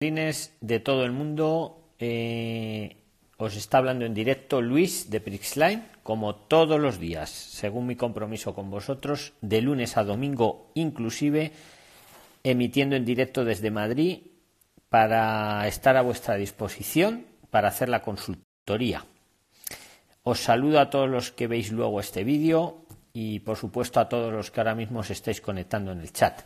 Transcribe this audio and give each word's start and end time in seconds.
de 0.00 0.80
todo 0.80 1.04
el 1.04 1.12
mundo, 1.12 1.92
eh, 1.98 2.96
os 3.36 3.54
está 3.54 3.76
hablando 3.76 4.06
en 4.06 4.14
directo 4.14 4.62
Luis 4.62 5.10
de 5.10 5.20
Prixline, 5.20 5.84
como 6.02 6.36
todos 6.36 6.80
los 6.80 6.98
días, 6.98 7.28
según 7.28 7.86
mi 7.86 7.96
compromiso 7.96 8.54
con 8.54 8.70
vosotros, 8.70 9.34
de 9.42 9.60
lunes 9.60 9.98
a 9.98 10.04
domingo 10.04 10.72
inclusive, 10.72 11.52
emitiendo 12.42 12.96
en 12.96 13.04
directo 13.04 13.44
desde 13.44 13.70
Madrid 13.70 14.20
para 14.88 15.68
estar 15.68 15.98
a 15.98 16.02
vuestra 16.02 16.36
disposición 16.36 17.26
para 17.50 17.68
hacer 17.68 17.90
la 17.90 18.00
consultoría. 18.00 19.04
Os 20.22 20.40
saludo 20.40 20.80
a 20.80 20.88
todos 20.88 21.10
los 21.10 21.30
que 21.30 21.46
veis 21.46 21.72
luego 21.72 22.00
este 22.00 22.24
vídeo 22.24 22.86
y 23.12 23.40
por 23.40 23.58
supuesto 23.58 24.00
a 24.00 24.08
todos 24.08 24.32
los 24.32 24.50
que 24.50 24.60
ahora 24.60 24.74
mismo 24.74 25.00
os 25.00 25.10
estáis 25.10 25.42
conectando 25.42 25.92
en 25.92 26.00
el 26.00 26.10
chat. 26.10 26.40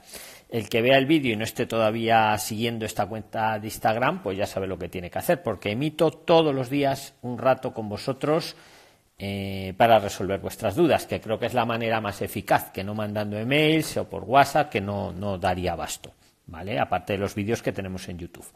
El 0.48 0.68
que 0.68 0.82
vea 0.82 0.98
el 0.98 1.06
vídeo 1.06 1.32
y 1.32 1.36
no 1.36 1.45
esté 1.45 1.66
todavía 1.66 2.36
siguiendo 2.38 2.84
esta 2.84 3.06
cuenta 3.06 3.58
de 3.58 3.66
Instagram, 3.66 4.22
pues 4.22 4.38
ya 4.38 4.46
sabe 4.46 4.66
lo 4.66 4.79
que 4.79 4.88
tiene 4.88 5.11
que 5.11 5.18
hacer, 5.18 5.43
porque 5.43 5.72
emito 5.72 6.11
todos 6.11 6.54
los 6.54 6.71
días 6.71 7.14
un 7.22 7.39
rato 7.39 7.72
con 7.72 7.89
vosotros 7.89 8.57
eh, 9.18 9.75
para 9.76 9.99
resolver 9.99 10.40
vuestras 10.40 10.75
dudas, 10.75 11.07
que 11.07 11.21
creo 11.21 11.38
que 11.38 11.46
es 11.46 11.54
la 11.54 11.64
manera 11.64 12.00
más 12.00 12.21
eficaz, 12.21 12.71
que 12.72 12.85
no 12.85 12.94
mandando 12.94 13.38
emails 13.38 13.96
o 13.96 14.08
por 14.08 14.25
WhatsApp, 14.25 14.71
que 14.71 14.80
no, 14.80 15.12
no 15.12 15.38
daría 15.38 15.72
abasto, 15.72 16.12
¿vale? 16.46 16.79
Aparte 16.79 17.14
de 17.14 17.21
los 17.21 17.35
vídeos 17.35 17.63
que 17.63 17.72
tenemos 17.72 18.08
en 18.08 18.18
YouTube. 18.18 18.46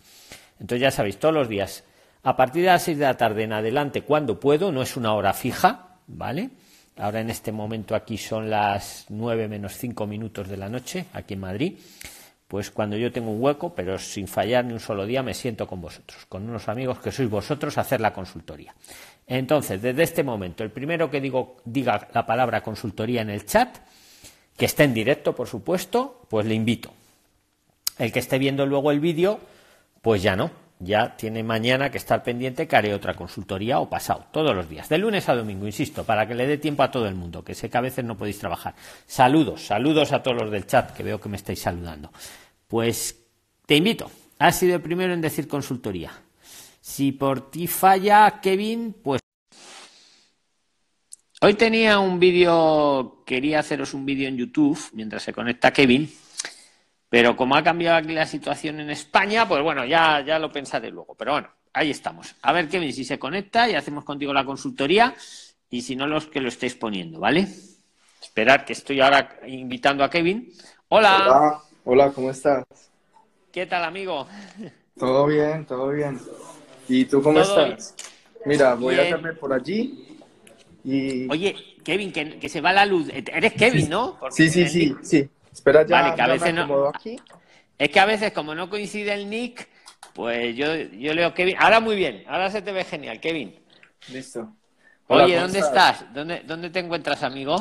Entonces 0.60 0.80
ya 0.80 0.90
sabéis, 0.90 1.18
todos 1.18 1.34
los 1.34 1.48
días, 1.48 1.84
a 2.22 2.36
partir 2.36 2.62
de 2.62 2.68
las 2.68 2.82
6 2.82 2.98
de 2.98 3.04
la 3.04 3.16
tarde 3.16 3.44
en 3.44 3.52
adelante, 3.52 4.02
cuando 4.02 4.40
puedo, 4.40 4.72
no 4.72 4.82
es 4.82 4.96
una 4.96 5.14
hora 5.14 5.32
fija, 5.32 5.98
¿vale? 6.08 6.50
Ahora 6.98 7.20
en 7.20 7.30
este 7.30 7.52
momento 7.52 7.94
aquí 7.94 8.18
son 8.18 8.50
las 8.50 9.06
nueve 9.08 9.46
menos 9.46 9.76
cinco 9.76 10.06
minutos 10.06 10.48
de 10.48 10.56
la 10.56 10.68
noche, 10.68 11.06
aquí 11.12 11.34
en 11.34 11.40
Madrid. 11.40 11.78
Pues 12.48 12.70
cuando 12.70 12.96
yo 12.96 13.12
tengo 13.12 13.30
un 13.30 13.42
hueco, 13.42 13.74
pero 13.74 13.98
sin 13.98 14.26
fallar 14.26 14.64
ni 14.64 14.72
un 14.72 14.80
solo 14.80 15.06
día, 15.06 15.22
me 15.22 15.34
siento 15.34 15.66
con 15.66 15.80
vosotros, 15.80 16.26
con 16.26 16.48
unos 16.48 16.68
amigos 16.68 16.98
que 16.98 17.12
sois 17.12 17.28
vosotros, 17.28 17.76
a 17.76 17.82
hacer 17.82 18.00
la 18.00 18.12
consultoría. 18.12 18.74
Entonces, 19.26 19.82
desde 19.82 20.02
este 20.02 20.24
momento, 20.24 20.64
el 20.64 20.70
primero 20.70 21.10
que 21.10 21.20
digo, 21.20 21.58
diga 21.64 22.08
la 22.14 22.24
palabra 22.24 22.62
consultoría 22.62 23.20
en 23.20 23.30
el 23.30 23.44
chat, 23.44 23.76
que 24.56 24.64
esté 24.64 24.84
en 24.84 24.94
directo, 24.94 25.36
por 25.36 25.46
supuesto, 25.46 26.22
pues 26.28 26.46
le 26.46 26.54
invito. 26.54 26.92
El 27.98 28.10
que 28.12 28.18
esté 28.18 28.38
viendo 28.38 28.64
luego 28.64 28.90
el 28.90 29.00
vídeo, 29.00 29.38
pues 30.00 30.22
ya 30.22 30.34
no, 30.34 30.50
ya 30.80 31.16
tiene 31.16 31.42
mañana 31.42 31.90
que 31.90 31.98
estar 31.98 32.22
pendiente 32.22 32.68
que 32.68 32.76
haré 32.76 32.94
otra 32.94 33.14
consultoría 33.14 33.80
o 33.80 33.88
pasado, 33.88 34.26
todos 34.32 34.54
los 34.54 34.68
días, 34.68 34.88
de 34.88 34.98
lunes 34.98 35.28
a 35.28 35.34
domingo, 35.34 35.66
insisto, 35.66 36.04
para 36.04 36.26
que 36.26 36.34
le 36.34 36.46
dé 36.46 36.58
tiempo 36.58 36.82
a 36.82 36.90
todo 36.90 37.06
el 37.06 37.14
mundo, 37.14 37.42
que 37.42 37.54
sé 37.54 37.68
que 37.68 37.78
a 37.78 37.82
veces 37.82 38.04
no 38.04 38.16
podéis 38.16 38.38
trabajar. 38.38 38.74
Saludos, 39.06 39.66
saludos 39.66 40.12
a 40.12 40.22
todos 40.22 40.42
los 40.42 40.50
del 40.50 40.66
chat, 40.66 40.92
que 40.92 41.02
veo 41.02 41.20
que 41.20 41.28
me 41.28 41.36
estáis 41.36 41.60
saludando. 41.60 42.12
Pues 42.66 43.16
te 43.66 43.76
invito, 43.76 44.10
has 44.38 44.56
sido 44.56 44.76
el 44.76 44.82
primero 44.82 45.12
en 45.12 45.20
decir 45.20 45.48
consultoría. 45.48 46.12
Si 46.80 47.12
por 47.12 47.50
ti 47.50 47.66
falla, 47.66 48.40
Kevin, 48.40 48.94
pues... 49.02 49.20
Hoy 51.40 51.54
tenía 51.54 52.00
un 52.00 52.18
vídeo, 52.18 53.22
quería 53.24 53.60
haceros 53.60 53.94
un 53.94 54.04
vídeo 54.04 54.28
en 54.28 54.36
YouTube, 54.36 54.78
mientras 54.92 55.22
se 55.22 55.32
conecta 55.32 55.72
Kevin, 55.72 56.10
pero 57.08 57.36
como 57.36 57.56
ha 57.56 57.62
cambiado 57.62 57.96
aquí 57.96 58.12
la 58.12 58.26
situación 58.26 58.80
en 58.80 58.90
España, 58.90 59.48
pues 59.48 59.62
bueno, 59.62 59.84
ya, 59.84 60.22
ya 60.24 60.38
lo 60.38 60.52
pensaré 60.52 60.90
luego. 60.90 61.14
Pero 61.14 61.32
bueno, 61.32 61.48
ahí 61.72 61.90
estamos. 61.90 62.34
A 62.42 62.52
ver, 62.52 62.68
Kevin, 62.68 62.92
si 62.92 63.04
se 63.04 63.18
conecta 63.18 63.68
y 63.68 63.74
hacemos 63.74 64.04
contigo 64.04 64.32
la 64.32 64.44
consultoría. 64.44 65.14
Y 65.70 65.82
si 65.82 65.96
no, 65.96 66.06
los 66.06 66.26
que 66.26 66.40
lo 66.40 66.48
estéis 66.48 66.74
poniendo, 66.74 67.20
¿vale? 67.20 67.46
Esperar 68.20 68.64
que 68.64 68.72
estoy 68.72 69.00
ahora 69.00 69.38
invitando 69.46 70.02
a 70.02 70.10
Kevin. 70.10 70.52
Hola. 70.88 71.16
Hola, 71.26 71.60
hola, 71.84 72.12
¿cómo 72.12 72.30
estás? 72.30 72.64
¿Qué 73.52 73.66
tal, 73.66 73.84
amigo? 73.84 74.26
Todo 74.98 75.26
bien, 75.26 75.64
todo 75.66 75.90
bien. 75.90 76.18
¿Y 76.88 77.04
tú 77.04 77.22
cómo 77.22 77.42
Todo 77.42 77.66
estás? 77.66 77.94
Mira, 78.44 78.74
voy 78.74 78.94
Bien. 78.94 79.06
a 79.06 79.08
hacerme 79.08 79.32
por 79.34 79.52
allí 79.52 80.18
y... 80.84 81.28
Oye, 81.30 81.54
Kevin, 81.84 82.12
que, 82.12 82.38
que 82.38 82.48
se 82.48 82.60
va 82.60 82.72
la 82.72 82.86
luz. 82.86 83.08
Eres 83.12 83.52
Kevin, 83.54 83.90
¿no? 83.90 84.16
Porque 84.18 84.34
Sí, 84.36 84.48
sí, 84.48 84.68
sí, 84.68 84.94
sí. 85.02 85.28
Espera, 85.58 85.84
ya, 85.84 86.02
Vale, 86.02 86.14
que 86.14 86.22
a 86.22 86.26
veces 86.28 86.54
no- 86.54 86.88
aquí. 86.88 87.16
Es 87.76 87.88
que 87.90 87.98
a 88.00 88.06
veces, 88.06 88.32
como 88.32 88.54
no 88.54 88.70
coincide 88.70 89.12
el 89.12 89.28
nick, 89.28 89.68
pues 90.14 90.54
yo, 90.54 90.72
yo 90.74 91.12
leo 91.14 91.34
Kevin. 91.34 91.56
Ahora 91.58 91.80
muy 91.80 91.96
bien, 91.96 92.24
ahora 92.28 92.48
se 92.48 92.62
te 92.62 92.70
ve 92.70 92.84
genial, 92.84 93.20
Kevin. 93.20 93.58
Listo. 94.12 94.52
Hola, 95.08 95.24
Oye, 95.24 95.34
¿cómo 95.34 95.46
¿dónde 95.46 95.58
estás? 95.58 96.14
¿Dónde, 96.14 96.42
¿Dónde 96.44 96.70
te 96.70 96.78
encuentras, 96.78 97.24
amigo? 97.24 97.56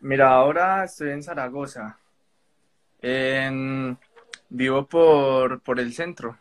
Mira, 0.00 0.30
ahora 0.30 0.84
estoy 0.84 1.10
en 1.10 1.22
Zaragoza. 1.22 1.98
En... 3.00 3.98
Vivo 4.50 4.86
por, 4.86 5.60
por 5.62 5.80
el 5.80 5.92
centro. 5.94 6.36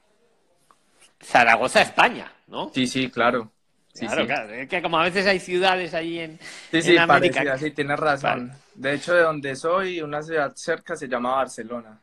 Zaragoza, 1.23 1.81
España, 1.81 2.31
¿no? 2.47 2.69
Sí, 2.73 2.85
sí, 2.85 3.09
claro. 3.09 3.51
Sí, 3.97 4.05
claro, 4.05 4.21
sí. 4.21 4.27
claro. 4.27 4.53
Es 4.53 4.69
que 4.69 4.81
como 4.81 4.99
a 4.99 5.03
veces 5.03 5.25
hay 5.25 5.39
ciudades 5.39 5.93
allí 5.95 6.19
en, 6.19 6.39
Sí, 6.69 6.83
sí, 6.83 6.91
en 6.91 6.99
América. 6.99 7.39
parecida, 7.39 7.57
sí, 7.57 7.71
tienes 7.73 7.99
razón. 7.99 8.51
De 8.75 8.93
hecho, 8.93 9.15
de 9.15 9.21
donde 9.23 9.55
soy, 9.55 10.01
una 10.01 10.21
ciudad 10.21 10.53
cerca 10.55 10.95
se 10.95 11.07
llama 11.07 11.31
Barcelona. 11.35 11.99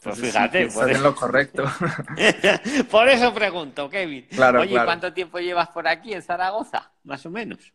Pues 0.00 0.20
fíjate, 0.20 0.70
sí, 0.70 0.78
por 0.78 0.90
eso, 0.90 1.02
lo 1.02 1.14
correcto. 1.16 1.64
por 2.90 3.08
eso 3.08 3.34
pregunto, 3.34 3.88
Kevin. 3.90 4.26
Claro, 4.30 4.60
Oye, 4.60 4.70
claro. 4.70 4.86
¿cuánto 4.86 5.12
tiempo 5.12 5.38
llevas 5.40 5.68
por 5.70 5.88
aquí 5.88 6.12
en 6.12 6.22
Zaragoza? 6.22 6.92
Más 7.02 7.24
o 7.26 7.30
menos. 7.30 7.72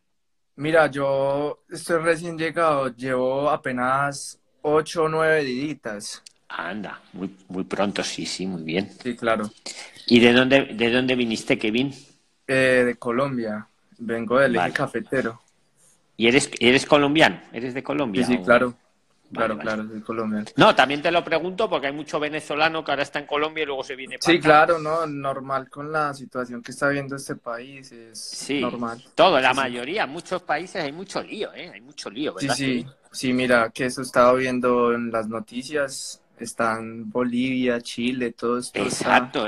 Mira, 0.56 0.88
yo 0.88 1.64
estoy 1.70 2.02
recién 2.02 2.38
llegado, 2.38 2.96
llevo 2.96 3.50
apenas 3.50 4.40
ocho 4.62 5.04
o 5.04 5.10
nueve 5.10 5.44
diditas. 5.44 6.24
Anda, 6.48 7.02
muy, 7.14 7.36
muy 7.50 7.64
pronto, 7.66 8.04
sí, 8.04 8.26
sí, 8.26 8.46
muy 8.48 8.64
bien. 8.64 8.90
Sí, 9.04 9.16
claro. 9.18 9.50
¿Y 10.08 10.20
de 10.20 10.32
dónde, 10.32 10.66
de 10.66 10.92
dónde 10.92 11.16
viniste, 11.16 11.58
Kevin? 11.58 11.94
Eh, 12.52 12.84
de 12.84 12.96
Colombia, 12.96 13.68
vengo 14.00 14.40
del 14.40 14.56
eje 14.56 14.62
Vale. 14.64 14.74
cafetero. 14.74 15.40
¿Y 16.18 16.28
eres, 16.28 16.50
eres 16.60 16.84
colombiano? 16.88 17.40
¿Eres 17.54 17.76
de 17.76 17.82
Sí, 17.82 17.86
Colombia? 17.86 18.26
sí, 18.26 18.38
o- 18.38 18.44
claro. 18.44 18.74
Vale, 19.32 19.54
Claro, 19.54 19.58
vale. 19.58 19.62
claro, 19.70 19.88
soy 19.88 20.02
colombiano. 20.02 20.46
No, 20.58 20.74
también 20.74 21.04
te 21.04 21.12
lo 21.12 21.24
pregunto 21.24 21.70
porque 21.70 21.86
hay 21.86 21.94
mucho 21.94 22.20
venezolano 22.20 22.84
que 22.84 22.90
ahora 22.90 23.04
está 23.04 23.20
en 23.20 23.28
Colombia 23.28 23.62
y 23.62 23.66
luego 23.68 23.84
se 23.84 23.96
viene 23.96 24.18
para 24.18 24.32
Sí, 24.34 24.40
acá. 24.40 24.48
claro, 24.48 24.80
no, 24.80 25.06
normal 25.06 25.70
con 25.70 25.92
la 25.92 26.12
situación 26.16 26.64
que 26.64 26.72
está 26.72 26.90
viendo 26.90 27.16
este 27.16 27.36
país, 27.36 27.92
es 27.92 28.18
Sí, 28.20 28.60
normal. 28.60 29.04
todo, 29.14 29.40
la 29.40 29.50
Sí, 29.50 29.56
sí. 29.56 29.62
mayoría, 29.62 30.04
en 30.06 30.10
muchos 30.10 30.42
países 30.42 30.84
hay 30.84 30.92
mucho 30.92 31.22
lío, 31.22 31.54
¿eh? 31.54 31.70
Hay 31.72 31.82
mucho 31.82 32.10
lío, 32.10 32.34
Sí, 32.34 32.48
¿verdad? 32.48 32.56
sí, 32.56 32.66
Kevin? 32.66 32.88
sí, 33.12 33.34
mira, 33.34 33.70
que 33.70 33.86
eso 33.86 34.02
estaba 34.02 34.34
viendo 34.34 34.92
en 34.94 35.12
las 35.12 35.28
noticias, 35.28 36.20
están 36.40 37.12
Bolivia, 37.12 37.80
Chile, 37.82 38.32
todo 38.32 38.58
esto 38.58 38.80
está- 38.82 38.86
Exacto. 38.86 39.48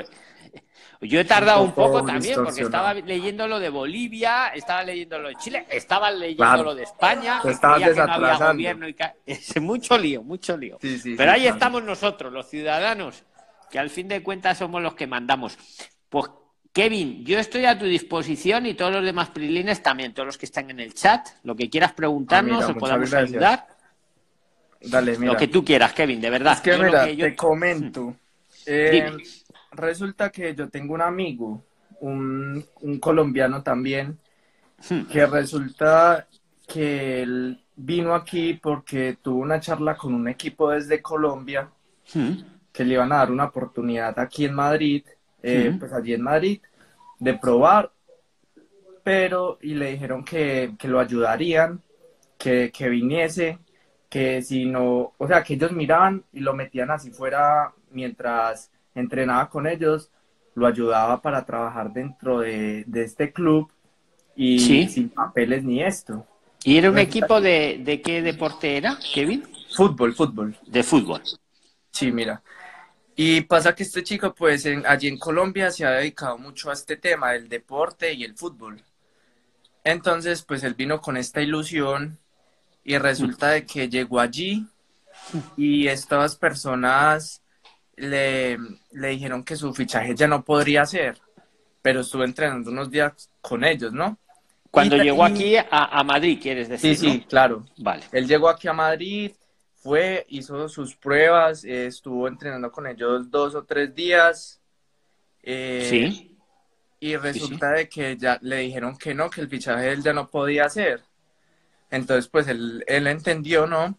Yo 1.02 1.20
he 1.20 1.26
tardado 1.26 1.64
un 1.64 1.72
poco 1.72 1.94
poco 1.94 2.06
también 2.06 2.36
porque 2.44 2.62
estaba 2.62 2.94
leyendo 2.94 3.48
lo 3.48 3.60
de 3.60 3.70
Bolivia, 3.70 4.50
estaba 4.50 4.84
leyendo 4.84 5.18
lo 5.18 5.30
de 5.30 5.36
Chile, 5.36 5.66
estaba 5.70 6.12
leyendo 6.12 6.44
Claro. 6.44 6.64
lo 6.64 6.76
de 6.76 6.84
España, 6.84 7.40
Te 7.42 7.50
que 7.50 7.56
no 7.62 7.74
había 7.74 8.38
gobierno 8.38 8.88
y 8.88 8.96
es 9.26 9.60
mucho 9.60 9.98
lío, 9.98 10.22
mucho 10.22 10.56
lío. 10.56 10.78
Sí, 10.80 11.00
sí, 11.00 11.16
Pero 11.18 11.32
sí, 11.32 11.36
ahí 11.36 11.42
claro. 11.42 11.56
estamos 11.56 11.84
nosotros, 11.84 12.32
los 12.32 12.48
ciudadanos, 12.48 13.24
que 13.72 13.80
al 13.80 13.90
fin 13.90 14.08
de 14.08 14.22
cuentas 14.22 14.60
somos 14.60 14.80
los 14.82 14.94
que 14.94 15.08
mandamos. 15.08 15.58
Pues 16.08 16.28
Kevin, 16.72 17.26
yo 17.26 17.40
estoy 17.40 17.66
a 17.66 17.78
tu 17.80 17.86
disposición 17.86 18.68
y 18.68 18.76
todos 18.76 18.92
los 18.94 19.04
demás 19.04 19.30
prilines 19.32 19.82
también, 19.82 20.14
todos 20.14 20.28
los 20.28 20.38
que 20.38 20.46
están 20.46 20.70
en 20.70 20.80
el 20.82 20.94
chat, 20.94 21.28
lo 21.44 21.56
que 21.56 21.68
quieras 21.70 21.94
preguntarnos 21.94 22.64
Ah, 22.64 22.72
o 22.72 22.76
podamos 22.78 23.12
ayudar, 23.14 23.66
Dale, 24.80 25.18
mira. 25.18 25.34
lo 25.34 25.38
que 25.40 25.48
tú 25.48 25.66
quieras, 25.66 25.94
Kevin, 25.94 26.22
de 26.22 26.30
verdad. 26.30 26.54
Es 26.54 26.62
que 26.62 26.72
Yo 26.72 26.84
mira, 26.84 27.06
que 27.06 27.16
yo- 27.16 27.26
te 27.26 27.36
comento. 27.36 28.16
Eh. 28.68 29.12
Resulta 29.72 30.32
que 30.32 30.56
yo 30.56 30.70
tengo 30.70 30.94
un 30.94 31.02
amigo, 31.02 31.64
un, 32.02 32.66
un 32.82 33.00
colombiano 33.00 33.64
también, 33.64 34.20
Hmm. 34.90 35.06
que 35.12 35.26
resulta 35.28 36.28
que 36.68 37.22
él 37.24 37.60
vino 37.76 38.16
aquí 38.16 38.56
porque 38.56 39.18
tuvo 39.22 39.40
una 39.42 39.60
charla 39.60 39.96
con 39.96 40.14
un 40.14 40.28
equipo 40.28 40.72
desde 40.72 41.02
Colombia 41.02 41.70
Hmm. 42.14 42.44
que 42.74 42.84
le 42.86 42.94
iban 42.96 43.12
a 43.12 43.18
dar 43.18 43.32
una 43.32 43.46
oportunidad 43.46 44.18
aquí 44.20 44.46
en 44.46 44.54
Madrid, 44.56 45.06
eh, 45.44 45.70
Ujú. 45.70 45.80
pues 45.80 45.94
allí 45.94 46.14
en 46.14 46.22
Madrid, 46.24 46.62
de 47.20 47.34
probar, 47.36 47.92
pero 49.04 49.58
y 49.62 49.74
le 49.74 49.92
dijeron 49.92 50.24
que, 50.24 50.76
que 50.78 50.88
lo 50.88 51.00
ayudarían, 51.00 51.82
que, 52.38 52.72
que 52.72 52.90
viniese, 52.90 53.60
que 54.10 54.42
si 54.42 54.66
no, 54.66 55.14
o 55.18 55.28
sea, 55.28 55.44
que 55.44 55.56
ellos 55.56 55.72
miraban 55.72 56.24
y 56.34 56.42
lo 56.42 56.54
metían 56.54 56.92
así 56.92 57.12
fuera 57.12 57.74
mientras 57.92 58.72
entrenaba 58.96 59.50
con 59.50 59.68
ellos, 59.68 60.10
lo 60.56 60.68
ayudaba 60.68 61.22
para 61.22 61.46
trabajar 61.46 61.92
dentro 61.94 62.40
de, 62.40 62.84
de 62.88 63.04
este 63.04 63.32
club 63.32 63.72
y 64.36 64.60
Sí. 64.60 64.88
sin 64.90 65.10
papeles 65.10 65.64
ni 65.64 65.82
esto. 65.82 66.26
¿Y 66.64 66.78
era 66.78 66.90
un 66.92 67.00
equipo 67.00 67.42
de, 67.42 67.82
de 67.84 68.02
qué 68.02 68.22
deporte 68.22 68.78
era, 68.78 68.98
Kevin? 69.14 69.44
Fútbol, 69.76 70.14
fútbol. 70.14 70.56
De 70.68 70.84
fútbol. 70.84 71.22
Sí, 71.92 72.12
mira. 72.12 72.42
Y 73.16 73.42
pasa 73.42 73.74
que 73.76 73.84
este 73.84 74.04
chico, 74.04 74.34
pues 74.34 74.66
en- 74.66 74.86
allí 74.86 75.08
en 75.08 75.18
Colombia 75.18 75.72
se 75.72 75.86
ha 75.86 75.92
dedicado 75.92 76.38
mucho 76.38 76.70
a 76.70 76.74
este 76.74 76.98
tema, 76.98 77.34
el 77.36 77.50
deporte 77.50 78.14
y 78.14 78.24
el 78.24 78.36
fútbol. 78.36 78.82
Entonces, 79.84 80.44
pues 80.44 80.64
él 80.64 80.76
vino 80.76 81.02
con 81.02 81.18
esta 81.18 81.42
ilusión 81.42 82.20
y 82.84 82.98
resulta 82.98 83.50
de 83.50 83.66
que 83.66 83.90
llegó 83.90 84.20
allí 84.20 84.68
y 85.58 85.88
estas 85.88 86.36
personas 86.36 87.41
le, 87.96 88.58
le 88.92 89.08
dijeron 89.10 89.44
que 89.44 89.56
su 89.56 89.74
fichaje 89.74 90.16
ya 90.16 90.28
no 90.28 90.44
podría 90.44 90.86
ser, 90.86 91.18
pero 91.82 92.02
estuve 92.02 92.26
entrenando 92.26 92.72
unos 92.72 92.90
días 92.90 93.30
con 93.42 93.64
ellos, 93.64 93.92
¿no? 93.94 94.18
Cuando 94.70 94.96
Y- 94.98 95.02
llegó 95.02 95.24
aquí 95.26 95.56
a, 95.58 95.66
a 95.70 96.04
Madrid, 96.04 96.40
quieres 96.42 96.70
decir, 96.70 96.96
Sí, 96.96 97.10
sí, 97.12 97.26
claro. 97.28 97.66
Vale. 97.78 98.04
Él 98.12 98.28
llegó 98.28 98.48
aquí 98.50 98.68
a 98.68 98.74
Madrid, 98.74 99.32
fue, 99.76 100.26
hizo 100.30 100.70
sus 100.70 100.96
pruebas, 100.96 101.64
eh, 101.66 101.88
estuvo 101.88 102.28
entrenando 102.28 102.72
con 102.72 102.88
ellos 102.88 103.30
dos 103.30 103.56
o 103.56 103.64
tres 103.64 103.94
días. 103.94 104.62
eh, 105.44 105.88
Sí. 105.90 106.28
Y 107.04 107.16
resulta 107.18 107.72
de 107.72 107.90
que 107.90 108.16
ya 108.16 108.38
le 108.44 108.58
dijeron 108.58 108.96
que 108.96 109.16
no, 109.16 109.28
que 109.30 109.42
el 109.42 109.50
fichaje 109.50 109.92
él 109.92 110.04
ya 110.04 110.14
no 110.14 110.30
podía 110.30 110.66
hacer. 110.66 111.02
Entonces, 111.90 112.28
pues 112.30 112.48
él, 112.48 112.84
él 112.88 113.08
entendió, 113.08 113.66
¿no? 113.66 113.98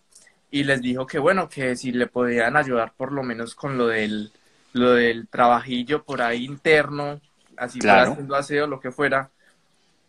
Y 0.53 0.65
les 0.65 0.83
dijo 0.83 1.07
que 1.07 1.19
bueno, 1.19 1.49
que 1.49 1.75
si 1.77 1.93
le 1.93 2.07
podían 2.07 2.57
ayudar 2.59 2.93
por 2.95 3.11
lo 3.11 3.23
menos 3.23 3.55
con 3.55 3.79
lo 3.79 3.87
del, 3.89 4.31
lo 4.75 4.93
del 4.93 5.27
trabajillo 5.29 6.05
por 6.05 6.21
ahí 6.21 6.45
interno, 6.45 7.21
así 7.57 7.79
Claro. 7.81 8.13
haciendo 8.13 8.37
aseo, 8.37 8.67
lo 8.67 8.79
que 8.79 8.93
fuera, 8.93 9.31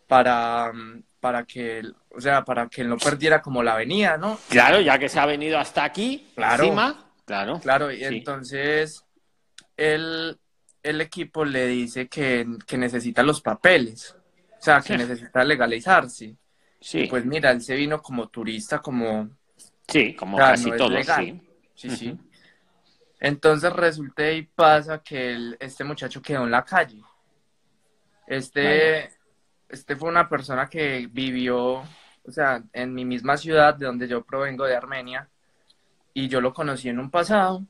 para, 0.06 0.70
mm, 0.70 1.02
para 1.18 1.44
que, 1.44 1.82
o 2.10 2.20
sea, 2.20 2.44
para 2.44 2.68
que 2.68 2.84
no 2.84 2.98
perdiera 2.98 3.40
como 3.40 3.62
la 3.62 3.72
avenida, 3.72 4.18
¿no? 4.18 4.38
Claro, 4.50 4.82
ya 4.82 4.98
que 4.98 5.08
se 5.08 5.18
ha 5.18 5.24
venido 5.24 5.58
hasta 5.58 5.82
aquí, 5.82 6.26
Claro. 6.34 6.64
encima, 6.64 7.10
claro. 7.24 7.58
Claro, 7.60 7.90
y 7.90 8.00
Sí. 8.00 8.04
entonces 8.04 9.02
el, 9.78 10.38
el 10.82 11.00
equipo 11.00 11.46
le 11.46 11.66
dice 11.68 12.06
que, 12.06 12.46
que 12.66 12.76
necesita 12.76 13.22
los 13.22 13.40
papeles, 13.40 14.14
o 14.60 14.62
sea, 14.62 14.82
que 14.82 14.92
Sí. 14.92 14.98
necesita 14.98 15.42
legalizarse. 15.42 16.36
Sí, 16.80 16.98
Y 17.00 17.06
pues 17.06 17.24
mira, 17.24 17.50
él 17.50 17.62
se 17.62 17.74
vino 17.76 18.02
como 18.02 18.28
turista, 18.28 18.80
como... 18.80 19.30
sí, 19.88 20.14
como 20.14 20.36
casi 20.38 20.70
no 20.70 20.76
todos, 20.76 21.06
sí. 21.06 21.40
Sí. 21.74 22.18
Entonces 23.20 23.72
resulta 23.72 24.30
y 24.30 24.42
pasa 24.42 25.02
que 25.02 25.32
el- 25.32 25.56
este 25.58 25.82
muchacho 25.84 26.20
quedó 26.20 26.44
en 26.44 26.50
la 26.50 26.64
calle. 26.64 27.02
Este, 28.26 29.10
este 29.68 29.96
fue 29.96 30.08
una 30.08 30.28
persona 30.28 30.68
que 30.68 31.08
vivió, 31.10 31.76
o 31.76 32.30
sea, 32.30 32.62
en 32.72 32.94
mi 32.94 33.04
misma 33.04 33.36
ciudad 33.36 33.74
de 33.74 33.86
donde 33.86 34.08
yo 34.08 34.22
provengo 34.24 34.64
de 34.64 34.76
Armenia, 34.76 35.28
y 36.12 36.28
yo 36.28 36.40
lo 36.40 36.52
conocí 36.52 36.88
en 36.88 36.98
un 36.98 37.10
pasado, 37.10 37.64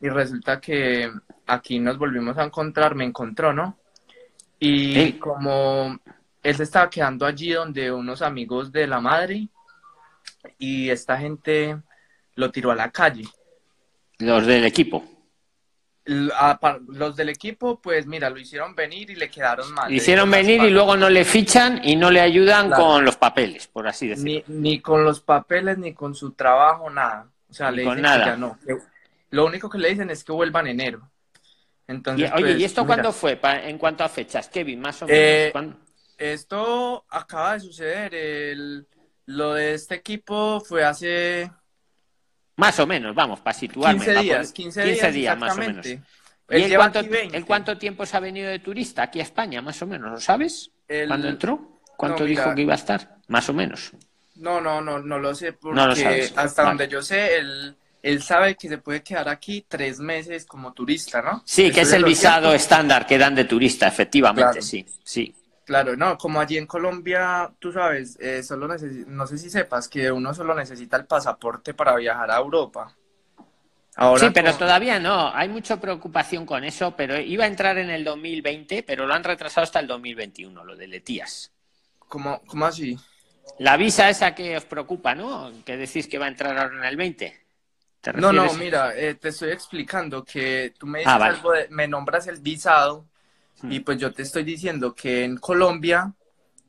y 0.00 0.08
resulta 0.08 0.60
que 0.60 1.10
aquí 1.46 1.78
nos 1.78 1.98
volvimos 1.98 2.36
a 2.38 2.44
encontrar, 2.44 2.94
me 2.94 3.04
encontró, 3.04 3.52
¿no? 3.52 3.78
Y 4.58 4.94
Sí. 4.94 5.18
como 5.18 5.98
él 6.42 6.54
se 6.56 6.62
estaba 6.62 6.88
quedando 6.88 7.26
allí 7.26 7.52
donde 7.52 7.90
unos 7.90 8.22
amigos 8.22 8.70
de 8.72 8.86
la 8.86 9.00
madre, 9.00 9.48
y 10.58 10.90
esta 10.90 11.18
gente 11.18 11.76
lo 12.34 12.50
tiró 12.50 12.70
a 12.70 12.74
la 12.74 12.90
calle. 12.90 13.24
Los 14.18 14.46
del 14.46 14.64
equipo. 14.64 15.04
L- 16.04 16.32
a 16.36 16.58
par- 16.58 16.80
Los 16.88 17.14
del 17.16 17.28
equipo, 17.28 17.80
pues 17.80 18.06
mira, 18.06 18.28
lo 18.28 18.38
hicieron 18.38 18.74
venir 18.74 19.10
y 19.10 19.14
le 19.14 19.30
quedaron 19.30 19.72
mal. 19.72 19.92
Hicieron 19.92 20.30
venir 20.30 20.62
y 20.62 20.70
luego 20.70 20.96
no 20.96 21.08
le 21.08 21.24
fichan 21.24 21.80
y 21.84 21.94
no 21.96 22.10
le 22.10 22.20
ayudan 22.20 22.68
Claro. 22.68 22.82
con 22.84 23.04
los 23.04 23.16
papeles, 23.16 23.68
por 23.68 23.86
así 23.86 24.08
decirlo. 24.08 24.42
Ni, 24.48 24.60
ni 24.60 24.80
con 24.80 25.04
los 25.04 25.20
papeles, 25.20 25.78
ni 25.78 25.94
con 25.94 26.14
su 26.14 26.32
trabajo, 26.32 26.90
nada. 26.90 27.28
O 27.48 27.54
sea, 27.54 27.70
Ni 27.70 27.76
le 27.78 27.82
dicen 27.84 28.02
nada. 28.02 28.24
que 28.24 28.30
ya 28.30 28.36
no. 28.36 28.58
lo 29.30 29.46
único 29.46 29.70
que 29.70 29.78
le 29.78 29.90
dicen 29.90 30.10
es 30.10 30.24
que 30.24 30.32
vuelva 30.32 30.60
en 30.60 30.66
enero. 30.68 31.08
Y, 31.88 31.92
Entonces, 31.92 32.30
oye, 32.34 32.42
pues, 32.44 32.58
¿y 32.60 32.64
esto 32.64 32.82
mira, 32.82 32.94
cuándo 32.94 33.12
fue 33.12 33.38
en 33.68 33.78
cuanto 33.78 34.02
a 34.04 34.08
fechas, 34.08 34.48
Kevin? 34.48 34.80
Más 34.80 35.02
o 35.02 35.06
menos. 35.06 35.18
Eh. 35.20 35.52
Esto 36.18 37.04
acaba 37.10 37.54
de 37.54 37.60
suceder. 37.60 38.14
el- 38.14 38.86
lo 39.26 39.54
de 39.54 39.74
este 39.74 39.94
equipo 39.96 40.60
fue 40.60 40.84
hace 40.84 41.50
Más 42.56 42.78
o 42.80 42.86
menos, 42.86 43.14
vamos, 43.14 43.40
para 43.40 43.54
situarme. 43.54 43.94
15 43.98 44.10
para 44.12 44.22
días, 44.22 44.36
poder- 44.38 44.52
15 44.54 45.12
días, 45.12 45.38
más 45.38 45.56
o 45.56 45.60
menos. 45.60 45.86
¿Y 45.86 45.98
Él 46.48 46.74
cuánto, 46.76 46.98
aquí 46.98 47.08
20. 47.08 47.36
él 47.36 47.46
cuánto 47.46 47.78
tiempo 47.78 48.04
se 48.04 48.16
ha 48.16 48.20
venido 48.20 48.50
de 48.50 48.58
turista 48.58 49.04
aquí 49.04 49.20
a 49.20 49.22
España, 49.22 49.62
más 49.62 49.80
o 49.80 49.86
menos? 49.86 50.10
¿Lo 50.10 50.20
sabes? 50.20 50.70
El- 50.86 51.08
¿Cuándo 51.08 51.28
entró? 51.28 51.80
¿Cuánto 51.96 52.24
No, 52.24 52.28
mira. 52.28 52.42
dijo 52.42 52.54
que 52.54 52.62
iba 52.62 52.72
a 52.72 52.76
estar? 52.76 53.16
Más 53.28 53.48
o 53.48 53.54
menos. 53.54 53.92
No, 54.34 54.60
no, 54.60 54.80
no, 54.82 54.98
no 54.98 55.18
lo 55.18 55.34
sé 55.34 55.52
porque 55.54 55.76
No 55.76 55.86
lo 55.86 55.96
sabes, 55.96 56.32
hasta 56.36 56.62
vale. 56.62 56.70
donde 56.78 56.92
yo 56.92 57.00
sé, 57.00 57.36
él, 57.38 57.76
él 58.02 58.22
sabe 58.22 58.56
que 58.56 58.68
se 58.68 58.78
puede 58.78 59.02
quedar 59.02 59.28
aquí 59.28 59.64
tres 59.66 59.98
meses 60.00 60.44
como 60.44 60.72
turista, 60.72 61.22
¿no? 61.22 61.42
Sí, 61.46 61.70
que 61.70 61.82
es 61.82 61.92
el 61.92 62.04
visado 62.04 62.52
estándar 62.52 63.06
que 63.06 63.16
dan 63.18 63.34
de 63.34 63.44
turista, 63.44 63.86
efectivamente, 63.86 64.50
Claro. 64.50 64.62
sí, 64.62 64.84
sí. 65.04 65.34
Claro, 65.64 65.96
no, 65.96 66.18
como 66.18 66.40
allí 66.40 66.58
en 66.58 66.66
Colombia, 66.66 67.52
tú 67.58 67.72
sabes, 67.72 68.18
eh, 68.20 68.42
solo 68.42 68.66
no 68.68 69.26
sé 69.26 69.38
si 69.38 69.48
sepas 69.48 69.88
que 69.88 70.10
uno 70.10 70.34
solo 70.34 70.54
necesita 70.54 70.96
el 70.96 71.06
pasaporte 71.06 71.72
para 71.72 71.94
viajar 71.96 72.30
a 72.30 72.38
Europa. 72.38 72.96
Ahora 73.96 74.26
sí, 74.26 74.30
pero 74.34 74.54
todavía 74.54 74.98
no. 74.98 75.34
Hay 75.34 75.48
mucha 75.48 75.80
preocupación 75.80 76.46
con 76.46 76.64
eso, 76.64 76.96
pero 76.96 77.18
iba 77.18 77.44
a 77.44 77.48
entrar 77.48 77.78
en 77.78 77.90
el 77.90 78.04
2020, 78.04 78.82
pero 78.82 79.06
lo 79.06 79.14
han 79.14 79.24
retrasado 79.24 79.64
hasta 79.64 79.80
el 79.80 79.86
2021, 79.86 80.64
lo 80.64 80.76
de 80.76 80.86
Letías. 80.88 81.52
¿cómo, 82.08 82.42
cómo 82.46 82.66
así? 82.66 82.96
La 83.58 83.76
visa 83.76 84.08
esa 84.08 84.34
que 84.34 84.56
os 84.56 84.64
preocupa, 84.64 85.14
¿no? 85.14 85.52
Que 85.64 85.76
decís 85.76 86.08
que 86.08 86.18
va 86.18 86.26
a 86.26 86.28
entrar 86.28 86.56
ahora 86.58 86.76
en 86.76 86.84
el 86.84 86.96
20. 86.96 87.38
¿Te 88.00 88.12
No, 88.14 88.32
no, 88.32 88.52
mira, 88.54 88.96
eh, 88.96 89.14
te 89.14 89.28
estoy 89.28 89.50
explicando 89.50 90.24
que 90.24 90.74
tú 90.78 90.86
me 90.86 91.00
dices 91.00 91.14
Ah, 91.14 91.18
vale. 91.18 91.36
algo 91.36 91.52
de- 91.52 91.68
me 91.68 91.86
nombras 91.86 92.26
el 92.26 92.40
visado 92.40 93.06
y 93.64 93.80
pues 93.80 93.98
yo 93.98 94.12
te 94.12 94.22
estoy 94.22 94.44
diciendo 94.44 94.94
que 94.94 95.24
en 95.24 95.36
Colombia 95.36 96.12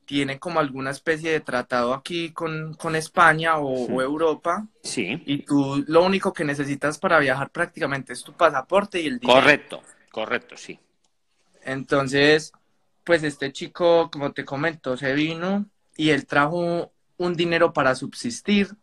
tiene 0.05 0.37
como 0.39 0.59
alguna 0.59 0.91
especie 0.91 1.31
de 1.31 1.39
tratado 1.39 1.93
aquí 1.93 2.31
con, 2.31 2.73
con 2.75 2.95
España 2.95 3.57
o, 3.57 3.85
o 3.85 4.01
Europa 4.01 4.67
Sí, 4.83 5.21
y 5.25 5.39
tú 5.39 5.83
lo 5.87 6.03
único 6.03 6.33
que 6.33 6.43
necesitas 6.43 6.97
para 6.97 7.19
viajar 7.19 7.49
prácticamente 7.49 8.13
es 8.13 8.23
tu 8.23 8.33
pasaporte 8.33 9.01
y 9.01 9.07
el 9.07 9.19
dinero. 9.19 9.39
correcto, 9.39 9.81
correcto, 10.11 10.57
sí. 10.57 10.79
Entonces, 11.63 12.51
pues 13.03 13.23
este 13.23 13.51
chico, 13.51 14.09
como 14.11 14.33
te 14.33 14.43
comento, 14.45 14.97
se 14.97 15.13
vino 15.13 15.65
y 15.95 16.09
él 16.09 16.25
trajo 16.25 16.91
un 17.17 17.35
dinero 17.35 17.71
para 17.73 17.95
subsistir. 17.95 18.75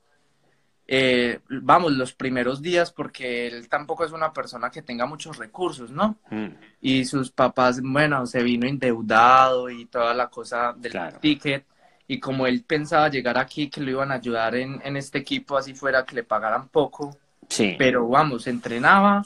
Eh, 0.92 1.38
vamos, 1.48 1.92
los 1.92 2.12
primeros 2.14 2.60
días, 2.60 2.90
porque 2.92 3.46
él 3.46 3.69
tampoco 3.69 4.04
es 4.04 4.10
una 4.10 4.32
persona 4.32 4.70
que 4.72 4.82
tenga 4.82 5.06
muchos 5.06 5.38
recursos, 5.38 5.92
¿no? 5.92 6.19
Mm, 6.31 6.48
Y 6.81 7.04
sus 7.04 7.31
papás, 7.31 7.81
bueno, 7.81 8.26
se 8.26 8.42
vino 8.42 8.66
endeudado 8.66 9.70
y 9.70 9.87
toda 9.87 10.14
la 10.14 10.28
cosa 10.28 10.75
del 10.76 10.90
Claro. 10.92 11.19
ticket. 11.20 11.64
Y 12.08 12.19
como 12.19 12.44
él 12.46 12.64
pensaba 12.66 13.08
llegar 13.08 13.38
aquí, 13.38 13.70
que 13.70 13.81
lo 13.81 13.90
iban 13.92 14.10
a 14.10 14.16
ayudar 14.16 14.56
en, 14.56 14.81
en 14.84 14.96
este 14.96 15.19
equipo, 15.19 15.56
así 15.56 15.75
fuera, 15.75 16.04
que 16.04 16.16
le 16.16 16.25
pagaran 16.25 16.69
poco, 16.69 17.16
Sí. 17.48 17.76
pero 17.78 18.08
vamos, 18.08 18.48
entrenaba 18.48 19.22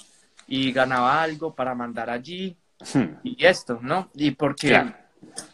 y 0.46 0.70
ganaba 0.72 1.22
algo 1.22 1.54
para 1.54 1.74
mandar 1.74 2.10
allí 2.10 2.56
Mm, 2.94 3.16
y 3.22 3.46
esto, 3.46 3.78
¿no? 3.80 4.10
Y 4.14 4.32
porque 4.32 4.68
Claro. 4.68 4.94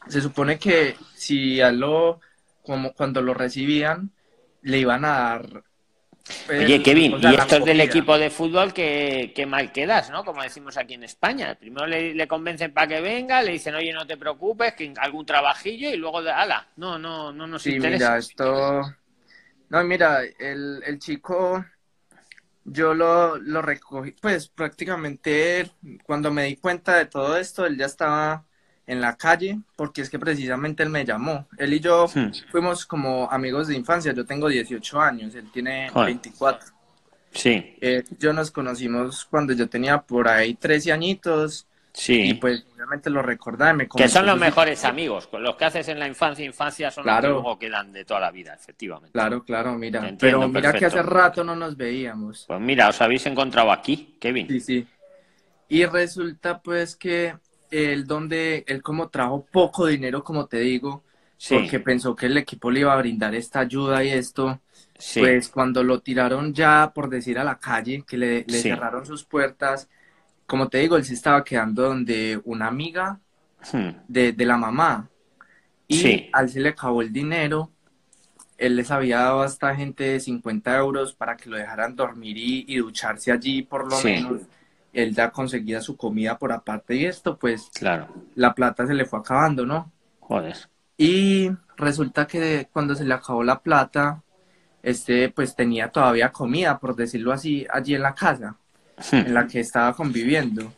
se 0.08 0.20
supone 0.20 0.58
que 0.58 0.96
si 1.14 1.60
a 1.60 1.70
lo, 1.70 2.20
como 2.66 2.92
cuando 2.94 3.22
lo 3.22 3.32
recibían, 3.34 4.10
le 4.62 4.78
iban 4.78 5.04
a 5.04 5.10
dar. 5.10 5.62
Oye, 6.48 6.82
Kevin, 6.82 7.16
y 7.20 7.34
esto 7.34 7.56
es 7.56 7.64
del 7.64 7.80
equipo 7.80 8.18
de 8.18 8.30
fútbol 8.30 8.72
que, 8.72 9.32
que 9.34 9.46
mal 9.46 9.72
quedas, 9.72 10.10
¿no? 10.10 10.24
Como 10.24 10.42
decimos 10.42 10.76
aquí 10.76 10.94
en 10.94 11.04
España. 11.04 11.54
Primero 11.54 11.86
le, 11.86 12.14
le 12.14 12.28
convencen 12.28 12.72
para 12.72 12.86
que 12.88 13.00
venga, 13.00 13.42
le 13.42 13.52
dicen, 13.52 13.74
oye, 13.74 13.92
no 13.92 14.06
te 14.06 14.16
preocupes, 14.16 14.74
que 14.74 14.92
algún 14.98 15.24
trabajillo, 15.26 15.90
y 15.90 15.96
luego, 15.96 16.22
de, 16.22 16.30
ala, 16.30 16.66
no, 16.76 16.98
no, 16.98 17.32
no 17.32 17.46
nos 17.46 17.64
Sí, 17.64 17.70
interesa. 17.70 18.04
mira, 18.04 18.18
esto. 18.18 18.82
No, 19.70 19.84
mira, 19.84 20.22
el, 20.38 20.82
el 20.84 20.98
chico, 20.98 21.64
yo 22.64 22.94
lo, 22.94 23.36
lo 23.36 23.62
recogí, 23.62 24.12
pues 24.12 24.48
prácticamente 24.48 25.70
cuando 26.04 26.30
me 26.30 26.44
di 26.44 26.56
cuenta 26.56 26.96
de 26.96 27.06
todo 27.06 27.36
esto, 27.36 27.66
él 27.66 27.76
ya 27.78 27.86
estaba 27.86 28.44
en 28.90 29.00
la 29.00 29.16
calle, 29.16 29.58
porque 29.76 30.02
es 30.02 30.10
que 30.10 30.18
precisamente 30.18 30.82
él 30.82 30.90
me 30.90 31.04
llamó. 31.04 31.46
Él 31.56 31.72
y 31.74 31.80
yo 31.80 32.06
Hmm. 32.14 32.30
fuimos 32.50 32.84
como 32.86 33.30
amigos 33.30 33.68
de 33.68 33.76
infancia, 33.76 34.12
yo 34.12 34.24
tengo 34.24 34.48
18 34.48 35.00
años, 35.00 35.34
él 35.34 35.50
tiene 35.52 35.88
Joder. 35.90 36.06
24. 36.06 36.68
Sí, 37.32 37.76
Eh, 37.80 38.02
yo 38.18 38.32
nos 38.32 38.50
conocimos 38.50 39.24
cuando 39.24 39.52
yo 39.52 39.68
tenía 39.68 39.98
por 40.02 40.26
ahí 40.26 40.54
13 40.54 40.90
añitos 40.90 41.64
sí. 41.92 42.30
y 42.30 42.34
pues 42.34 42.64
obviamente 42.74 43.08
lo 43.08 43.22
recordaba 43.22 43.72
me 43.72 43.86
que 43.88 44.08
son 44.08 44.26
los 44.26 44.36
mejores 44.36 44.84
amigos. 44.84 45.28
Los 45.32 45.54
que 45.54 45.64
haces 45.66 45.86
en 45.88 46.00
la 46.00 46.08
infancia, 46.08 46.44
infancia, 46.44 46.90
son 46.90 47.02
los 47.06 47.12
Claro. 47.12 47.28
que 47.28 47.32
luego 47.34 47.58
quedan 47.60 47.92
de 47.92 48.04
toda 48.04 48.18
la 48.18 48.32
vida, 48.32 48.54
efectivamente. 48.54 49.12
Claro, 49.12 49.44
claro, 49.44 49.78
mira. 49.78 50.00
Entiendo, 50.08 50.18
Pero 50.40 50.48
mira 50.48 50.72
que 50.72 50.86
hace 50.86 50.96
perfecto. 50.96 51.14
rato 51.16 51.44
no 51.44 51.54
nos 51.54 51.76
veíamos. 51.76 52.44
Pues 52.48 52.60
mira, 52.60 52.88
os 52.88 53.00
habéis 53.00 53.24
encontrado 53.26 53.70
aquí, 53.70 54.16
Kevin. 54.20 54.48
Sí, 54.48 54.58
sí. 54.60 54.86
Y 55.68 55.84
resulta 55.86 56.60
pues 56.60 56.96
que 56.96 57.36
él 57.70 58.06
donde, 58.06 58.64
él 58.68 58.82
como 58.82 59.08
trajo 59.10 59.46
poco 59.50 59.86
dinero, 59.86 60.24
como 60.24 60.46
te 60.46 60.58
digo, 60.60 61.04
Sí, 61.38 61.56
porque 61.66 61.80
pensó 61.80 62.14
que 62.16 62.26
el 62.26 62.36
equipo 62.38 62.70
le 62.70 62.80
iba 62.80 62.92
a 62.94 62.96
brindar 62.98 63.34
esta 63.34 63.60
ayuda 63.60 64.04
y 64.04 64.10
esto, 64.10 64.60
sí. 64.98 65.16
pues 65.16 65.48
cuando 65.50 65.82
lo 65.84 66.00
tiraron 66.02 66.54
ya, 66.54 66.92
por 66.94 67.08
decir, 67.10 67.38
a 67.38 67.44
la 67.44 67.58
calle, 67.58 68.04
que 68.06 68.16
le, 68.18 68.44
le 68.48 68.62
Sí. 68.62 68.64
cerraron 68.64 69.06
sus 69.06 69.24
puertas, 69.24 69.88
como 70.46 70.68
te 70.68 70.78
digo, 70.78 70.96
él 70.96 71.04
se 71.04 71.14
estaba 71.14 71.44
quedando 71.44 71.82
donde 71.84 72.40
una 72.44 72.68
amiga 72.68 73.20
Hmm. 73.62 73.90
de, 74.08 74.32
de 74.32 74.44
la 74.46 74.56
mamá. 74.56 75.10
Y 75.88 76.28
al 76.32 76.48
se 76.50 76.60
le 76.60 76.70
acabó 76.70 77.02
el 77.02 77.12
dinero, 77.12 77.72
él 78.58 78.76
les 78.76 78.90
había 78.90 79.18
dado 79.20 79.42
a 79.42 79.46
esta 79.46 79.74
gente 79.76 80.20
50 80.20 80.76
euros 80.78 81.14
para 81.14 81.36
que 81.36 81.50
lo 81.50 81.56
dejaran 81.56 81.96
dormir 81.96 82.36
y, 82.38 82.64
y 82.68 82.78
ducharse 82.78 83.32
allí 83.32 83.62
por 83.62 83.86
lo 83.88 84.02
menos. 84.02 84.48
Él 84.92 85.14
ya 85.14 85.30
conseguía 85.30 85.80
su 85.80 85.96
comida 85.96 86.38
por 86.38 86.52
aparte 86.52 86.96
y 86.96 87.04
esto, 87.06 87.36
pues 87.38 87.70
Claro. 87.74 88.08
la 88.34 88.54
plata 88.54 88.86
se 88.86 88.94
le 88.94 89.04
fue 89.04 89.20
acabando, 89.20 89.64
¿no? 89.66 89.90
Joder. 90.20 90.56
Y 90.96 91.50
resulta 91.76 92.26
que 92.26 92.68
cuando 92.72 92.94
se 92.94 93.04
le 93.04 93.14
acabó 93.14 93.42
la 93.42 93.60
plata, 93.60 94.22
este 94.82 95.28
pues 95.30 95.54
tenía 95.54 95.88
todavía 95.88 96.32
comida, 96.32 96.78
por 96.78 96.96
decirlo 96.96 97.32
así, 97.32 97.66
allí 97.72 97.94
en 97.94 98.02
la 98.02 98.14
casa 98.14 98.56
en 99.12 99.32
la 99.34 99.46
que 99.46 99.60
estaba 99.60 99.94
conviviendo. 99.94 100.72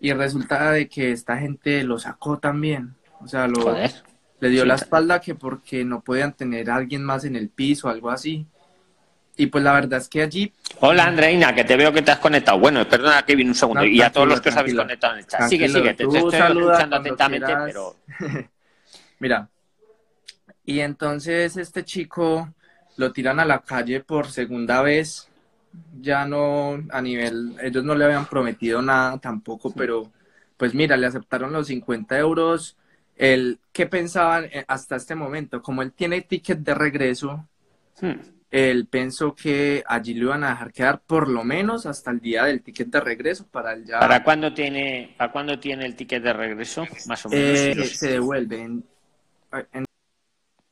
Y 0.00 0.12
resulta 0.12 0.70
de 0.72 0.88
que 0.88 1.12
esta 1.12 1.38
gente 1.38 1.82
lo 1.84 1.98
sacó 1.98 2.38
también. 2.38 2.94
O 3.20 3.26
sea, 3.26 3.48
lo, 3.48 3.62
Joder. 3.62 3.90
le 4.40 4.48
dio 4.50 4.62
Sí. 4.62 4.68
la 4.68 4.74
espalda 4.74 5.20
que 5.20 5.34
porque 5.34 5.84
no 5.84 6.02
podían 6.02 6.34
tener 6.34 6.70
a 6.70 6.76
alguien 6.76 7.02
más 7.02 7.24
en 7.24 7.36
el 7.36 7.48
piso 7.48 7.88
o 7.88 7.90
algo 7.90 8.10
así. 8.10 8.46
Y 9.36 9.46
pues 9.46 9.64
la 9.64 9.72
verdad 9.72 10.00
es 10.00 10.08
que 10.08 10.22
allí, 10.22 10.52
Hola 10.80 11.06
Andreina, 11.06 11.54
que 11.54 11.64
te 11.64 11.76
veo 11.76 11.92
que 11.92 12.02
te 12.02 12.10
has 12.10 12.18
conectado. 12.18 12.58
Bueno, 12.58 12.86
perdona 12.88 13.24
Kevin 13.24 13.48
un 13.48 13.54
segundo. 13.54 13.80
No, 13.80 13.86
y 13.86 14.02
a 14.02 14.10
todos 14.10 14.28
los 14.28 14.40
que 14.40 14.48
os 14.48 14.56
habéis 14.56 14.76
conectado 14.76 15.14
en 15.14 15.20
el 15.20 15.26
chat. 15.26 15.48
Sigue, 15.48 15.68
sigue, 15.68 15.94
te, 15.94 16.02
estoy 16.04 16.18
escuchando 16.18 16.72
atentamente, 16.72 17.46
quieras. 17.46 17.64
pero 17.66 17.96
mira, 19.18 19.48
y 20.66 20.80
entonces 20.80 21.56
este 21.56 21.84
chico 21.84 22.52
lo 22.96 23.12
tiran 23.12 23.40
a 23.40 23.44
la 23.44 23.60
calle 23.60 24.00
por 24.00 24.30
segunda 24.30 24.82
vez. 24.82 25.28
Ya 26.00 26.24
no 26.24 26.78
a 26.90 27.00
nivel, 27.00 27.56
ellos 27.60 27.82
no 27.82 27.94
le 27.94 28.04
habían 28.04 28.26
prometido 28.26 28.80
nada 28.80 29.18
tampoco, 29.18 29.72
pero 29.72 30.12
pues 30.56 30.74
mira, 30.74 30.96
le 30.96 31.06
aceptaron 31.06 31.52
los 31.52 31.66
50 31.68 32.18
euros. 32.18 32.76
El, 33.16 33.58
¿Qué 33.72 33.86
pensaban 33.86 34.48
hasta 34.68 34.96
este 34.96 35.14
momento? 35.14 35.62
Como 35.62 35.82
él 35.82 35.92
tiene 35.92 36.22
ticket 36.22 36.58
de 36.58 36.74
regreso, 36.74 37.48
hmm, 38.00 38.12
él 38.54 38.86
pensó 38.86 39.34
que 39.34 39.82
allí 39.84 40.14
lo 40.14 40.26
iban 40.26 40.44
a 40.44 40.50
dejar 40.50 40.72
quedar 40.72 41.00
por 41.00 41.28
lo 41.28 41.42
menos 41.42 41.86
hasta 41.86 42.12
el 42.12 42.20
día 42.20 42.44
del 42.44 42.62
ticket 42.62 42.86
de 42.86 43.00
regreso 43.00 43.44
para 43.50 43.72
él 43.72 43.84
ya... 43.84 43.98
¿para 43.98 44.22
cuándo 44.22 44.54
tiene, 44.54 45.12
para 45.18 45.32
cuándo 45.32 45.58
tiene 45.58 45.84
el 45.84 45.96
ticket 45.96 46.22
de 46.22 46.32
regreso? 46.32 46.86
Más 47.08 47.26
o 47.26 47.30
menos. 47.30 47.58
Eh, 47.58 47.84
se 47.84 48.12
devuelve. 48.12 48.62
En, 48.62 48.84
en 49.72 49.84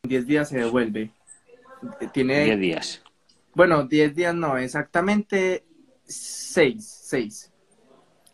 10 0.04 0.26
días 0.28 0.48
se 0.48 0.58
devuelve. 0.58 1.10
Tiene, 2.12 2.44
10 2.44 2.60
días. 2.60 3.02
bueno, 3.52 3.82
10 3.84 4.14
días 4.14 4.32
no, 4.32 4.56
exactamente 4.56 5.64
6, 6.04 6.76
6. 7.06 7.52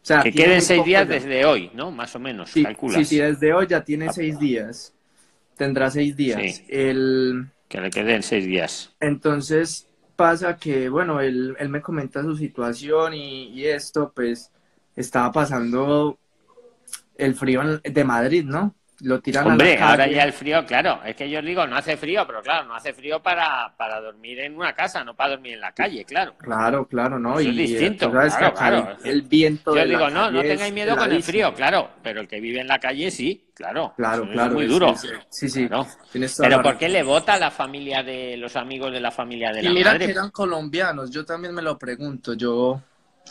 O 0.02 0.04
sea, 0.08 0.22
Que 0.22 0.32
queden 0.32 0.52
muy 0.56 0.60
6 0.60 0.78
poco 0.78 0.86
días 0.88 1.08
ya. 1.08 1.14
desde 1.14 1.44
hoy, 1.46 1.70
¿no? 1.72 1.90
Más 1.90 2.14
o 2.14 2.18
menos, 2.18 2.50
Sí, 2.50 2.62
calculas. 2.62 2.96
sí, 2.96 3.04
sí, 3.06 3.16
desde 3.18 3.54
hoy 3.54 3.66
ya 3.66 3.82
tiene 3.82 4.12
6 4.12 4.38
días. 4.38 4.94
Tendrá 5.56 5.90
6 5.90 6.14
días. 6.16 6.56
Sí. 6.56 6.64
El, 6.68 7.46
Que 7.74 7.80
le 7.84 7.90
queden 7.94 8.22
6 8.22 8.46
días. 8.46 8.76
entonces 9.00 9.88
pasa 10.16 10.56
que, 10.58 10.88
bueno, 10.88 11.20
él, 11.20 11.56
él 11.58 11.68
me 11.68 11.82
comenta 11.82 12.22
su 12.22 12.36
situación 12.36 13.14
y, 13.14 13.48
y 13.50 13.66
esto, 13.66 14.12
pues 14.14 14.52
estaba 14.96 15.30
pasando 15.32 16.18
el 17.16 17.34
frío 17.36 17.80
de 17.84 18.04
Madrid, 18.04 18.44
¿no? 18.46 18.76
Lo 19.00 19.20
tiran 19.20 19.44
a 19.46 19.48
Hombre, 19.52 19.76
la 19.78 19.90
ahora 19.90 20.06
ya 20.08 20.24
el 20.24 20.32
frío, 20.32 20.66
claro, 20.66 21.00
es 21.04 21.14
que 21.14 21.30
yo 21.30 21.38
os 21.38 21.44
digo, 21.44 21.64
no 21.68 21.76
hace 21.76 21.96
frío, 21.96 22.26
pero 22.26 22.42
claro, 22.42 22.66
no 22.66 22.74
hace 22.74 22.92
frío 22.92 23.22
para, 23.22 23.72
para 23.76 24.00
dormir 24.00 24.40
en 24.40 24.56
una 24.56 24.72
casa, 24.72 25.04
no 25.04 25.14
para 25.14 25.30
dormir 25.30 25.52
en 25.54 25.60
la 25.60 25.70
calle, 25.70 26.04
claro. 26.04 26.34
Claro, 26.36 26.84
claro, 26.88 27.16
¿no? 27.16 27.38
Eso 27.38 27.48
es 27.50 27.54
y 27.54 27.60
eh, 27.60 27.62
distinto, 27.68 28.10
que 28.10 28.18
claro, 28.28 28.54
claro. 28.54 28.96
el, 29.04 29.22
viento 29.22 29.72
Yo 29.72 29.80
de 29.82 29.86
la 29.86 29.98
digo, 29.98 30.10
no, 30.10 30.30
no 30.32 30.40
tengáis 30.40 30.62
es 30.62 30.72
miedo 30.72 30.96
con 30.96 31.12
el 31.12 31.22
frío, 31.22 31.54
claro, 31.54 31.90
pero 32.02 32.20
el 32.20 32.26
que 32.26 32.40
vive 32.40 32.60
en 32.60 32.66
la 32.66 32.80
calle 32.80 33.08
sí, 33.12 33.46
claro. 33.54 33.94
Claro, 33.96 34.24
eso 34.24 34.32
claro. 34.32 34.48
Es 34.48 34.54
muy 34.54 34.64
es- 34.64 34.70
duro. 34.70 34.90
es- 34.90 35.08
sí, 35.30 35.48
sí. 35.48 35.68
Claro. 35.68 35.86
Pero 36.38 36.62
¿por 36.62 36.76
qué 36.76 36.88
le 36.88 37.04
vota 37.04 37.38
la 37.38 37.52
familia 37.52 38.02
de 38.02 38.36
los 38.36 38.56
amigos 38.56 38.92
de 38.92 39.00
la 39.00 39.12
familia 39.12 39.52
de 39.52 39.60
Y 39.60 39.64
la 39.64 39.70
mira 39.70 39.92
madre? 39.92 40.06
que 40.06 40.10
eran 40.12 40.30
colombianos, 40.30 41.10
yo 41.12 41.24
también 41.24 41.54
me 41.54 41.62
lo 41.62 41.78
pregunto. 41.78 42.34
Yo, 42.34 42.82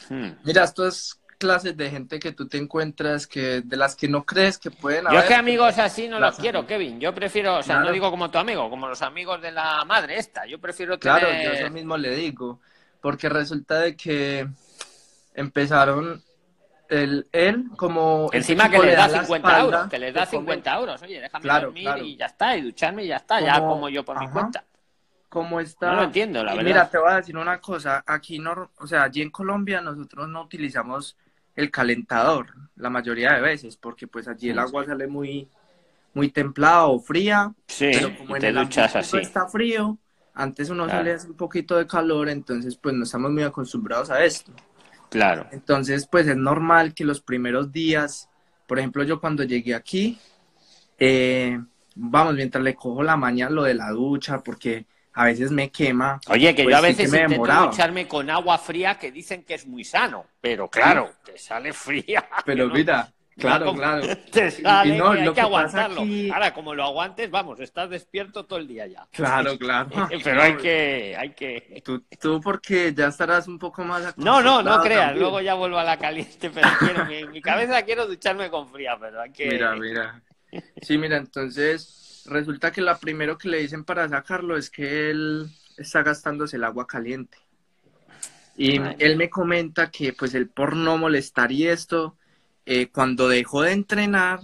Hmm. 0.09 0.29
mira, 0.45 0.63
estas 0.63 1.19
clases 1.37 1.77
de 1.77 1.89
gente 1.89 2.19
que 2.19 2.31
tú 2.31 2.47
te 2.47 2.57
encuentras 2.57 3.27
que 3.27 3.61
de 3.61 3.77
las 3.77 3.95
que 3.95 4.07
no 4.07 4.25
crees 4.25 4.57
que 4.57 4.71
pueden 4.71 5.03
Yo 5.03 5.09
haber. 5.09 5.21
es 5.21 5.27
que 5.27 5.33
amigos 5.35 5.77
así 5.79 6.07
no 6.07 6.19
los 6.19 6.35
quiero, 6.37 6.65
Kevin. 6.65 6.99
Yo 6.99 7.13
prefiero, 7.13 7.57
o 7.57 7.63
sea, 7.63 7.75
no 7.75 7.81
Claro. 7.81 7.93
digo 7.93 8.09
como 8.11 8.29
tu 8.31 8.37
amigo, 8.37 8.69
como 8.69 8.87
los 8.87 9.01
amigos 9.01 9.41
de 9.41 9.51
la 9.51 9.83
madre 9.85 10.17
esta. 10.17 10.45
Yo 10.45 10.59
prefiero 10.59 10.97
Claro, 10.99 11.27
tener... 11.27 11.45
yo 11.45 11.51
eso 11.53 11.71
mismo 11.71 11.95
le 11.97 12.15
digo, 12.15 12.59
porque 13.01 13.29
resulta 13.29 13.79
de 13.79 13.95
que 13.95 14.47
empezaron 15.33 16.21
el, 16.89 17.27
él 17.31 17.65
como 17.75 18.29
Encima 18.31 18.69
que 18.69 18.79
le 18.79 18.95
da 18.95 19.07
la 19.07 19.19
50 19.25 19.35
espalda, 19.47 19.59
euros, 19.59 19.87
que 19.89 19.99
les 19.99 20.13
da 20.13 20.25
se 20.25 20.37
come- 20.37 20.53
50 20.53 20.75
euros. 20.79 21.01
Oye, 21.01 21.19
déjame 21.21 21.41
Claro, 21.43 21.65
dormir 21.67 21.83
claro. 21.83 22.03
y 22.03 22.15
ya 22.17 22.25
está, 22.27 22.57
y 22.57 22.61
ducharme 22.61 23.03
y 23.03 23.07
ya 23.07 23.17
está, 23.17 23.41
ya 23.41 23.59
Como- 23.59 23.89
yo 23.89 24.03
por 24.05 24.19
mi 24.19 24.27
cuenta. 24.29 24.63
como 25.29 25.59
está. 25.59 25.87
No 25.91 25.95
lo 25.97 26.03
entiendo, 26.03 26.43
la 26.43 26.53
y 26.53 26.57
verdad. 26.57 26.69
Mira, 26.69 26.89
te 26.89 26.97
voy 26.97 27.11
a 27.11 27.15
decir 27.17 27.37
una 27.37 27.59
cosa. 27.59 28.03
Aquí 28.07 28.39
no, 28.39 28.71
o 28.77 28.87
sea, 28.87 29.03
allí 29.03 29.21
en 29.21 29.29
Colombia 29.29 29.81
nosotros 29.81 30.27
no 30.29 30.41
utilizamos 30.43 31.17
el 31.57 31.69
calentador 31.71 32.53
la 32.77 32.89
mayoría 32.89 33.33
de 33.33 33.41
veces, 33.41 33.75
porque 33.75 34.07
pues 34.07 34.27
allí 34.27 34.49
el 34.49 34.59
agua 34.59 34.85
sale 34.85 35.07
muy, 35.07 35.49
muy 36.13 36.29
templada 36.29 36.85
o 36.85 36.99
fría. 36.99 37.53
Sí, 37.67 37.89
pero 37.91 38.15
como 38.15 38.35
en 38.35 38.41
te 38.41 38.47
el 38.49 38.55
duchas 38.55 38.95
Antártico 38.95 39.17
así. 39.17 39.25
está 39.25 39.47
frío, 39.47 39.97
antes 40.35 40.69
uno 40.69 40.85
Claro. 40.85 40.99
sale 40.99 41.11
hace 41.13 41.27
un 41.27 41.35
poquito 41.35 41.75
de 41.75 41.87
calor, 41.87 42.29
entonces 42.29 42.77
pues 42.77 42.93
no 42.93 43.03
estamos 43.03 43.31
muy 43.31 43.41
acostumbrados 43.43 44.11
a 44.11 44.23
esto. 44.23 44.53
Claro. 45.09 45.47
Entonces, 45.51 46.07
pues 46.11 46.27
es 46.27 46.37
normal 46.37 46.93
que 46.93 47.03
los 47.05 47.21
primeros 47.21 47.71
días, 47.71 48.29
por 48.67 48.77
ejemplo, 48.77 49.03
yo 49.03 49.19
cuando 49.19 49.43
llegué 49.43 49.73
aquí, 49.73 50.19
eh, 50.99 51.59
vamos, 51.95 52.35
mientras 52.35 52.63
le 52.63 52.75
cojo 52.75 53.01
la 53.01 53.17
mañana 53.17 53.51
lo 53.51 53.63
de 53.63 53.73
la 53.73 53.89
ducha, 53.89 54.43
porque 54.43 54.85
a 55.19 55.25
veces 55.25 55.51
me 55.51 55.69
quema. 55.71 56.19
Oye, 56.29 56.53
que 56.53 56.63
pues 56.63 56.73
yo 56.73 56.77
a 56.77 56.81
sí 56.81 56.87
veces 56.87 57.11
me 57.11 57.21
intento 57.23 57.53
ducharme 57.65 58.07
con 58.07 58.29
agua 58.29 58.57
fría 58.57 58.99
que 58.99 59.11
dicen 59.11 59.43
que 59.43 59.55
es 59.55 59.65
muy 59.65 59.83
sano, 59.83 60.25
pero 60.39 60.69
claro, 60.69 61.11
te 61.25 61.37
sale 61.37 61.73
fría. 61.73 62.27
Pero 62.45 62.67
¿no? 62.67 62.73
mira, 62.75 63.11
claro, 63.35 63.73
claro. 63.73 64.03
Te 64.31 64.51
sale 64.51 64.95
Y 64.95 64.97
no, 64.97 65.11
que 65.11 65.19
hay 65.19 65.25
lo 65.25 65.33
que 65.33 65.41
aguantarlo. 65.41 66.01
aquí- 66.01 66.29
Ahora, 66.31 66.53
como 66.53 66.73
lo 66.75 66.83
aguantes, 66.83 67.29
vamos, 67.31 67.59
estás 67.59 67.89
despierto 67.89 68.45
todo 68.45 68.59
el 68.59 68.67
día 68.67 68.85
ya. 68.87 69.07
Claro, 69.11 69.57
claro. 69.59 69.89
Pero 70.23 70.41
hay 70.41 70.55
que, 70.57 71.15
hay 71.17 71.29
que. 71.31 71.81
Tú, 71.83 72.03
tú 72.21 72.39
porque 72.39 72.93
ya 72.93 73.07
estarás 73.07 73.47
un 73.47 73.57
poco 73.59 73.83
más 73.83 74.15
No, 74.17 74.41
no, 74.41 74.61
no 74.61 74.81
creas, 74.81 75.01
también. 75.07 75.19
luego 75.19 75.41
ya 75.41 75.55
vuelvo 75.55 75.77
a 75.79 75.83
la 75.83 75.97
caliente, 75.97 76.49
pero 76.51 76.67
quiero, 76.79 77.05
mi- 77.05 77.25
mi 77.25 77.41
cabeza 77.41 77.81
quiero 77.83 78.05
ducharme 78.07 78.49
con 78.49 78.69
fría, 78.69 78.95
pero 78.99 79.21
hay 79.21 79.31
que. 79.31 79.47
Mira, 79.49 79.75
mira. 79.75 80.21
Sí, 80.81 80.97
mira, 80.97 81.17
entonces 81.17 82.03
resulta 82.27 82.71
que 82.71 82.81
lo 82.81 82.97
primero 82.99 83.37
que 83.37 83.49
le 83.49 83.59
dicen 83.59 83.83
para 83.83 84.07
sacarlo 84.09 84.57
es 84.57 84.69
que 84.69 85.09
él 85.09 85.47
está 85.77 86.03
gastándose 86.03 86.57
el 86.57 86.63
agua 86.65 86.87
caliente. 86.87 87.37
Y 88.55 88.79
Ay. 88.81 88.95
él 88.97 89.17
me 89.17 89.29
comenta 89.29 89.91
que 89.91 90.13
pues 90.13 90.33
él 90.33 90.49
por 90.49 90.75
no 90.75 90.97
molestar 90.97 91.51
y 91.51 91.67
esto, 91.67 92.17
eh, 92.65 92.89
cuando 92.91 93.29
dejó 93.29 93.61
de 93.63 93.71
entrenar, 93.73 94.39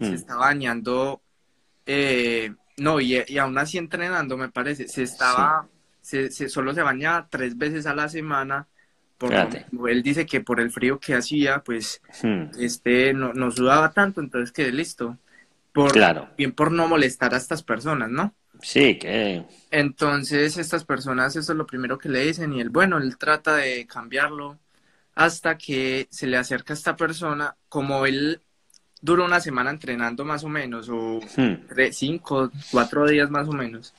se 0.00 0.14
Hmm. 0.14 0.16
estaba 0.16 0.40
bañando, 0.46 1.22
eh, 1.86 2.54
no, 2.78 3.00
y, 3.00 3.22
y 3.28 3.38
aún 3.38 3.58
así 3.58 3.78
entrenando, 3.78 4.36
me 4.38 4.50
parece, 4.50 4.88
se 4.88 5.02
estaba, 5.04 5.68
se, 6.02 6.30
se- 6.30 6.48
solo 6.50 6.74
se 6.74 6.82
bañaba 6.82 7.28
tres 7.30 7.58
veces 7.58 7.86
a 7.86 7.94
la 7.94 8.08
semana. 8.08 8.68
Por 9.18 9.36
él 9.88 10.02
dice 10.02 10.26
que 10.26 10.40
por 10.42 10.60
el 10.60 10.70
frío 10.70 11.00
que 11.00 11.14
hacía, 11.14 11.62
pues 11.64 12.02
Hmm, 12.22 12.50
este 12.58 13.12
no, 13.14 13.32
no 13.34 13.50
sudaba 13.50 13.92
tanto, 13.92 14.20
entonces 14.20 14.52
quedé 14.52 14.72
listo. 14.72 15.18
Por, 15.76 15.92
Claro. 15.92 16.30
Bien 16.38 16.52
por 16.52 16.72
no 16.72 16.88
molestar 16.88 17.34
a 17.34 17.36
estas 17.36 17.62
personas, 17.62 18.08
¿no? 18.08 18.34
Sí, 18.62 18.98
que. 18.98 19.44
Entonces 19.70 20.56
estas 20.56 20.86
personas, 20.86 21.36
eso 21.36 21.52
es 21.52 21.58
lo 21.58 21.66
primero 21.66 21.98
que 21.98 22.08
le 22.08 22.24
dicen 22.24 22.54
y 22.54 22.62
él, 22.62 22.70
bueno, 22.70 22.96
él 22.96 23.18
trata 23.18 23.56
de 23.56 23.86
cambiarlo 23.86 24.58
hasta 25.14 25.58
que 25.58 26.08
se 26.10 26.26
le 26.26 26.38
acerca 26.38 26.72
a 26.72 26.76
esta 26.76 26.96
persona, 26.96 27.56
como 27.68 28.06
él 28.06 28.40
duró 29.02 29.26
una 29.26 29.38
semana 29.38 29.68
entrenando 29.68 30.24
más 30.24 30.44
o 30.44 30.48
menos, 30.48 30.88
o 30.88 31.20
hmm, 31.36 31.66
tres, 31.68 31.98
cinco, 31.98 32.50
cuatro 32.70 33.06
días 33.06 33.30
más 33.30 33.46
o 33.46 33.52
menos. 33.52 33.92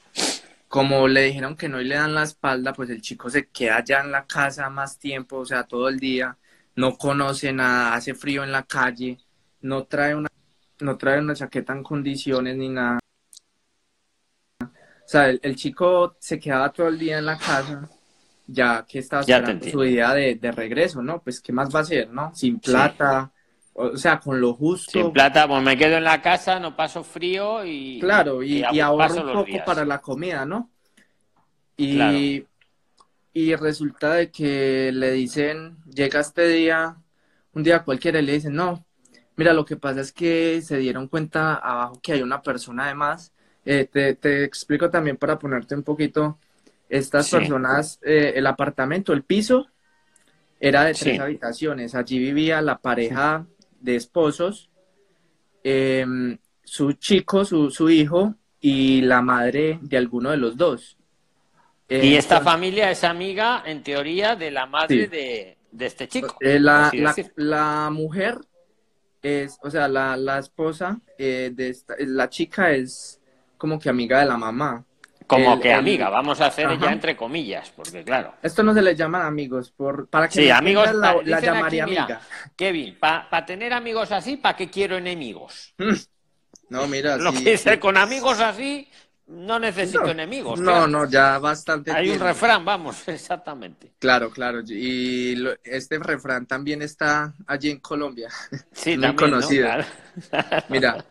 Como 0.68 1.08
le 1.08 1.26
dijeron 1.26 1.56
que 1.56 1.70
no 1.70 1.80
y 1.80 1.86
le 1.86 1.94
dan 1.94 2.16
la 2.16 2.24
espalda, 2.24 2.74
pues 2.74 2.90
el 2.90 3.04
chico 3.04 3.30
se 3.30 3.50
queda 3.50 3.84
ya 3.84 4.00
en 4.00 4.12
la 4.12 4.26
casa 4.26 4.68
más 4.72 4.98
tiempo, 4.98 5.38
o 5.38 5.46
sea, 5.46 5.64
todo 5.64 5.90
el 5.90 6.00
día, 6.00 6.38
no 6.76 6.98
conoce 6.98 7.54
nada, 7.54 7.94
hace 7.94 8.16
frío 8.16 8.44
en 8.44 8.52
la 8.52 8.64
calle, 8.64 9.20
no 9.62 9.84
trae 9.84 10.16
una, 10.16 10.27
no 10.80 10.98
trae 10.98 11.20
una 11.20 11.36
chaqueta 11.36 11.74
en 11.74 11.84
condiciones 11.84 12.56
ni 12.58 12.70
nada. 12.70 13.00
O 14.62 15.10
sea, 15.10 15.30
el, 15.30 15.40
el 15.42 15.56
chico 15.56 16.18
se 16.20 16.40
quedaba 16.40 16.72
todo 16.72 16.90
el 16.90 17.00
día 17.00 17.18
en 17.20 17.26
la 17.26 17.38
casa, 17.38 17.90
ya 18.46 18.86
que 18.88 19.00
estaba 19.00 19.24
Ya 19.24 19.38
esperando 19.38 19.70
su 19.70 19.84
idea 19.84 20.14
de, 20.14 20.36
de 20.36 20.52
regreso, 20.52 21.02
¿no? 21.02 21.22
Pues, 21.22 21.40
¿qué 21.42 21.54
más 21.54 21.74
va 21.74 21.80
a 21.80 21.82
hacer, 21.84 22.10
no? 22.10 22.36
Sin 22.36 22.60
plata, 22.60 23.32
o, 23.74 23.86
o 23.88 23.98
sea, 23.98 24.20
con 24.20 24.42
lo 24.42 24.54
justo. 24.54 24.92
Sin 24.92 25.12
plata, 25.14 25.48
pues 25.48 25.64
me 25.64 25.78
quedo 25.78 25.98
en 25.98 26.04
la 26.04 26.22
casa, 26.22 26.60
no 26.60 26.76
paso 26.76 27.04
frío 27.04 27.64
y. 27.66 28.00
Claro, 28.02 28.44
y, 28.44 28.66
y 28.70 28.80
ahorro 28.82 29.16
un 29.16 29.32
poco 29.32 29.46
días. 29.46 29.66
para 29.66 29.86
la 29.86 30.00
comida, 30.02 30.46
¿no? 30.46 30.72
Y, 31.78 31.96
Claro. 31.96 32.18
y 33.34 33.56
resulta 33.56 34.14
de 34.16 34.32
que 34.32 34.92
le 34.92 35.12
dicen, 35.12 35.78
llega 35.86 36.20
este 36.20 36.48
día, 36.50 36.98
un 37.54 37.64
día 37.64 37.84
cualquiera, 37.84 38.20
y 38.20 38.26
le 38.26 38.34
dicen, 38.34 38.56
no, 38.56 38.84
mira, 39.38 39.54
lo 39.54 39.64
que 39.66 39.78
pasa 39.78 40.02
es 40.02 40.12
que 40.12 40.62
se 40.62 40.78
dieron 40.78 41.08
cuenta 41.08 41.56
abajo 41.56 42.00
que 42.02 42.14
hay 42.14 42.22
una 42.22 42.42
persona 42.42 42.86
además. 42.86 43.32
Eh, 43.66 43.88
te, 43.92 44.16
te 44.16 44.44
explico 44.44 44.90
también 44.90 45.18
para 45.18 45.38
ponerte 45.40 45.76
un 45.76 45.84
poquito, 45.84 46.40
estas 46.90 47.28
Sí. 47.28 47.36
personas, 47.38 48.00
eh, 48.02 48.34
el 48.36 48.48
apartamento, 48.48 49.14
el 49.14 49.24
piso, 49.24 49.68
era 50.60 50.84
de 50.86 50.94
tres 50.94 51.16
Sí. 51.16 51.22
habitaciones. 51.22 51.94
Allí 51.96 52.18
vivía 52.20 52.62
la 52.62 52.78
pareja 52.80 53.46
de 53.80 53.96
esposos, 53.96 54.70
em, 55.64 56.38
su 56.64 56.94
chico, 56.94 57.46
su, 57.46 57.70
su 57.70 57.90
hijo 57.90 58.36
y 58.60 59.02
la 59.02 59.22
madre 59.22 59.80
de 59.82 59.98
alguno 59.98 60.32
de 60.32 60.38
los 60.38 60.58
dos. 60.58 60.98
Y 61.90 62.16
esta 62.16 62.36
Entonces, 62.38 62.44
familia 62.44 62.92
es 62.92 63.04
amiga, 63.04 63.64
en 63.66 63.84
teoría, 63.84 64.36
de 64.36 64.52
la 64.52 64.66
madre 64.66 65.04
Sí. 65.06 65.08
de, 65.08 65.58
de 65.72 65.86
este 65.86 66.08
chico. 66.08 66.36
eh, 66.42 66.60
la, 66.60 66.90
la- 66.94 67.16
la 67.36 67.90
mujer 67.92 68.38
es, 69.28 69.58
o 69.62 69.70
sea, 69.70 69.88
la, 69.88 70.16
la 70.18 70.40
esposa 70.40 71.00
eh, 71.18 71.52
de 71.54 71.70
esta- 71.70 71.96
la 72.00 72.30
chica 72.30 72.72
es 72.72 73.20
como 73.58 73.80
que 73.80 73.90
amiga 73.90 74.20
de 74.20 74.26
la 74.26 74.38
mamá. 74.38 74.84
Como 75.26 75.54
el- 75.56 75.60
que 75.60 75.72
el- 75.72 75.80
amiga, 75.80 76.10
vamos 76.10 76.40
a 76.40 76.46
hacer 76.48 76.68
Ajá. 76.68 76.86
ya 76.86 76.92
entre 76.94 77.18
comillas, 77.18 77.70
porque 77.76 78.04
claro. 78.04 78.34
Esto 78.42 78.64
no 78.64 78.74
se 78.74 78.82
les 78.82 78.98
llaman 78.98 79.24
amigos, 79.24 79.72
por, 79.72 80.08
para 80.08 80.30
que 80.30 80.36
Sí, 80.36 80.50
amigos, 80.50 80.88
pa- 80.88 80.94
la, 80.94 81.14
la 81.24 81.38
aquí, 81.38 81.46
llamaría 81.46 81.86
mira, 81.86 82.04
amiga. 82.04 82.22
Kevin, 82.56 82.98
para 83.00 83.46
tener 83.46 83.74
amigos 83.74 84.12
así, 84.12 84.38
¿para 84.38 84.56
qué 84.56 84.70
quiero 84.70 84.96
enemigos? 84.98 85.74
No, 86.70 86.88
mira, 86.88 87.18
Lo 87.18 87.32
sí, 87.34 87.44
que 87.44 87.58
sí. 87.58 87.78
con 87.80 87.98
amigos 87.98 88.40
así, 88.40 88.90
no 89.28 89.60
necesito 89.60 90.02
No, 90.04 90.12
enemigos. 90.12 90.60
No, 90.60 90.66
claro. 90.72 90.88
no, 90.88 91.10
ya 91.10 91.38
bastante 91.40 91.92
Hay 91.92 92.10
un 92.10 92.20
refrán, 92.20 92.64
vamos, 92.66 93.08
exactamente. 93.08 93.92
Claro, 94.00 94.30
claro. 94.32 94.62
Y 94.68 95.36
lo- 95.36 95.56
este 95.64 96.00
refrán 96.00 96.46
también 96.46 96.82
está 96.82 97.34
allí 97.46 97.70
en 97.70 97.80
Colombia. 97.80 98.30
Sí, 98.72 98.96
Muy 98.96 99.08
también, 99.08 99.32
¿no? 99.32 99.38
conocido. 99.38 99.66
Claro. 99.68 99.86
Mira, 100.70 101.06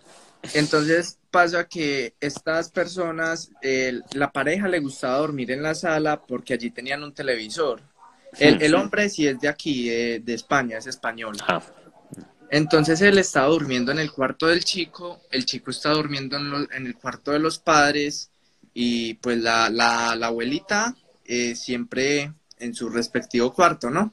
entonces 0.54 1.18
pasa 1.30 1.66
que 1.68 2.14
estas 2.20 2.70
personas, 2.70 3.50
eh, 3.60 4.00
la 4.14 4.30
pareja 4.32 4.68
le 4.68 4.78
gustaba 4.78 5.18
dormir 5.18 5.50
en 5.50 5.62
la 5.62 5.74
sala 5.74 6.22
porque 6.22 6.54
allí 6.54 6.70
tenían 6.70 7.02
un 7.02 7.12
televisor. 7.12 7.82
El, 8.38 8.58
Sí, 8.58 8.64
el 8.64 8.70
sí. 8.70 8.76
hombre 8.76 9.08
sí 9.08 9.26
es 9.26 9.40
de 9.40 9.48
aquí, 9.48 9.88
de 9.88 10.34
España, 10.34 10.78
es 10.78 10.86
español. 10.86 11.36
Ah, 11.48 11.60
Entonces 12.50 13.00
él 13.00 13.18
estaba 13.18 13.48
durmiendo 13.48 13.90
en 13.92 13.98
el 13.98 14.12
cuarto 14.12 14.46
del 14.46 14.64
chico, 14.64 15.20
el 15.30 15.44
chico 15.44 15.70
está 15.70 15.90
durmiendo 15.90 16.36
en, 16.36 16.50
lo- 16.50 16.70
en 16.72 16.86
el 16.86 16.94
cuarto 16.94 17.32
de 17.32 17.38
los 17.40 17.58
padres 17.58 18.30
y 18.72 19.14
pues 19.14 19.38
la, 19.38 19.68
la, 19.70 20.14
la 20.16 20.26
abuelita 20.28 20.94
eh, 21.24 21.54
siempre 21.56 22.32
en 22.58 22.74
su 22.74 22.88
respectivo 22.88 23.52
cuarto, 23.52 23.90
¿no? 23.90 24.12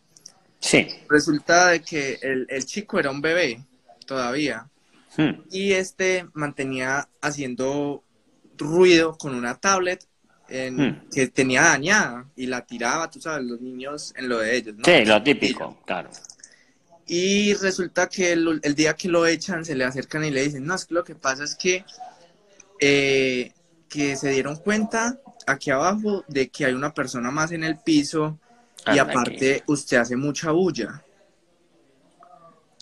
sí. 0.59 0.87
Resulta 1.09 1.69
de 1.69 1.81
que 1.81 2.17
el, 2.21 2.47
el 2.49 2.65
chico 2.65 2.99
era 2.99 3.11
un 3.11 3.21
bebé 3.21 3.63
todavía 4.05 4.67
Hmm. 5.15 5.43
y 5.51 5.73
este 5.73 6.25
mantenía 6.33 7.07
haciendo 7.21 8.03
ruido 8.57 9.15
con 9.15 9.35
una 9.35 9.53
tablet 9.59 10.03
en- 10.49 10.75
Hmm. 10.77 11.09
que 11.13 11.27
tenía 11.27 11.61
dañada 11.61 12.25
y 12.35 12.47
la 12.47 12.65
tiraba, 12.65 13.11
tú 13.11 13.21
sabes, 13.21 13.45
los 13.45 13.61
niños 13.61 14.11
en 14.17 14.27
lo 14.27 14.39
de 14.39 14.55
ellos, 14.55 14.75
¿no? 14.75 14.83
Sí, 14.83 15.05
lo 15.05 15.21
típico, 15.21 15.77
claro. 15.85 16.09
Y 17.07 17.53
resulta 17.55 18.07
que 18.07 18.31
el, 18.31 18.59
el 18.63 18.75
día 18.75 18.95
que 18.95 19.09
lo 19.09 19.25
echan, 19.25 19.65
se 19.65 19.75
le 19.75 19.83
acercan 19.83 20.23
y 20.23 20.31
le 20.31 20.43
dicen, 20.43 20.65
no, 20.65 20.75
es 20.75 20.85
que 20.85 20.93
lo 20.93 21.03
que 21.03 21.15
pasa 21.15 21.43
es 21.43 21.55
que, 21.55 21.85
eh, 22.79 23.51
que 23.89 24.15
se 24.15 24.29
dieron 24.29 24.55
cuenta 24.57 25.19
aquí 25.45 25.71
abajo 25.71 26.23
de 26.27 26.49
que 26.49 26.65
hay 26.65 26.73
una 26.73 26.93
persona 26.93 27.29
más 27.29 27.51
en 27.51 27.63
el 27.63 27.77
piso 27.77 28.39
y 28.85 28.91
Anda, 28.91 29.03
aparte 29.03 29.63
usted 29.67 29.97
hace 29.97 30.15
mucha 30.15 30.51
bulla. 30.51 31.03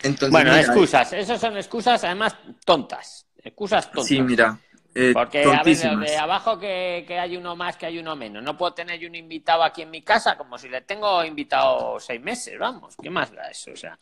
Entonces, 0.04 0.32
Bueno, 0.32 0.52
mira, 0.52 0.62
excusas, 0.62 1.14
esas 1.14 1.40
son 1.40 1.58
excusas 1.58 2.04
además 2.04 2.36
tontas, 2.66 3.28
excusas 3.44 3.86
tontas. 3.86 4.08
Sí, 4.08 4.22
mira, 4.22 4.60
eh, 4.94 5.12
Porque, 5.14 5.44
a 5.44 5.64
ver, 5.64 5.78
de 5.78 6.18
abajo 6.18 6.60
que, 6.60 7.06
que 7.08 7.18
hay 7.18 7.38
uno 7.38 7.56
más, 7.56 7.78
que 7.78 7.86
hay 7.86 7.98
uno 7.98 8.16
menos. 8.16 8.44
No 8.44 8.58
puedo 8.58 8.74
tener 8.74 9.00
yo 9.00 9.08
un 9.08 9.16
invitado 9.16 9.64
aquí 9.64 9.84
en 9.84 9.90
mi 9.90 10.02
casa 10.02 10.38
como 10.38 10.58
si 10.58 10.68
le 10.68 10.82
tengo 10.82 11.24
invitado 11.24 11.98
seis 12.00 12.20
meses, 12.20 12.60
vamos. 12.60 12.96
¿Qué 13.02 13.10
más 13.10 13.32
da 13.32 13.50
eso? 13.50 13.72
O 13.72 13.76
sea, 13.76 13.98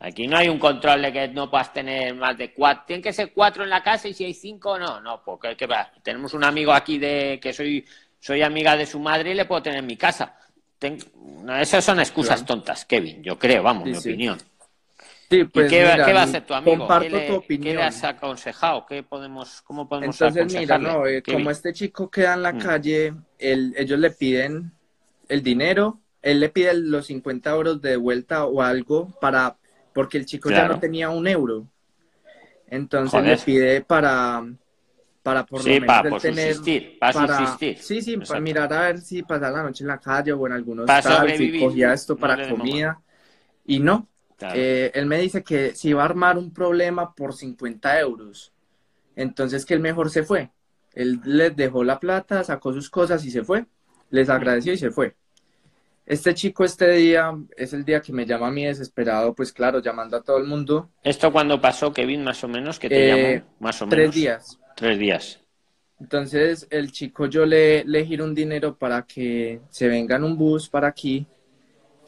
aquí 0.00 0.26
no 0.26 0.36
hay 0.36 0.48
un 0.48 0.58
control 0.58 1.02
de 1.02 1.12
que 1.12 1.28
no 1.28 1.50
puedas 1.50 1.72
tener 1.72 2.14
más 2.14 2.36
de 2.36 2.52
cuatro. 2.52 2.84
Tienen 2.86 3.02
que 3.02 3.12
ser 3.12 3.32
cuatro 3.32 3.62
en 3.64 3.70
la 3.70 3.82
casa 3.82 4.08
y 4.08 4.14
si 4.14 4.24
hay 4.24 4.34
cinco, 4.34 4.78
no. 4.78 5.00
No, 5.00 5.22
porque 5.24 5.56
¿qué 5.56 5.68
tenemos 6.02 6.34
un 6.34 6.44
amigo 6.44 6.72
aquí 6.72 6.98
de 6.98 7.38
que 7.40 7.52
soy, 7.52 7.84
soy 8.18 8.42
amiga 8.42 8.76
de 8.76 8.86
su 8.86 8.98
madre 8.98 9.30
y 9.30 9.34
le 9.34 9.44
puedo 9.44 9.62
tener 9.62 9.78
en 9.80 9.86
mi 9.86 9.96
casa. 9.96 10.36
Ten- 10.78 10.98
no, 11.42 11.56
esas 11.56 11.84
son 11.84 12.00
excusas 12.00 12.40
Claro. 12.40 12.46
tontas, 12.54 12.84
Kevin, 12.86 13.22
yo 13.22 13.38
creo, 13.38 13.62
vamos, 13.62 13.84
Sí, 13.84 13.90
mi 13.90 13.96
sí. 13.96 14.08
opinión. 14.10 14.38
Sí, 15.30 15.44
pues, 15.44 15.66
¿Y 15.66 15.76
qué, 15.76 15.84
va- 15.84 15.92
mira, 15.92 16.06
qué 16.06 16.12
va 16.12 16.20
a 16.20 16.24
hacer 16.24 16.44
tu 16.44 16.54
amigo? 16.54 16.78
Comparto 16.78 17.04
¿Qué 17.04 17.10
le, 17.10 17.20
tu 17.20 17.32
qué 17.32 17.38
opinión. 17.38 17.76
le 17.76 17.82
has 17.84 18.02
aconsejado? 18.02 18.84
¿Qué 18.86 19.02
podemos, 19.04 19.62
¿Cómo 19.62 19.88
podemos 19.88 20.20
Entonces, 20.20 20.52
mira, 20.60 20.78
no, 20.78 21.06
eh, 21.06 21.22
como 21.22 21.50
este 21.50 21.72
chico 21.72 22.10
queda 22.10 22.34
en 22.34 22.42
la 22.42 22.52
Mm. 22.54 22.58
calle, 22.58 23.14
él- 23.38 23.74
ellos 23.76 23.98
le 24.00 24.10
piden 24.10 24.72
el 25.28 25.42
dinero, 25.42 26.00
él 26.22 26.40
le 26.40 26.48
pide 26.48 26.74
los 26.74 27.06
50 27.06 27.50
euros 27.50 27.80
de 27.80 27.96
vuelta 27.96 28.44
o 28.46 28.60
algo 28.60 29.08
para, 29.20 29.56
porque 29.94 30.18
el 30.18 30.26
chico 30.26 30.50
ya 30.50 30.64
no 30.64 30.78
tenía 30.78 31.10
un 31.10 31.26
euro. 31.26 31.66
Entonces 32.68 33.12
Joder. 33.12 33.38
le 33.38 33.44
pide 33.44 33.80
para, 33.82 34.42
para 35.22 35.44
por 35.46 35.62
Sí, 35.62 35.70
lo 35.70 35.80
menos 35.80 36.00
por 36.08 36.20
tener, 36.20 36.56
subsistir, 36.56 36.98
para 37.12 37.36
subsistir. 37.36 37.78
Sí, 37.78 38.02
sí, 38.02 38.16
para 38.18 38.40
mirar 38.40 38.72
a 38.72 38.80
ver 38.82 39.00
si 39.00 39.22
pasar 39.22 39.52
la 39.52 39.62
noche 39.62 39.84
en 39.84 39.88
la 39.88 39.98
calle 39.98 40.32
o 40.32 40.46
en 40.46 40.52
algunos 40.52 40.86
tal, 40.86 41.34
si 41.36 41.58
cogía 41.58 41.92
esto 41.92 42.16
para 42.16 42.48
comida. 42.48 43.00
Y 43.66 43.80
no, 43.80 44.08
Claro. 44.38 44.60
eh, 44.60 44.90
él 44.94 45.06
me 45.06 45.18
dice 45.20 45.42
que 45.42 45.74
si 45.74 45.92
va 45.92 46.02
a 46.02 46.06
armar 46.06 46.38
un 46.38 46.52
problema 46.52 47.14
por 47.14 47.34
50 47.34 47.98
euros, 48.00 48.52
entonces 49.16 49.66
que 49.66 49.74
él 49.74 49.80
mejor 49.80 50.10
se 50.10 50.22
fue. 50.24 50.50
Él 50.94 51.20
les 51.24 51.54
dejó 51.56 51.84
la 51.84 52.00
plata, 52.00 52.44
sacó 52.44 52.72
sus 52.72 52.90
cosas 52.90 53.24
y 53.24 53.30
se 53.30 53.44
fue. 53.44 53.66
Les 54.10 54.28
agradeció 54.28 54.72
y 54.72 54.78
se 54.78 54.90
fue. 54.90 55.16
Este 56.06 56.34
chico 56.34 56.64
este 56.64 56.90
día 56.92 57.32
es 57.56 57.72
el 57.72 57.84
día 57.84 58.00
que 58.00 58.12
me 58.12 58.26
llama 58.26 58.48
a 58.48 58.50
mí 58.50 58.64
desesperado, 58.64 59.34
pues 59.34 59.52
claro, 59.52 59.80
llamando 59.80 60.16
a 60.16 60.22
todo 60.22 60.38
el 60.38 60.44
mundo. 60.44 60.90
¿Esto 61.02 61.30
cuando 61.32 61.60
pasó, 61.60 61.92
Kevin, 61.92 62.24
más 62.24 62.42
o 62.44 62.48
menos? 62.48 62.78
que 62.78 62.88
te 62.88 62.96
Eh, 62.96 63.06
llamó? 63.06 63.56
Más 63.60 63.80
o 63.82 63.86
menos. 63.86 64.14
Tres 64.14 64.14
días. 64.14 64.60
Tres 64.76 64.98
días. 64.98 65.40
Entonces 65.98 66.66
el 66.70 66.90
chico 66.92 67.26
yo 67.26 67.44
le, 67.44 67.84
le 67.84 68.06
giro 68.06 68.24
un 68.24 68.34
dinero 68.34 68.76
para 68.76 69.02
que 69.02 69.60
se 69.68 69.86
venga 69.88 70.16
en 70.16 70.24
un 70.24 70.36
bus 70.36 70.68
para 70.68 70.88
aquí 70.88 71.26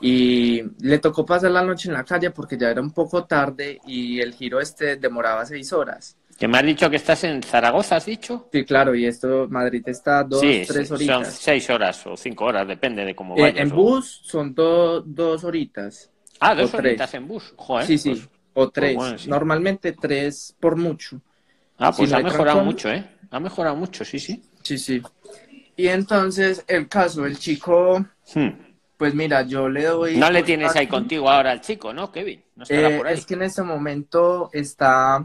y 0.01 0.63
le 0.81 0.99
tocó 0.99 1.27
pasar 1.27 1.51
la 1.53 1.63
noche 1.65 1.89
en 1.89 1.95
la 1.95 2.05
calle 2.05 2.31
porque 2.31 2.59
ya 2.59 2.71
era 2.71 2.81
un 2.83 2.93
poco 2.93 3.25
tarde 3.27 3.81
y 3.87 4.21
el 4.21 4.35
giro 4.35 4.61
este 4.61 4.97
demoraba 4.97 5.47
seis 5.47 5.73
horas. 5.73 6.17
Que 6.39 6.49
me 6.49 6.59
has 6.59 6.65
dicho 6.65 6.91
que 6.91 6.97
estás 6.97 7.23
en 7.25 7.43
Zaragoza, 7.43 7.97
¿has 7.97 8.07
dicho? 8.07 8.49
Sí, 8.53 8.65
claro, 8.65 8.95
y 8.95 9.07
esto, 9.07 9.47
Madrid 9.49 9.83
está 9.87 10.25
dos, 10.25 10.41
sí, 10.41 10.63
tres 10.67 10.89
son 10.89 10.97
horitas. 10.97 11.35
seis 11.35 11.71
horas 11.71 12.07
o 12.07 12.17
cinco 12.17 12.47
horas, 12.47 12.67
depende 12.67 13.05
de 13.05 13.15
cómo 13.15 13.37
Eh, 13.37 13.43
vayas. 13.43 13.59
en 13.67 13.73
o- 13.73 13.77
bus 13.77 14.23
son 14.25 14.55
do- 14.55 15.03
dos 15.03 15.45
horitas. 15.45 16.11
Ah, 16.41 16.55
dos 16.55 16.75
o 16.75 16.77
tres. 16.79 16.91
horitas 16.91 17.15
en 17.15 17.29
bus. 17.29 17.55
Joder, 17.57 17.87
sí, 17.87 17.99
sí, 17.99 18.11
pues- 18.11 18.29
o 18.55 18.71
tres. 18.71 18.97
bueno, 18.97 19.19
sí. 19.19 19.31
Normalmente 19.31 19.93
tres 19.93 20.57
por 20.59 20.77
mucho. 20.77 21.21
Ah, 21.79 21.93
pues 21.97 22.13
ha 22.13 22.19
mejorado 22.19 22.45
trancón. 22.59 22.65
mucho, 22.65 22.91
¿eh? 22.91 23.05
Ha 23.31 23.41
mejorado 23.41 23.77
mucho, 23.77 24.05
sí, 24.05 24.19
sí. 24.19 24.43
Sí, 24.63 24.79
sí. 24.79 25.01
Y 25.77 25.89
entonces 25.89 26.65
el 26.67 26.89
caso, 26.89 27.25
el 27.25 27.39
chico, 27.39 28.05
Hmm. 28.35 28.49
pues 28.97 29.15
mira, 29.15 29.43
yo 29.43 29.69
le 29.69 29.85
doy... 29.85 30.17
No 30.17 30.31
le 30.31 30.43
tienes 30.43 30.75
ahí 30.77 30.87
contigo 30.87 31.31
ahora 31.31 31.51
al 31.53 31.61
chico, 31.61 31.93
¿no, 31.93 32.11
Kevin? 32.13 32.43
No 32.57 32.65
estará 32.65 32.89
Eh, 32.91 32.97
por 32.99 33.07
ahí. 33.07 33.15
es 33.15 33.27
que 33.27 33.35
en 33.35 33.43
este 33.43 33.63
momento 33.63 34.51
está, 34.53 35.25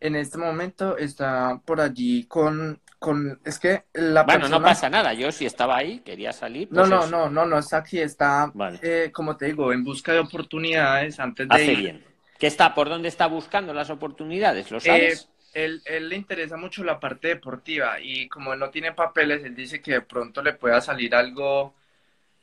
en 0.00 0.16
este 0.16 0.38
momento 0.38 0.96
está 0.96 1.60
por 1.64 1.80
allí 1.80 2.24
con, 2.26 2.80
con, 2.98 3.40
es 3.44 3.58
que 3.58 3.84
la 3.94 4.24
Bueno, 4.24 4.40
persona... 4.40 4.58
no 4.58 4.64
pasa 4.64 4.88
nada. 4.90 5.12
Yo 5.14 5.30
si 5.32 5.46
estaba 5.46 5.76
ahí, 5.76 6.00
quería 6.00 6.32
salir. 6.32 6.68
No, 6.70 6.74
pues 6.76 6.88
no, 6.90 6.98
eso. 7.00 7.10
no, 7.10 7.30
no, 7.30 7.46
no 7.46 7.58
está 7.58 7.78
aquí, 7.78 7.98
está, 8.00 8.54
Vale. 8.54 8.78
eh, 8.82 9.10
como 9.12 9.36
te 9.36 9.46
digo, 9.46 9.72
en 9.72 9.84
busca 9.84 10.12
de 10.12 10.20
oportunidades 10.20 11.18
antes 11.20 11.48
de 11.48 11.54
Hace 11.54 11.72
ir. 11.72 11.78
bien. 11.78 12.04
¿Qué 12.38 12.46
está? 12.46 12.74
¿Por 12.74 12.88
dónde 12.88 13.08
está 13.08 13.26
buscando 13.26 13.72
las 13.74 13.90
oportunidades? 13.90 14.70
¿Lo 14.70 14.80
Eh, 14.80 14.80
sabes? 14.80 15.30
él, 15.52 15.82
él 15.84 16.08
le 16.08 16.16
interesa 16.16 16.56
mucho 16.56 16.84
la 16.84 17.00
parte 17.00 17.28
deportiva 17.28 18.00
y 18.00 18.28
como 18.28 18.52
él 18.52 18.58
no 18.60 18.70
tiene 18.70 18.92
papeles, 18.92 19.44
él 19.44 19.54
dice 19.54 19.80
que 19.80 19.92
de 19.92 20.02
pronto 20.02 20.42
le 20.42 20.52
pueda 20.54 20.80
salir 20.80 21.14
algo, 21.14 21.74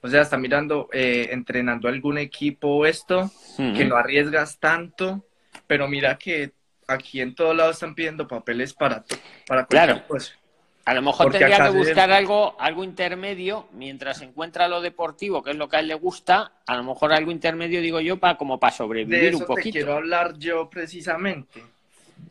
o 0.02 0.08
sea, 0.10 0.22
está 0.24 0.38
mirando, 0.38 0.90
eh, 0.94 1.30
entrenando 1.32 1.88
algún 1.88 2.18
equipo 2.20 2.68
o 2.70 2.86
esto, 2.86 3.32
Hmm. 3.58 3.74
que 3.74 3.86
no 3.86 3.96
arriesgas 3.98 4.60
tanto, 4.60 5.26
pero 5.68 5.88
mira 5.88 6.18
que 6.18 6.54
aquí 6.88 7.22
en 7.22 7.36
todos 7.36 7.56
lados 7.56 7.76
están 7.76 7.96
pidiendo 7.96 8.28
papeles 8.28 8.74
para, 8.74 9.04
para 9.48 9.66
cualquier 9.66 9.96
Claro. 9.96 10.08
cosa. 10.08 10.34
A 10.88 10.94
lo 10.94 11.02
mejor 11.02 11.26
Porque 11.26 11.40
tendría 11.40 11.66
que 11.66 11.78
buscar 11.78 12.12
algo, 12.12 12.56
algo 12.60 12.84
intermedio 12.84 13.68
mientras 13.72 14.22
encuentra 14.22 14.68
lo 14.68 14.82
deportivo, 14.82 15.42
que 15.44 15.50
es 15.50 15.58
lo 15.58 15.68
que 15.68 15.78
a 15.78 15.80
él 15.80 15.88
le 15.88 15.96
gusta. 15.96 16.52
A 16.68 16.76
lo 16.76 16.84
mejor 16.84 17.12
algo 17.12 17.32
intermedio, 17.32 17.82
digo 17.82 18.00
yo, 18.02 18.18
para 18.18 18.38
como 18.38 18.60
para 18.60 18.70
De 18.72 18.78
sobrevivir 18.78 19.24
eso 19.30 19.38
un 19.38 19.44
te 19.44 19.48
poquito. 19.48 19.72
quiero 19.72 19.94
hablar 19.96 20.38
yo 20.38 20.70
precisamente. 20.70 21.64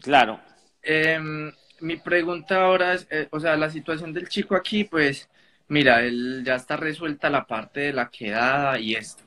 Claro. 0.01 0.38
Em, 0.83 1.51
mi 1.81 1.97
pregunta 1.97 2.62
ahora 2.62 2.95
es, 2.95 3.09
eh, 3.11 3.27
o 3.33 3.40
sea, 3.40 3.57
la 3.57 3.71
situación 3.71 4.12
del 4.12 4.29
chico 4.29 4.55
aquí, 4.55 4.85
pues, 4.85 5.29
mira, 5.67 6.03
él 6.03 6.43
ya 6.47 6.55
está 6.55 6.77
resuelta 6.77 7.29
la 7.31 7.45
parte 7.47 7.81
de 7.81 7.93
la 7.93 8.09
quedada 8.09 8.79
y 8.79 8.95
esto. 8.95 9.25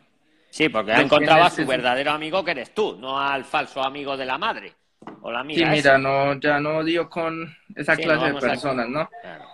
Sí, 0.52 0.70
porque 0.70 0.94
ha 0.94 1.02
encontrado 1.02 1.44
a 1.44 1.50
su 1.50 1.66
verdadero 1.66 2.12
amigo 2.12 2.46
que 2.46 2.52
eres 2.52 2.74
tú, 2.74 2.96
no 2.98 3.20
al 3.20 3.44
falso 3.44 3.84
amigo 3.84 4.16
de 4.16 4.26
la 4.26 4.38
madre. 4.38 4.74
O 5.22 5.32
la 5.32 5.44
Sí, 5.44 5.66
mira, 5.66 5.98
no, 5.98 6.40
ya 6.40 6.60
no 6.60 6.84
dio 6.84 7.10
con 7.10 7.56
esa 7.76 7.96
Sí, 7.96 8.02
no 8.04 8.08
clase 8.08 8.34
de 8.34 8.40
personas, 8.40 8.90
¿no? 8.90 9.10
Claro. 9.22 9.46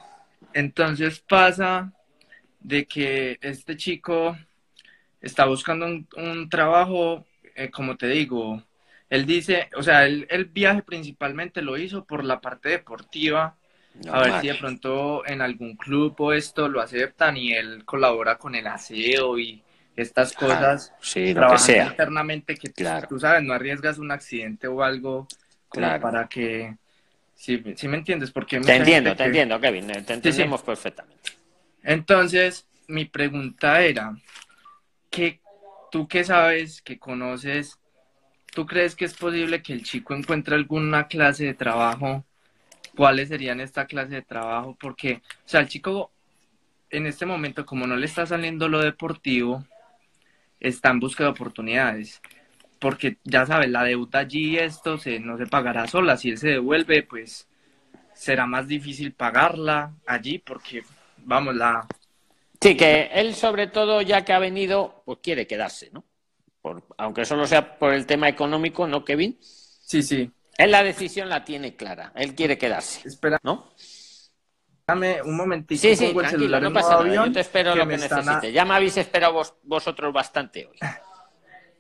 Entonces 0.54 1.20
pasa 1.20 1.92
de 2.60 2.86
que 2.86 3.38
este 3.42 3.76
chico 3.76 4.38
está 5.22 5.46
buscando 5.46 5.86
un, 5.86 6.50
trabajo, 6.50 7.26
eh, 7.56 7.70
como 7.70 7.98
te 7.98 8.08
digo, 8.08 8.62
él 9.10 9.26
dice, 9.26 9.70
o 9.76 9.84
sea, 9.84 10.06
el, 10.06 10.46
viaje 10.46 10.84
principalmente 10.84 11.62
lo 11.62 11.78
hizo 11.78 12.04
por 12.06 12.24
la 12.24 12.42
parte 12.42 12.70
deportiva, 12.70 13.56
a 14.12 14.20
ver 14.22 14.42
si 14.42 14.48
de 14.48 14.56
pronto 14.56 15.24
en 15.26 15.42
algún 15.42 15.76
club 15.76 16.16
o 16.18 16.34
esto 16.34 16.68
lo 16.68 16.82
aceptan 16.82 17.38
y 17.38 17.54
él 17.54 17.86
colabora 17.86 18.38
con 18.38 18.56
el 18.56 18.66
aseo 18.66 19.38
y 19.38 19.62
estas 19.96 20.34
cosas. 20.34 20.94
sí, 21.00 21.34
lo 21.34 21.52
que 21.52 21.58
sea. 21.60 21.86
internamente 21.86 22.56
que 22.56 22.72
claro. 22.72 23.08
tú 23.08 23.20
sabes, 23.20 23.44
no 23.44 23.54
arriesgas 23.54 24.00
un 24.00 24.12
accidente 24.12 24.68
o 24.68 24.82
algo 24.82 25.28
para 25.74 26.28
que... 26.28 26.76
Sí, 27.36 27.62
me 27.88 27.98
entiendes, 27.98 28.32
porque... 28.32 28.60
Te 28.60 28.76
entiendo, 28.76 29.16
te 29.16 29.26
entiendo, 29.26 29.60
Kevin, 29.60 29.88
te 29.88 30.14
entendemos 30.14 30.62
perfectamente. 30.62 31.32
Entonces, 31.84 32.66
mi 32.88 33.06
pregunta 33.06 33.82
era, 33.82 34.16
¿qué, 35.10 35.42
tú 35.92 36.08
qué 36.08 36.24
sabes, 36.24 36.82
que 36.82 36.98
conoces, 36.98 37.78
tú 38.54 38.66
crees 38.66 38.96
que 38.96 39.06
es 39.06 39.14
posible 39.14 39.62
que 39.62 39.74
el 39.74 39.84
chico 39.84 40.14
encuentre 40.14 40.56
alguna 40.56 41.08
clase 41.08 41.46
de 41.46 41.54
trabajo? 41.54 42.24
¿Cuáles 42.96 43.30
serían 43.30 43.60
esta 43.60 43.86
clase 43.86 44.16
de 44.16 44.22
trabajo? 44.22 44.78
Porque, 44.80 45.22
o 45.46 45.50
sea, 45.50 45.62
el 45.62 45.68
chico 45.68 46.12
en 46.90 47.08
este 47.08 47.26
momento, 47.26 47.66
como 47.66 47.88
no 47.88 47.96
le 47.98 48.06
está 48.06 48.26
saliendo 48.26 48.70
lo 48.70 48.80
deportivo, 48.80 49.66
está 50.60 50.92
en 50.92 51.00
busca 51.00 51.24
de 51.24 51.32
oportunidades. 51.32 52.22
Porque 52.84 53.16
ya 53.24 53.46
sabes, 53.46 53.70
la 53.70 53.86
deuda 53.86 54.20
allí, 54.20 54.58
esto 54.58 54.98
se, 54.98 55.18
no 55.18 55.38
se 55.38 55.48
pagará 55.48 55.88
sola. 55.88 56.18
Si 56.18 56.32
él 56.32 56.38
se 56.38 56.50
devuelve, 56.50 57.04
pues 57.04 57.48
será 58.14 58.46
más 58.46 58.68
difícil 58.68 59.14
pagarla 59.14 59.94
allí 60.06 60.38
porque, 60.40 60.84
vamos, 61.20 61.56
la, 61.56 61.88
Sí, 62.62 62.76
que 62.76 63.10
él 63.14 63.36
sobre 63.36 63.68
todo, 63.68 64.02
ya 64.02 64.26
que 64.26 64.34
ha 64.34 64.40
venido, 64.40 65.02
pues 65.06 65.20
quiere 65.24 65.48
quedarse, 65.48 65.92
¿no? 65.92 66.04
aunque 66.98 67.26
solo 67.26 67.46
sea 67.46 67.78
por 67.78 67.94
el 67.94 68.06
tema 68.06 68.30
económico, 68.30 68.88
¿no, 68.88 69.04
Kevin? 69.04 69.38
Sí, 69.42 70.02
sí. 70.02 70.32
Él 70.58 70.72
la 70.72 70.84
decisión 70.84 71.28
la 71.28 71.44
tiene 71.44 71.76
clara, 71.76 72.12
él 72.16 72.36
quiere 72.36 72.58
quedarse. 72.58 73.08
Espera. 73.08 73.40
¿No? 73.44 73.74
Dame 74.86 75.22
un 75.22 75.38
momentito. 75.38 75.82
Sí, 75.82 75.96
sí, 75.96 76.14
tranquilo, 76.14 76.60
no 76.60 76.74
pasa 76.74 77.04
nada. 77.04 77.26
Yo 77.26 77.32
te 77.32 77.40
espero 77.42 77.76
lo 77.76 77.88
que 77.88 77.98
necesites. 77.98 78.54
Ya 78.54 78.66
me 78.66 78.76
habéis 78.76 78.98
esperado 78.98 79.42
vosotros 79.64 80.14
bastante 80.14 80.66
hoy. 80.66 80.78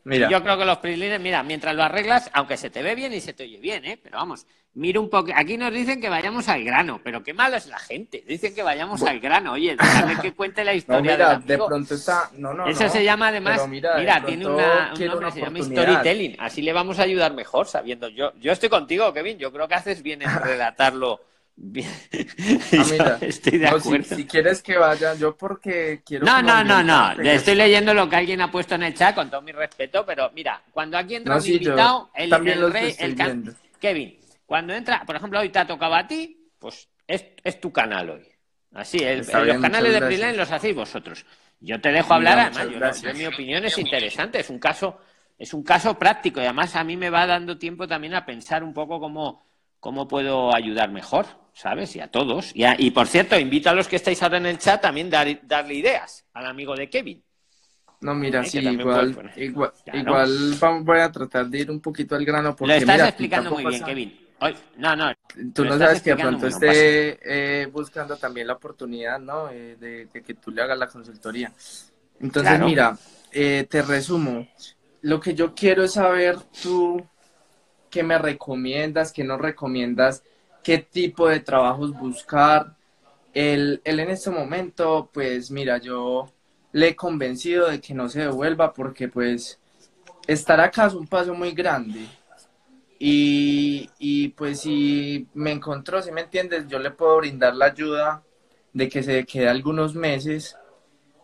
Yo 0.05 0.43
creo 0.43 0.57
que 0.57 0.65
los 0.65 0.77
prislines, 0.79 1.19
mira, 1.19 1.43
mientras 1.43 1.75
lo 1.75 1.83
arreglas, 1.83 2.29
aunque 2.33 2.57
se 2.57 2.69
te 2.69 2.83
ve 2.83 2.95
bien 2.95 3.13
y 3.13 3.21
se 3.21 3.33
te 3.33 3.43
oye 3.43 3.57
bien, 3.57 3.85
¿eh? 3.85 3.97
Pero 4.01 4.17
vamos, 4.17 4.45
mira 4.73 4.99
un 4.99 5.09
poco. 5.09 5.31
Aquí 5.33 5.57
nos 5.57 5.71
dicen 5.71 6.01
que 6.01 6.09
vayamos 6.09 6.49
al 6.49 6.63
grano, 6.63 6.99
pero 7.03 7.23
qué 7.23 7.33
malo 7.33 7.55
es 7.55 7.67
la 7.67 7.79
gente. 7.79 8.23
Dicen 8.27 8.53
que 8.53 8.63
vayamos 8.63 9.01
al 9.03 9.19
grano. 9.19 9.53
Oye, 9.53 9.77
déjame 9.79 10.17
que 10.21 10.33
cuente 10.33 10.63
la 10.65 10.73
historia. 10.73 11.17
No, 11.17 11.17
mira, 11.17 11.39
de 11.39 11.57
pronto 11.57 11.95
está. 11.95 12.29
No, 12.33 12.53
no, 12.53 12.67
Eso 12.67 12.89
se 12.89 13.03
llama 13.03 13.29
además. 13.29 13.67
Mira, 13.67 14.23
tiene 14.25 14.45
una, 14.45 14.93
un 14.93 15.05
nombre, 15.05 15.31
se 15.31 15.41
llama 15.41 15.59
storytelling. 15.61 16.35
Así 16.39 16.61
le 16.61 16.73
vamos 16.73 16.99
a 16.99 17.03
ayudar 17.03 17.33
mejor, 17.33 17.67
sabiendo. 17.67 18.09
Yo, 18.09 18.33
yo 18.39 18.51
estoy 18.51 18.69
contigo, 18.69 19.13
Kevin. 19.13 19.37
Yo 19.37 19.53
creo 19.53 19.67
que 19.67 19.75
haces 19.75 20.03
bien 20.03 20.21
en 20.21 20.29
relatarlo 20.43 21.21
Bien. 21.55 21.89
Ah, 22.73 23.17
estoy 23.21 23.59
de 23.59 23.67
acuerdo. 23.67 24.15
si, 24.15 24.25
quieres 24.25 24.61
que 24.61 24.77
vaya, 24.77 25.13
yo 25.13 25.37
porque 25.37 26.01
quiero. 26.03 26.25
No, 26.25 26.41
no, 26.41 26.63
no, 26.63 26.83
no. 26.83 27.13
Le 27.15 27.35
estoy 27.35 27.55
leyendo 27.55 27.93
lo 27.93 28.09
que 28.09 28.15
alguien 28.15 28.41
ha 28.41 28.51
puesto 28.51 28.75
en 28.75 28.83
el 28.83 28.93
chat 28.93 29.13
con 29.15 29.29
todo 29.29 29.41
mi 29.41 29.51
respeto, 29.51 30.05
pero 30.05 30.31
mira, 30.33 30.61
cuando 30.71 30.97
aquí 30.97 31.15
entra 31.15 31.37
un 31.37 31.45
invitado, 31.45 32.09
el, 32.15 32.33
el 32.33 32.73
rey, 32.73 32.95
el 32.97 33.15
Kevin, 33.79 34.19
cuando 34.45 34.73
entra, 34.73 35.03
por 35.05 35.15
ejemplo, 35.15 35.39
hoy 35.39 35.49
te 35.49 35.59
ha 35.59 35.67
tocado 35.67 35.95
a 35.95 36.07
ti, 36.07 36.49
pues 36.57 36.87
es, 37.07 37.25
es 37.43 37.59
tu 37.59 37.71
canal 37.71 38.09
hoy. 38.09 38.27
Así, 38.73 38.97
los 38.99 39.27
canales 39.27 39.93
de 39.93 40.01
Freelance 40.01 40.37
los 40.37 40.51
hacéis 40.51 40.75
vosotros. 40.75 41.25
Yo 41.59 41.79
te 41.79 41.91
dejo 41.91 42.13
hablar, 42.13 42.51
además, 42.55 43.01
yo, 43.01 43.13
mi 43.13 43.25
opinión 43.25 43.63
es 43.65 43.77
interesante, 43.77 44.39
es 44.39 44.49
un 44.49 44.59
caso, 44.59 44.99
es 45.37 45.53
un 45.53 45.63
caso 45.63 45.97
práctico 45.97 46.39
y 46.41 46.43
además 46.43 46.75
a 46.75 46.83
mí 46.83 46.97
me 46.97 47.09
va 47.09 47.27
dando 47.27 47.57
tiempo 47.57 47.87
también 47.87 48.15
a 48.15 48.25
pensar 48.25 48.63
un 48.63 48.73
poco 48.73 48.99
cómo, 48.99 49.45
cómo 49.79 50.07
puedo 50.07 50.53
ayudar 50.53 50.91
mejor. 50.91 51.42
¿Sabes? 51.53 51.95
Y 51.95 51.99
a 51.99 52.07
todos. 52.07 52.51
Y, 52.53 52.63
y 52.77 52.91
por 52.91 53.07
cierto, 53.07 53.37
invito 53.37 53.69
a 53.69 53.73
los 53.73 53.87
que 53.87 53.95
estáis 53.95 54.21
ahora 54.23 54.37
en 54.37 54.47
el 54.47 54.57
chat 54.57 54.81
también 54.81 55.09
dar, 55.09 55.27
darle 55.47 55.75
ideas 55.75 56.25
al 56.33 56.47
amigo 56.47 56.75
de 56.75 56.89
Kevin. 56.89 57.23
No, 58.01 58.13
mira, 58.13 58.41
¿Eh? 58.41 58.45
sí, 58.45 58.59
igual, 58.59 59.31
igual, 59.37 59.71
igual 59.93 60.83
voy 60.83 60.99
a 60.99 61.09
tratar 61.09 61.47
de 61.47 61.59
ir 61.59 61.71
un 61.71 61.79
poquito 61.79 62.15
al 62.15 62.25
grano. 62.25 62.53
Porque, 62.53 62.73
Lo 62.73 62.79
estás 62.79 63.07
explicando 63.07 63.51
muy 63.51 63.65
bien, 63.65 63.83
Kevin. 63.83 64.19
no, 64.77 64.95
no. 64.95 65.13
Tú 65.53 65.63
no 65.63 65.77
sabes 65.77 66.01
que 66.01 66.15
pronto 66.15 66.47
esté 66.47 67.19
eh, 67.23 67.65
buscando 67.67 68.17
también 68.17 68.47
la 68.47 68.53
oportunidad, 68.53 69.19
¿no? 69.19 69.49
Eh, 69.49 69.77
de, 69.79 70.21
que 70.21 70.33
tú 70.33 70.51
le 70.51 70.61
hagas 70.61 70.77
la 70.77 70.87
consultoría. 70.87 71.53
Entonces, 72.19 72.59
mira, 72.59 72.97
te 73.31 73.81
resumo. 73.81 74.47
Lo 75.01 75.19
que 75.19 75.33
yo 75.33 75.53
quiero 75.53 75.83
es 75.83 75.93
saber 75.93 76.37
tú 76.61 77.05
qué 77.89 78.03
me 78.03 78.17
recomiendas, 78.17 79.11
qué 79.13 79.23
no 79.23 79.37
recomiendas 79.37 80.23
qué 80.63 80.79
tipo 80.79 81.27
de 81.27 81.41
trabajos 81.41 81.91
buscar. 81.91 82.75
Él, 83.33 83.81
en 83.83 83.99
este 83.99 84.29
momento, 84.29 85.09
pues 85.13 85.51
mira, 85.51 85.77
yo 85.79 86.31
le 86.71 86.89
he 86.89 86.95
convencido 86.95 87.69
de 87.69 87.81
que 87.81 87.93
no 87.93 88.09
se 88.09 88.21
devuelva 88.21 88.73
porque 88.73 89.07
pues 89.07 89.59
estar 90.27 90.59
acá 90.59 90.87
es 90.87 90.93
un 90.93 91.07
paso 91.07 91.33
muy 91.33 91.51
grande. 91.51 92.07
Y, 92.99 93.89
y 93.99 94.29
pues 94.29 94.61
si 94.61 95.27
me 95.33 95.51
encontró, 95.51 96.01
si 96.01 96.11
me 96.11 96.21
entiendes, 96.21 96.67
yo 96.67 96.79
le 96.79 96.91
puedo 96.91 97.17
brindar 97.17 97.55
la 97.55 97.65
ayuda 97.65 98.23
de 98.71 98.87
que 98.87 99.03
se 99.03 99.25
quede 99.25 99.49
algunos 99.49 99.93
meses 99.93 100.55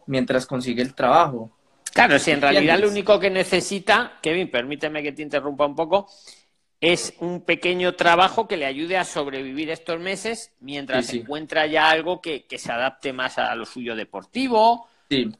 mientras 0.06 0.46
consigue 0.46 0.82
el 0.82 0.94
trabajo. 0.94 1.52
Claro, 1.94 2.20
si 2.20 2.32
en 2.32 2.42
realidad 2.42 2.80
lo 2.80 2.90
único 2.90 3.20
que 3.20 3.30
necesita, 3.30 4.20
Kevin, 4.22 4.50
permíteme 4.52 5.02
que 5.02 5.12
te 5.12 5.22
interrumpa 5.22 5.66
un 5.66 5.76
poco, 5.76 6.08
es 6.82 7.14
un 7.20 7.42
pequeño 7.42 7.96
trabajo 7.96 8.48
que 8.48 8.56
le 8.56 8.66
ayude 8.66 8.98
a 8.98 9.04
sobrevivir 9.04 9.70
estos 9.70 10.00
meses 10.00 10.54
mientras 10.62 11.14
encuentra 11.14 11.66
ya 11.68 11.90
algo 11.90 12.22
que, 12.22 12.46
se 12.58 12.72
adapte 12.72 13.12
más 13.12 13.38
a 13.38 13.54
lo 13.56 13.66
suyo 13.66 13.96
deportivo. 13.96 14.88
Sí. 15.10 15.32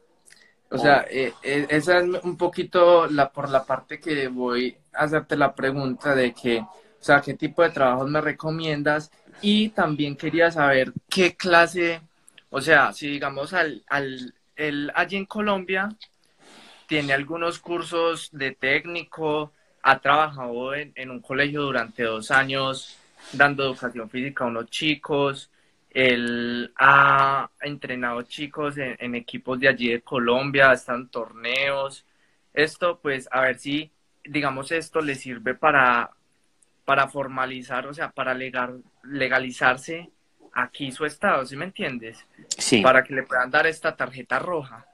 O, 0.72 0.78
sea, 0.78 1.06
eh, 1.10 1.34
eh, 1.42 1.66
esa 1.70 2.00
es 2.00 2.06
un 2.24 2.38
poquito 2.38 3.08
la 3.08 3.32
por 3.32 3.50
la 3.50 3.66
parte 3.66 4.00
que 4.00 4.28
voy 4.28 4.78
a 4.94 5.06
hacerte 5.06 5.36
la 5.36 5.56
pregunta 5.56 6.14
de 6.14 6.34
que, 6.34 6.60
o 6.60 6.68
sea, 7.00 7.22
qué 7.22 7.34
tipo 7.34 7.64
de 7.64 7.72
trabajos 7.72 8.08
me 8.10 8.22
recomiendas 8.22 9.10
y 9.42 9.70
también 9.70 10.16
quería 10.16 10.52
saber 10.52 10.94
qué 11.10 11.36
clase, 11.36 12.02
o 12.52 12.62
sea, 12.62 12.94
si 12.94 13.08
digamos 13.08 13.54
al, 13.54 13.84
al 13.88 14.36
el, 14.56 14.92
allí 14.94 15.16
en 15.18 15.26
Colombia 15.26 15.90
tiene 16.86 17.14
algunos 17.14 17.60
cursos 17.60 18.30
de 18.32 18.52
técnico, 18.52 19.54
ha 19.82 20.00
trabajado 20.00 20.74
en, 20.76 21.10
un 21.10 21.20
colegio 21.20 21.62
durante 21.62 22.04
dos 22.04 22.32
años 22.32 22.98
dando 23.34 23.64
educación 23.64 24.10
física 24.10 24.44
a 24.44 24.48
unos 24.48 24.70
chicos. 24.70 25.50
Él 25.90 26.72
ha 26.78 27.50
entrenado 27.62 28.22
chicos 28.24 28.76
en, 28.78 29.16
equipos 29.16 29.60
de 29.60 29.68
allí 29.68 29.90
de 29.90 30.02
Colombia, 30.02 30.72
están 30.72 31.10
torneos. 31.10 32.06
Esto, 32.54 33.00
pues, 33.02 33.28
a 33.32 33.42
ver 33.42 33.58
si, 33.60 33.92
digamos, 34.24 34.72
esto 34.72 35.02
le 35.02 35.16
sirve 35.16 35.56
para, 35.56 36.12
para 36.86 37.08
formalizar, 37.08 37.88
o 37.88 37.94
sea, 37.94 38.12
para 38.12 38.34
legal, 38.34 38.84
legalizarse 39.04 40.10
aquí 40.54 40.92
su 40.92 41.06
estado, 41.06 41.46
¿sí 41.46 41.56
me 41.56 41.66
entiendes? 41.66 42.26
Sí. 42.58 42.82
Para 42.82 43.04
que 43.04 43.14
le 43.14 43.24
puedan 43.24 43.52
dar 43.52 43.68
esta 43.68 43.96
tarjeta 43.96 44.40
roja. 44.40 44.86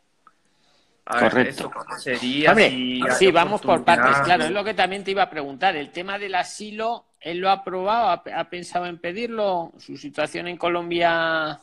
Correcto. 1.06 1.72
sería? 2.00 2.56
sí, 2.56 3.32
vamos 3.32 3.62
por 3.62 3.84
partes. 3.86 4.18
Claro, 4.24 4.46
es 4.46 4.52
lo 4.52 4.64
que 4.64 4.74
también 4.74 5.04
te 5.04 5.12
iba 5.12 5.24
a 5.24 5.30
preguntar. 5.30 5.76
El 5.76 5.92
tema 5.92 6.18
del 6.18 6.34
asilo, 6.34 7.06
¿él 7.20 7.38
lo 7.38 7.50
ha 7.50 7.54
aprobado? 7.54 8.24
¿Ha, 8.34 8.50
pensado 8.50 8.88
en 8.88 8.98
pedirlo? 8.98 9.72
¿Su 9.78 9.98
situación 9.98 10.48
en 10.48 10.58
Colombia 10.58 11.60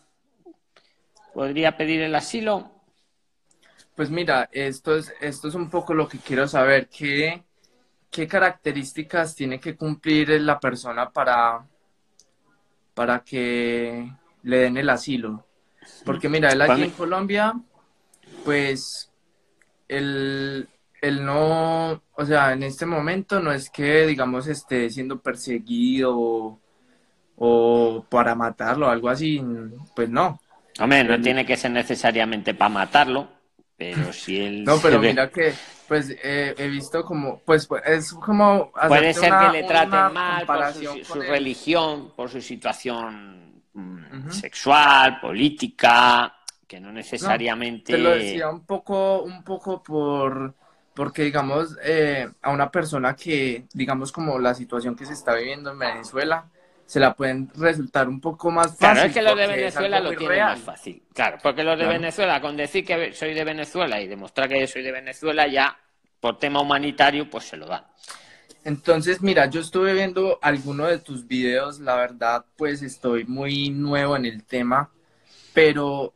podría 1.35 1.77
pedir 1.77 2.03
el 2.03 2.15
asilo? 2.15 2.71
Pues 3.97 4.11
mira, 4.11 4.49
esto 4.53 4.97
es, 4.97 5.13
esto 5.21 5.49
es 5.49 5.57
un 5.57 5.69
poco 5.69 5.93
lo 5.93 6.09
que 6.09 6.19
quiero 6.19 6.47
saber. 6.47 6.89
¿Qué, 6.89 7.43
qué 8.11 8.29
características 8.29 9.35
tiene 9.35 9.59
que 9.59 9.77
cumplir 9.77 10.41
la 10.41 10.61
persona 10.61 11.11
para, 11.11 11.67
para 12.95 13.25
que 13.25 14.09
le 14.45 14.59
den 14.59 14.77
el 14.77 14.89
asilo? 14.89 15.45
Porque 16.05 16.29
mira, 16.29 16.53
él 16.53 16.63
aquí 16.63 16.83
en 16.83 16.91
Colombia, 16.93 17.55
pues 18.45 19.12
el, 19.93 20.69
no, 21.25 22.03
o 22.15 22.25
sea, 22.25 22.53
en 22.53 22.63
este 22.63 22.87
momento 22.87 23.41
no 23.41 23.53
es 23.53 23.71
que, 23.71 24.07
digamos, 24.07 24.47
esté 24.47 24.89
siendo 24.91 25.21
perseguido 25.21 26.59
o, 27.37 28.07
para 28.09 28.35
matarlo 28.35 28.89
algo 28.89 29.09
así, 29.09 29.43
pues 29.95 30.09
no. 30.09 30.41
Hombre, 30.81 31.05
no 31.05 31.21
tiene 31.21 31.45
que 31.45 31.57
ser 31.57 31.73
necesariamente 31.73 32.55
para 32.55 32.69
matarlo, 32.71 33.29
pero 33.77 34.13
si 34.13 34.41
él... 34.41 34.65
No, 34.65 34.79
pero 34.79 35.01
mira 35.01 35.29
que, 35.31 35.53
pues, 35.89 36.17
he 36.23 36.69
visto 36.69 37.05
como, 37.05 37.41
pues, 37.41 37.67
pues, 37.67 37.83
es 37.87 38.13
como... 38.15 38.73
Puede 38.89 39.13
ser 39.13 39.33
que 39.39 39.59
le 39.61 39.65
traten 39.65 40.15
mal 40.15 40.47
por 40.47 40.73
su, 41.05 41.21
religión, 41.21 42.13
por 42.17 42.31
su 42.31 42.41
situación 42.41 43.63
mm, 43.75 44.31
sexual, 44.31 45.21
política, 45.21 46.37
que 46.73 46.81
no 46.81 46.91
necesariamente... 46.91 47.93
te 47.93 47.99
lo 47.99 48.13
decía 48.13 48.49
un 48.49 48.65
poco, 48.65 49.21
un 49.25 49.45
poco 49.45 49.83
por, 49.83 50.55
porque 50.95 51.23
digamos, 51.23 51.77
eh, 51.85 52.27
a 52.41 52.51
una 52.51 52.71
persona 52.71 53.15
que, 53.15 53.67
digamos, 53.75 54.11
como 54.11 54.39
la 54.39 54.55
situación 54.55 54.97
que 54.97 55.05
se 55.05 55.13
está 55.13 55.35
viviendo 55.35 55.73
en 55.73 55.79
Venezuela, 55.79 56.47
se 56.87 56.99
la 56.99 57.13
pueden 57.13 57.51
resultar 57.57 58.09
un 58.09 58.23
poco 58.23 58.51
más 58.51 58.69
fácil. 58.69 58.79
Claro, 58.79 59.03
es 59.03 59.13
que 59.13 59.21
los 59.21 59.37
de 59.37 59.47
Venezuela 59.49 60.01
lo 60.01 60.17
tienen 60.17 60.41
más 60.41 60.61
fácil. 60.61 61.03
Claro, 61.13 61.37
porque 61.43 61.63
los 61.63 61.79
de 61.79 61.87
Venezuela, 61.87 62.41
con 62.41 62.57
decir 62.57 62.87
que 62.87 63.13
soy 63.13 63.35
de 63.35 63.45
Venezuela 63.45 64.01
y 64.01 64.07
demostrar 64.07 64.49
que 64.49 64.67
soy 64.67 64.81
de 64.81 64.93
Venezuela, 64.93 65.47
ya 65.47 65.79
por 66.21 66.39
tema 66.39 66.63
humanitario, 66.63 67.29
pues 67.29 67.45
se 67.45 67.59
lo 67.59 67.67
da. 67.67 67.93
Entonces, 68.65 69.21
mira, 69.21 69.45
yo 69.45 69.61
estuve 69.61 69.93
viendo 69.93 70.39
algunos 70.41 70.89
de 70.89 71.01
tus 71.01 71.27
videos, 71.27 71.81
la 71.81 71.97
verdad, 71.97 72.47
pues 72.57 72.81
estoy 72.81 73.25
muy 73.25 73.69
nuevo 73.69 74.17
en 74.17 74.25
el 74.25 74.43
tema, 74.45 74.91
pero 75.53 76.15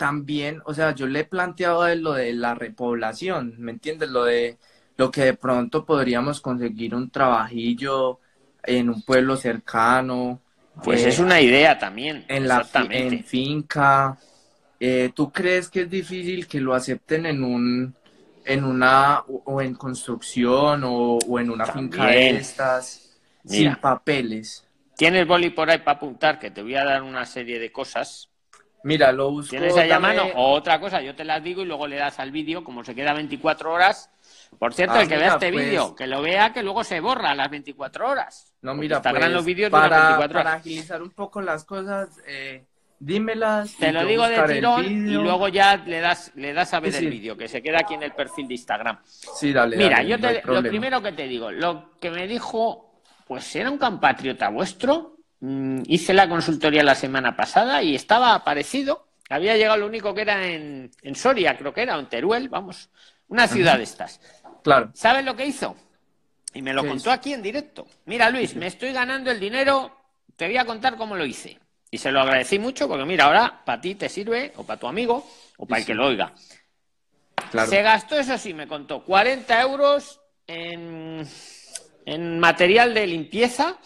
también, 0.00 0.62
o 0.64 0.72
sea, 0.72 0.94
yo 0.94 1.06
le 1.06 1.20
he 1.20 1.24
planteado 1.24 1.82
de 1.82 1.94
lo 1.96 2.14
de 2.14 2.32
la 2.32 2.54
repoblación, 2.54 3.56
¿me 3.58 3.70
entiendes? 3.70 4.08
Lo 4.08 4.24
de 4.24 4.56
lo 4.96 5.10
que 5.10 5.26
de 5.26 5.34
pronto 5.34 5.84
podríamos 5.84 6.40
conseguir 6.40 6.94
un 6.94 7.10
trabajillo 7.10 8.18
en 8.62 8.88
un 8.88 9.02
pueblo 9.02 9.36
cercano. 9.36 10.40
Pues 10.82 11.04
es 11.04 11.18
una 11.18 11.38
idea 11.42 11.78
también. 11.78 12.24
En 12.28 12.48
la 12.48 12.66
en 12.72 13.22
finca. 13.24 14.16
Eh, 14.80 15.12
¿Tú 15.14 15.30
crees 15.30 15.68
que 15.68 15.82
es 15.82 15.90
difícil 15.90 16.46
que 16.46 16.62
lo 16.62 16.74
acepten 16.74 17.26
en 17.26 17.44
un 17.44 17.94
en 18.46 18.64
una 18.64 19.22
o 19.26 19.60
en 19.60 19.74
construcción 19.74 20.80
o, 20.82 21.18
en 21.38 21.50
una 21.50 21.66
finca 21.66 22.06
de 22.06 22.36
estas 22.38 23.18
sin 23.44 23.76
papeles? 23.76 24.66
Tienes 24.96 25.26
boli 25.26 25.50
por 25.50 25.68
ahí 25.68 25.80
para 25.80 25.98
apuntar 25.98 26.38
que 26.38 26.50
te 26.50 26.62
voy 26.62 26.76
a 26.76 26.84
dar 26.86 27.02
una 27.02 27.26
serie 27.26 27.58
de 27.58 27.70
cosas. 27.70 28.29
Mira, 28.82 29.12
lo 29.12 29.30
busco. 29.30 29.50
Tienes 29.50 29.76
ahí 29.76 29.90
a 29.90 30.00
mano 30.00 30.24
o 30.34 30.52
otra 30.52 30.80
cosa, 30.80 31.00
yo 31.02 31.14
te 31.14 31.24
las 31.24 31.42
digo 31.42 31.62
y 31.62 31.66
luego 31.66 31.86
le 31.86 31.96
das 31.96 32.18
al 32.18 32.30
vídeo, 32.30 32.64
como 32.64 32.84
se 32.84 32.94
queda 32.94 33.12
24 33.12 33.72
horas, 33.72 34.10
por 34.58 34.74
cierto, 34.74 34.98
el 35.00 35.08
que 35.08 35.16
vea 35.16 35.34
este 35.34 35.52
pues 35.52 35.64
vídeo, 35.64 35.94
que 35.94 36.06
lo 36.06 36.22
vea, 36.22 36.52
que 36.52 36.62
luego 36.62 36.84
se 36.84 37.00
borra 37.00 37.30
a 37.30 37.34
las 37.34 37.50
24 37.50 38.08
horas. 38.08 38.52
No, 38.62 38.74
mira, 38.74 39.00
pues, 39.00 39.30
los 39.30 39.44
vídeos 39.44 39.70
para, 39.70 40.18
para 40.18 40.54
agilizar 40.54 41.02
un 41.02 41.10
poco 41.10 41.40
las 41.40 41.64
cosas, 41.64 42.18
eh, 42.26 42.64
dímelas. 42.98 43.76
Te 43.76 43.92
lo 43.92 44.04
digo 44.04 44.26
de 44.26 44.42
tirón 44.42 44.84
y 44.84 45.14
luego 45.14 45.48
ya 45.48 45.76
le 45.76 46.00
das, 46.00 46.32
le 46.34 46.52
das 46.52 46.74
a 46.74 46.80
ver 46.80 46.94
el 46.94 47.08
vídeo, 47.08 47.36
que 47.36 47.48
se 47.48 47.62
queda 47.62 47.78
aquí 47.80 47.94
en 47.94 48.02
el 48.02 48.12
perfil 48.12 48.48
de 48.48 48.54
Instagram. 48.54 48.98
Sí, 49.04 49.52
dale. 49.52 49.76
Mira, 49.76 50.02
yo 50.02 50.18
te, 50.18 50.42
lo 50.44 50.62
primero 50.62 51.00
que 51.00 51.12
te 51.12 51.26
digo, 51.26 51.50
lo 51.50 51.98
que 51.98 52.10
me 52.10 52.26
dijo, 52.26 53.00
pues 53.26 53.54
era 53.56 53.70
un 53.70 53.78
compatriota 53.78 54.48
vuestro. 54.48 55.16
Mm, 55.40 55.82
hice 55.86 56.12
la 56.12 56.28
consultoría 56.28 56.82
la 56.82 56.94
semana 56.94 57.36
pasada 57.36 57.82
y 57.82 57.94
estaba 57.94 58.42
parecido. 58.44 59.06
Había 59.28 59.56
llegado 59.56 59.78
lo 59.78 59.86
único 59.86 60.14
que 60.14 60.22
era 60.22 60.46
en, 60.46 60.90
en 61.02 61.14
Soria, 61.14 61.56
creo 61.56 61.72
que 61.72 61.82
era, 61.82 61.96
o 61.96 62.00
en 62.00 62.08
Teruel, 62.08 62.48
vamos, 62.48 62.90
una 63.28 63.46
ciudad 63.46 63.78
de 63.78 63.84
estas. 63.84 64.20
Claro. 64.62 64.90
¿Sabes 64.92 65.24
lo 65.24 65.36
que 65.36 65.46
hizo? 65.46 65.76
Y 66.52 66.62
me 66.62 66.72
lo 66.72 66.84
contó 66.84 67.12
aquí 67.12 67.32
en 67.32 67.42
directo. 67.42 67.86
Mira, 68.06 68.28
Luis, 68.28 68.56
me 68.56 68.66
estoy 68.66 68.92
ganando 68.92 69.30
el 69.30 69.38
dinero, 69.38 69.96
te 70.36 70.46
voy 70.46 70.56
a 70.56 70.64
contar 70.64 70.96
cómo 70.96 71.16
lo 71.16 71.24
hice. 71.24 71.58
Y 71.92 71.98
se 71.98 72.10
lo 72.10 72.20
agradecí 72.20 72.58
mucho 72.58 72.88
porque, 72.88 73.04
mira, 73.04 73.26
ahora 73.26 73.62
para 73.64 73.80
ti 73.80 73.94
te 73.94 74.08
sirve, 74.08 74.52
o 74.56 74.64
para 74.64 74.78
tu 74.78 74.86
amigo, 74.88 75.28
o 75.58 75.66
para 75.66 75.80
el 75.80 75.86
que 75.86 75.94
lo 75.94 76.06
oiga. 76.06 76.32
Se 77.68 77.82
gastó, 77.82 78.18
eso 78.18 78.38
sí, 78.38 78.54
me 78.54 78.68
contó, 78.68 79.02
40 79.04 79.60
euros 79.60 80.20
en, 80.46 81.26
material 82.38 82.94
de 82.94 83.06
limpieza 83.06 83.76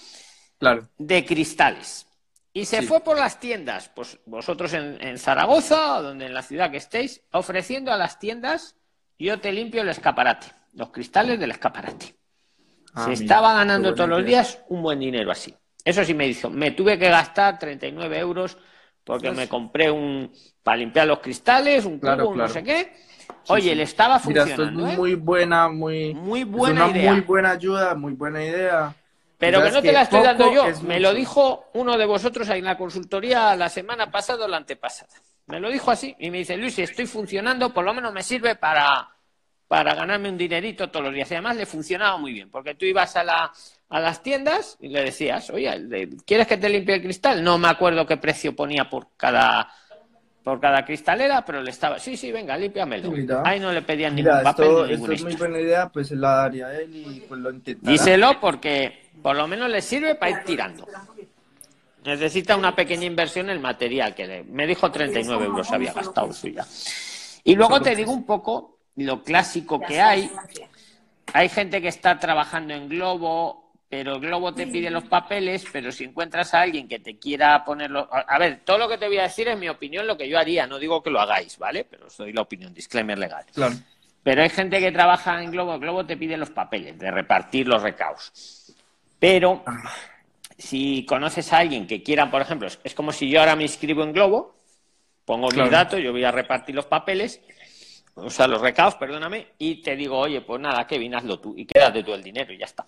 de 0.99 1.25
cristales. 1.25 2.07
Y 2.53 2.67
se 2.67 2.83
fue 2.83 3.01
por 3.01 3.19
las 3.19 3.41
tiendas, 3.41 3.91
pues 3.95 4.19
vosotros 4.27 4.73
en, 4.75 5.03
en 5.03 5.19
Zaragoza, 5.19 5.99
o 5.99 6.03
donde 6.03 6.27
en 6.27 6.35
la 6.35 6.43
ciudad 6.43 6.71
que 6.71 6.77
estéis, 6.77 7.23
ofreciendo 7.33 7.93
a 7.93 7.97
las 7.97 8.19
tiendas, 8.21 8.77
yo 9.19 9.41
te 9.41 9.53
limpio 9.53 9.83
el 9.83 9.89
escaparate 9.89 10.47
los 10.75 10.91
cristales 10.91 11.39
del 11.39 11.53
escaparate. 11.53 12.15
Ah, 12.95 13.07
Se 13.07 13.13
estaba 13.13 13.55
ganando 13.55 13.95
todos 13.95 14.09
los 14.09 14.25
días 14.25 14.61
un 14.69 14.83
buen 14.83 14.99
dinero 15.01 15.31
así. 15.31 15.55
Eso 15.85 16.05
sí 16.05 16.15
me 16.15 16.27
hizo. 16.27 16.51
Me 16.51 16.71
tuve 16.71 16.99
que 16.99 17.09
gastar 17.09 17.59
39 17.59 18.19
euros 18.19 18.57
porque 19.03 19.31
me 19.33 19.49
compré 19.49 19.91
un 19.91 20.33
para 20.63 20.79
limpiar 20.79 21.07
los 21.07 21.19
cristales, 21.19 21.85
un 21.85 21.99
cubo, 21.99 22.35
no 22.35 22.49
sé 22.49 22.63
qué. 22.63 22.93
Oye, 23.49 23.75
le 23.75 23.83
estaba 23.83 24.19
funcionando. 24.19 24.63
Mira, 24.63 24.73
esto 24.75 24.83
es 24.83 24.95
¿eh? 24.95 24.97
muy 24.97 25.15
buena, 25.15 25.69
muy, 25.69 26.15
muy 26.15 26.45
buena 26.45 26.87
una 26.87 27.13
Muy 27.13 27.21
buena 27.21 27.51
ayuda, 27.51 27.95
muy 27.95 28.13
buena 28.15 28.43
idea. 28.43 28.95
Pero 29.45 29.63
que 29.63 29.71
no 29.71 29.83
te 29.83 29.93
la 29.93 30.03
estoy 30.03 30.23
dando 30.23 30.53
yo. 30.53 30.65
Me 30.83 31.01
lo 31.01 31.13
dijo 31.13 31.71
uno 31.75 31.97
de 31.97 32.07
vosotros 32.07 32.49
ahí 32.49 32.61
en 32.61 32.65
la 32.65 32.77
consultoría 32.77 33.55
la 33.57 33.69
semana 33.69 34.11
pasada 34.11 34.45
o 34.45 34.49
la 34.49 34.57
antepasada. 34.57 35.13
Me 35.47 35.61
lo 35.61 35.71
dijo 35.71 35.91
así 35.91 36.15
y 36.19 36.31
me 36.31 36.39
dice, 36.39 36.57
Luis, 36.57 36.75
si 36.75 36.83
estoy 36.83 37.07
funcionando, 37.07 37.73
por 37.73 37.85
lo 37.85 37.93
menos 37.93 38.13
me 38.13 38.23
sirve 38.23 38.57
para, 38.57 39.09
para 39.69 39.95
ganarme 39.95 40.31
un 40.31 40.39
dinerito 40.39 40.91
todos 40.91 41.07
los 41.07 41.15
días. 41.15 41.31
Y 41.31 41.35
además 41.35 41.57
le 41.57 41.67
funcionaba 41.67 42.17
muy 42.17 42.33
bien, 42.33 42.51
porque 42.51 42.75
tú 42.75 42.87
ibas 42.87 43.15
a, 43.17 43.25
la, 43.25 43.53
a 43.91 44.01
las 44.01 44.23
tiendas 44.23 44.79
y 44.81 44.89
le 44.89 45.05
decías, 45.05 45.51
oye, 45.51 46.09
¿quieres 46.27 46.47
que 46.47 46.57
te 46.57 46.69
limpie 46.69 46.95
el 46.95 47.03
cristal? 47.03 47.45
No 47.45 47.59
me 47.59 47.69
acuerdo 47.69 48.07
qué 48.07 48.17
precio 48.17 48.57
ponía 48.57 48.89
por 48.89 49.09
cada 49.17 49.71
por 50.45 50.61
cada 50.61 50.85
cristalera, 50.85 51.43
pero 51.43 51.63
le 51.63 51.71
estaba, 51.71 51.99
sí, 51.99 52.19
sí, 52.19 52.31
venga, 52.31 52.57
límpiamelo. 52.59 53.11
Ahí 53.45 53.59
no 53.59 53.73
le 53.73 53.81
pedían 53.81 54.15
ningún 54.15 54.43
papel 54.43 54.69
ni 54.87 54.93
esto 54.93 55.13
es 55.13 55.23
muy 55.25 55.37
buena 55.37 55.59
idea, 55.59 55.89
pues 55.89 56.09
se 56.09 56.17
la 56.17 56.37
daría 56.37 56.67
a 56.67 56.79
él 56.79 56.95
y 56.95 57.21
pues 57.21 57.41
lo 57.41 57.51
intentará. 57.51 57.91
Díselo 57.91 58.39
porque 58.41 59.09
por 59.23 59.35
lo 59.35 59.49
menos 59.49 59.71
le 59.71 59.81
sirve 59.81 60.15
para 60.17 60.33
ir 60.33 60.45
tirando. 60.45 60.87
Necesita 62.05 62.57
una 62.57 62.77
pequeña 62.77 63.07
inversión 63.07 63.47
en 63.47 63.53
el 63.53 63.61
material, 63.61 64.15
que 64.15 64.27
le, 64.27 64.45
me 64.45 64.67
dijo 64.67 64.93
39 64.93 65.47
euros 65.47 65.73
había 65.73 65.95
gastado 65.95 66.31
suya. 66.35 66.67
Y 67.43 67.55
luego 67.55 67.81
te 67.81 67.97
digo 67.97 68.13
un 68.13 68.27
poco 68.27 68.81
lo 68.97 69.23
clásico 69.23 69.81
que 69.81 69.99
hay. 69.99 70.31
Hay 71.33 71.49
gente 71.49 71.81
que 71.81 71.89
está 71.89 72.19
trabajando 72.19 72.75
en 72.75 72.91
Globo, 72.91 73.64
pero 73.89 74.19
Globo 74.19 74.53
te 74.53 74.67
pide 74.67 74.91
los 74.91 75.05
papeles, 75.05 75.65
pero 75.73 75.93
si 75.93 76.05
encuentras 76.05 76.53
a 76.55 76.63
alguien 76.63 76.89
que 76.89 76.99
te 76.99 77.19
quiera 77.19 77.65
ponerlo... 77.65 78.09
A 78.11 78.39
ver, 78.39 78.61
todo 78.65 78.79
lo 78.79 78.89
que 78.89 78.99
te 78.99 79.07
voy 79.07 79.19
a 79.19 79.25
decir 79.25 79.47
es 79.49 79.59
mi 79.59 79.69
opinión, 79.69 80.07
lo 80.07 80.17
que 80.17 80.29
yo 80.29 80.39
haría, 80.39 80.67
no 80.67 80.79
digo 80.79 81.03
que 81.03 81.11
lo 81.11 81.21
hagáis, 81.21 81.59
¿vale? 81.59 81.85
Pero 81.85 82.07
os 82.07 82.17
doy 82.17 82.33
la 82.33 82.43
opinión, 82.43 82.75
disclaimer 82.75 83.19
legal. 83.19 83.45
Claro. 83.55 83.75
Pero 84.23 84.43
hay 84.43 84.49
gente 84.49 84.81
que 84.81 84.91
trabaja 84.91 85.43
en 85.43 85.51
Globo, 85.51 85.79
Globo 85.79 86.05
te 86.07 86.17
pide 86.17 86.37
los 86.37 86.51
papeles, 86.51 86.99
de 86.99 87.11
repartir 87.11 87.69
los 87.69 87.83
recaos. 87.83 88.75
Pero 89.19 89.63
si 90.59 91.05
conoces 91.07 91.53
a 91.53 91.59
alguien 91.59 91.87
que 91.87 92.03
quiera, 92.03 92.31
por 92.31 92.43
ejemplo, 92.43 92.69
es 92.83 92.95
como 92.95 93.13
si 93.13 93.29
yo 93.29 93.41
ahora 93.41 93.55
me 93.55 93.65
inscribo 93.65 94.03
en 94.03 94.13
Globo, 94.13 94.57
pongo 95.25 95.49
mis 95.49 95.71
datos, 95.71 96.01
yo 96.01 96.11
voy 96.11 96.25
a 96.25 96.33
repartir 96.33 96.75
los 96.75 96.87
papeles 96.87 97.41
o 98.17 98.31
sea, 98.31 98.47
los 98.47 98.61
recados, 98.61 98.95
perdóname, 98.95 99.49
y 99.59 99.83
te 99.83 99.97
digo, 99.97 100.19
oye, 100.19 100.41
pues 100.41 100.61
nada, 100.61 100.87
Kevin, 100.87 101.17
hazlo 101.17 101.41
tú 101.41 101.55
y 101.57 101.67
quédate 101.67 102.03
tú 102.05 102.15
el 102.15 102.23
dinero 102.23 102.53
y 102.53 102.59
ya 102.59 102.67
está. 102.67 102.87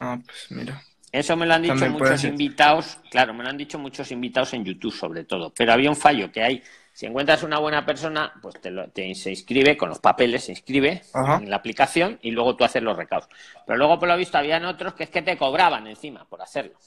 Ah, 0.00 0.18
pues 0.24 0.46
mira. 0.50 0.82
Eso 1.12 1.36
me 1.36 1.44
lo 1.44 1.52
han 1.52 1.62
dicho 1.62 1.86
muchos 1.90 2.24
invitados, 2.24 2.98
claro, 3.10 3.34
me 3.34 3.44
lo 3.44 3.50
han 3.50 3.58
dicho 3.58 3.78
muchos 3.78 4.10
invitados 4.10 4.54
en 4.54 4.64
YouTube 4.64 4.94
sobre 4.94 5.24
todo, 5.24 5.52
pero 5.54 5.74
había 5.74 5.90
un 5.90 5.96
fallo 5.96 6.32
que 6.32 6.42
hay, 6.42 6.62
si 6.94 7.04
encuentras 7.04 7.42
una 7.42 7.58
buena 7.58 7.84
persona, 7.84 8.32
pues 8.40 8.54
te, 8.60 9.14
se 9.14 9.30
inscribe 9.30 9.76
con 9.76 9.90
los 9.90 9.98
papeles, 9.98 10.44
se 10.44 10.52
inscribe 10.52 11.02
en 11.14 11.50
la 11.50 11.56
aplicación 11.56 12.18
y 12.22 12.30
luego 12.30 12.56
tú 12.56 12.64
haces 12.64 12.82
los 12.82 12.96
recados. 12.96 13.28
Pero 13.66 13.76
luego 13.78 13.98
por 13.98 14.08
lo 14.08 14.16
visto 14.16 14.38
habían 14.38 14.64
otros 14.64 14.94
que 14.94 15.04
es 15.04 15.10
que 15.10 15.20
te 15.20 15.36
cobraban 15.36 15.86
encima 15.86 16.24
por 16.24 16.40
hacerlo. 16.40 16.78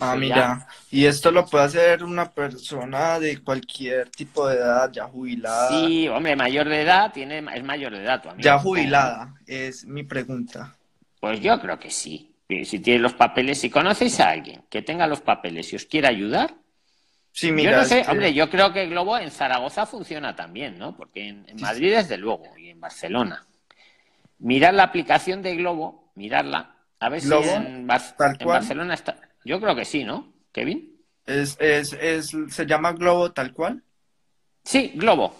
Ah, 0.00 0.16
mira, 0.16 0.66
y 0.90 1.04
esto 1.04 1.30
lo 1.30 1.44
puede 1.44 1.64
hacer 1.64 2.02
una 2.02 2.30
persona 2.30 3.20
de 3.20 3.42
cualquier 3.42 4.08
tipo 4.08 4.48
de 4.48 4.56
edad, 4.56 4.90
ya 4.90 5.04
jubilada. 5.04 5.68
Sí, 5.68 6.08
hombre, 6.08 6.34
mayor 6.34 6.68
de 6.68 6.80
edad, 6.80 7.12
tiene, 7.12 7.44
es 7.54 7.62
mayor 7.62 7.92
de 7.92 8.02
edad. 8.02 8.22
Ya 8.38 8.58
jubilada, 8.58 9.34
es 9.46 9.84
mi 9.84 10.02
pregunta. 10.02 10.74
Pues 11.20 11.40
yo 11.40 11.60
creo 11.60 11.78
que 11.78 11.90
sí. 11.90 12.31
Si 12.64 12.80
tiene 12.80 13.00
los 13.00 13.14
papeles, 13.14 13.60
si 13.60 13.70
conocéis 13.70 14.20
a 14.20 14.30
alguien 14.30 14.62
que 14.68 14.82
tenga 14.82 15.06
los 15.06 15.20
papeles 15.20 15.72
y 15.72 15.76
os 15.76 15.84
quiera 15.86 16.08
ayudar, 16.08 16.54
Sí, 17.32 17.50
mira, 17.50 17.70
yo 17.70 17.76
no 17.78 17.84
sé, 17.84 18.04
hombre, 18.08 18.34
yo 18.34 18.50
creo 18.50 18.72
que 18.74 18.86
Globo 18.86 19.16
en 19.16 19.30
Zaragoza 19.30 19.86
funciona 19.86 20.36
también, 20.36 20.78
¿no? 20.78 20.94
Porque 20.94 21.28
en, 21.28 21.46
Madrid, 21.60 21.94
desde 21.96 22.18
luego, 22.18 22.44
y 22.58 22.68
en 22.68 22.78
Barcelona. 22.78 23.46
Mirad 24.38 24.74
la 24.74 24.82
aplicación 24.82 25.40
de 25.40 25.56
Globo, 25.56 26.12
mirarla, 26.14 26.76
a 27.00 27.08
ver 27.08 27.22
si 27.22 27.32
en 27.32 27.86
Barcelona 27.86 28.94
está. 28.94 29.16
Yo 29.44 29.60
creo 29.60 29.74
que 29.74 29.86
sí, 29.86 30.04
¿no, 30.04 30.34
Kevin? 30.52 31.00
Es, 31.24 31.56
es, 31.58 31.94
es, 31.94 32.36
¿Se 32.50 32.66
llama 32.66 32.92
Globo 32.92 33.32
tal 33.32 33.54
cual? 33.54 33.82
Sí, 34.62 34.92
Globo. 34.94 35.34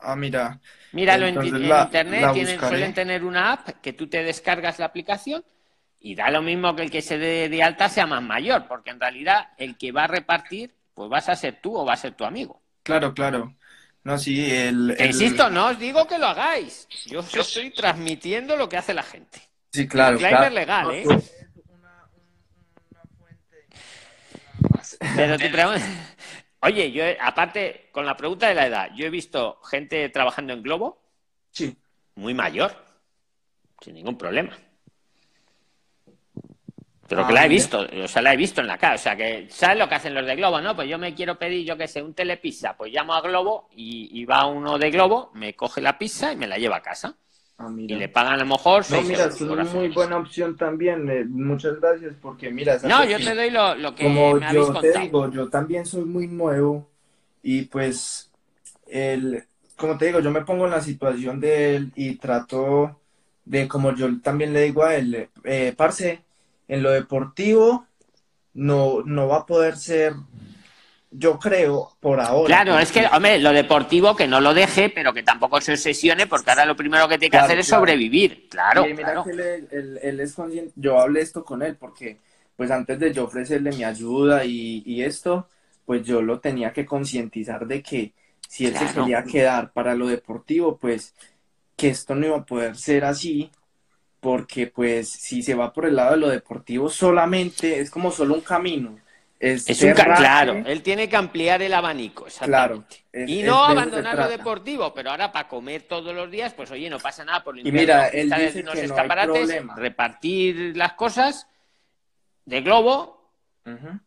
Ah, 0.00 0.16
mira. 0.16 0.58
Míralo 0.92 1.26
en, 1.26 1.44
internet, 1.44 2.58
suelen 2.58 2.94
tener 2.94 3.22
una 3.22 3.52
app 3.52 3.68
que 3.82 3.92
tú 3.92 4.06
te 4.08 4.22
descargas 4.22 4.78
la 4.78 4.86
aplicación 4.86 5.44
y 6.00 6.14
da 6.14 6.30
lo 6.30 6.42
mismo 6.42 6.74
que 6.76 6.82
el 6.82 6.90
que 6.90 7.02
se 7.02 7.18
dé 7.18 7.48
de 7.48 7.62
alta 7.62 7.88
sea 7.88 8.06
más 8.06 8.22
mayor, 8.22 8.66
porque 8.68 8.90
en 8.90 9.00
realidad 9.00 9.48
el 9.58 9.76
que 9.76 9.92
va 9.92 10.04
a 10.04 10.08
repartir, 10.08 10.74
pues 10.94 11.10
vas 11.10 11.28
a 11.28 11.36
ser 11.36 11.60
tú 11.60 11.76
o 11.76 11.84
va 11.84 11.94
a 11.94 11.96
ser 11.96 12.14
tu 12.14 12.24
amigo. 12.24 12.62
Claro, 12.82 13.12
claro. 13.12 13.54
No, 14.04 14.16
sí, 14.18 14.48
el, 14.54 14.96
Insisto, 15.00 15.50
no 15.50 15.66
os 15.66 15.78
digo 15.78 16.06
que 16.06 16.16
lo 16.16 16.26
hagáis. 16.26 16.86
Yo, 17.06 17.20
estoy 17.20 17.70
transmitiendo 17.70 18.56
lo 18.56 18.68
que 18.68 18.76
hace 18.76 18.94
la 18.94 19.02
gente. 19.02 19.40
Sí, 19.72 19.88
claro. 19.88 20.16
Claro. 20.16 20.54
legal, 20.54 20.94
¿eh? 20.94 21.04
Pero 25.16 25.36
Oye, 26.60 26.92
yo 26.92 27.04
aparte, 27.20 27.88
con 27.92 28.06
la 28.06 28.16
pregunta 28.16 28.48
de 28.48 28.54
la 28.54 28.66
edad, 28.66 28.90
yo 28.94 29.06
he 29.06 29.10
visto 29.10 29.60
gente 29.62 30.08
trabajando 30.08 30.52
en 30.52 30.62
Globo. 30.62 31.02
Sí. 31.50 31.76
Muy 32.14 32.32
mayor. 32.32 32.84
Sin 33.80 33.94
ningún 33.94 34.16
problema. 34.16 34.56
Pero 37.08 37.22
Ah, 37.22 37.26
que 37.26 37.32
la 37.34 37.44
he 37.46 37.48
visto, 37.48 37.80
o 38.04 38.08
sea, 38.08 38.22
la 38.22 38.32
he 38.34 38.36
visto 38.36 38.60
en 38.60 38.66
la 38.66 38.78
cara. 38.78 38.94
O 38.96 38.98
sea, 38.98 39.16
que 39.16 39.46
¿sabes 39.50 39.78
lo 39.78 39.88
que 39.88 39.94
hacen 39.94 40.14
los 40.14 40.26
de 40.26 40.36
Globo? 40.36 40.60
No, 40.60 40.74
pues 40.74 40.88
yo 40.88 40.98
me 40.98 41.14
quiero 41.14 41.38
pedir, 41.38 41.64
yo 41.66 41.76
qué 41.76 41.86
sé, 41.88 42.02
un 42.02 42.14
telepizza. 42.14 42.76
Pues 42.76 42.92
llamo 42.92 43.14
a 43.14 43.20
Globo 43.20 43.68
y, 43.76 44.08
y 44.12 44.24
va 44.24 44.46
uno 44.46 44.78
de 44.78 44.90
Globo, 44.90 45.30
me 45.34 45.54
coge 45.54 45.80
la 45.80 45.98
pizza 45.98 46.32
y 46.32 46.36
me 46.36 46.46
la 46.46 46.58
lleva 46.58 46.76
a 46.76 46.82
casa. 46.82 47.16
Ah, 47.58 47.70
Y 47.78 47.94
le 47.94 48.08
pagan 48.08 48.34
a 48.34 48.36
lo 48.36 48.46
mejor 48.46 48.84
No, 48.84 48.96
6 48.96 49.08
mira, 49.08 49.24
es 49.26 49.40
una 49.40 49.64
muy 49.64 49.88
buena 49.88 50.18
opción 50.18 50.56
también. 50.56 51.08
eh, 51.10 51.24
muchas 51.24 51.80
gracias 51.80 52.14
porque 52.20 52.50
mira, 52.50 52.78
No, 52.82 53.04
yo 53.04 53.18
te 53.18 53.34
doy 53.34 53.50
lo, 53.50 53.74
lo 53.76 53.94
que 53.94 54.04
como 54.04 54.38
me 54.38 54.46
habéis 54.46 54.66
yo 54.66 54.72
te 54.78 54.98
digo, 54.98 55.30
yo 55.30 55.48
también 55.48 55.86
soy 55.86 56.04
muy 56.04 56.26
nuevo 56.26 56.86
y 57.42 57.62
pues 57.62 58.30
el, 58.88 59.44
como 59.76 59.96
te 59.96 60.06
digo, 60.06 60.20
yo 60.20 60.30
me 60.30 60.44
pongo 60.44 60.66
en 60.66 60.72
la 60.72 60.80
situación 60.82 61.40
de 61.40 61.76
él 61.76 61.92
y 61.96 62.16
trato 62.16 63.00
de, 63.44 63.68
como 63.68 63.94
yo 63.94 64.20
también 64.20 64.52
le 64.52 64.62
digo 64.62 64.84
a 64.84 64.94
él, 64.96 65.28
eh, 65.44 65.74
parce, 65.76 66.20
en 66.68 66.82
lo 66.82 66.90
deportivo 66.90 67.86
no, 68.54 69.02
no 69.04 69.28
va 69.28 69.38
a 69.38 69.46
poder 69.46 69.76
ser, 69.76 70.14
yo 71.10 71.38
creo, 71.38 71.96
por 72.00 72.20
ahora. 72.20 72.54
Claro, 72.56 72.78
es 72.78 72.92
que, 72.92 73.06
hombre, 73.12 73.38
lo 73.40 73.52
deportivo 73.52 74.14
que 74.14 74.26
no 74.28 74.40
lo 74.40 74.54
deje, 74.54 74.88
pero 74.90 75.12
que 75.12 75.22
tampoco 75.22 75.60
se 75.60 75.72
obsesione, 75.72 76.26
porque 76.26 76.50
ahora 76.50 76.64
lo 76.64 76.76
primero 76.76 77.08
que 77.08 77.18
tiene 77.18 77.30
que 77.30 77.36
Claro, 77.36 77.46
hacer 77.46 77.58
es 77.58 77.66
claro. 77.66 77.80
sobrevivir. 77.80 78.48
Claro, 78.48 78.84
Y 78.84 78.94
mira 78.94 79.04
claro. 79.04 79.24
que 79.24 79.30
él, 79.30 79.40
él- 79.70 79.98
él 80.02 80.20
es 80.20 80.34
consciente, 80.34 80.72
yo 80.76 80.98
hablé 81.00 81.20
esto 81.22 81.44
con 81.44 81.62
él 81.62 81.76
porque 81.76 82.18
pues 82.56 82.70
antes 82.70 82.98
de 82.98 83.12
yo 83.12 83.24
ofrecerle 83.24 83.70
mi 83.72 83.84
ayuda 83.84 84.44
y, 84.44 84.82
y 84.86 85.02
esto, 85.02 85.48
pues 85.84 86.02
yo 86.06 86.22
lo 86.22 86.40
tenía 86.40 86.72
que 86.72 86.86
concientizar 86.86 87.66
de 87.66 87.82
que 87.82 88.14
si 88.48 88.66
él 88.66 88.76
se 88.76 88.90
quería 88.90 89.24
quedar 89.24 89.72
para 89.72 89.94
lo 89.94 90.06
deportivo, 90.08 90.78
pues 90.78 91.14
que 91.76 91.88
esto 91.88 92.14
no 92.14 92.26
iba 92.26 92.36
a 92.38 92.44
poder 92.46 92.76
ser 92.76 93.04
así, 93.04 93.50
porque 94.26 94.66
pues 94.66 95.08
si 95.08 95.40
se 95.40 95.54
va 95.54 95.72
por 95.72 95.86
el 95.86 95.94
lado 95.94 96.10
de 96.12 96.16
lo 96.16 96.28
deportivo 96.28 96.88
solamente 96.90 97.78
es 97.78 97.90
como 97.90 98.10
solo 98.10 98.34
un 98.34 98.40
camino. 98.40 98.98
Es, 99.38 99.68
Es 99.68 99.82
un 99.82 99.92
claro, 99.92 100.52
él 100.66 100.82
tiene 100.82 101.08
que 101.08 101.14
ampliar 101.16 101.62
el 101.62 101.72
abanico, 101.72 102.26
claro. 102.40 102.74
exactamente. 102.74 103.04
es- 103.12 103.30
y 103.30 103.42
no 103.44 103.64
abandonar 103.64 104.16
lo 104.18 104.28
deportivo, 104.28 104.92
pero 104.94 105.10
ahora 105.12 105.30
para 105.30 105.46
comer 105.48 105.82
todos 105.82 106.12
los 106.12 106.28
días, 106.28 106.54
pues 106.54 106.72
oye, 106.72 106.90
no 106.90 106.98
pasa 106.98 107.24
nada 107.24 107.44
por 107.44 107.54
Y 107.56 107.62
limpiar 107.62 107.84
mira, 107.84 108.08
las 108.08 108.14
él 108.14 108.30
dice 108.30 108.62
unos 108.62 108.74
que 108.74 108.86
no 108.88 108.94
hay 108.94 109.00
escaparates, 109.00 109.48
problema. 109.48 109.76
repartir 109.76 110.76
las 110.76 110.94
cosas 110.94 111.46
de 112.46 112.60
globo, 112.62 113.30
Ujú. 113.66 114.00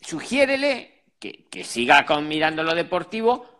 sugiérele 0.00 1.04
que, 1.18 1.44
que 1.50 1.64
siga 1.64 2.06
con 2.06 2.26
mirando 2.28 2.62
lo 2.62 2.74
deportivo, 2.74 3.59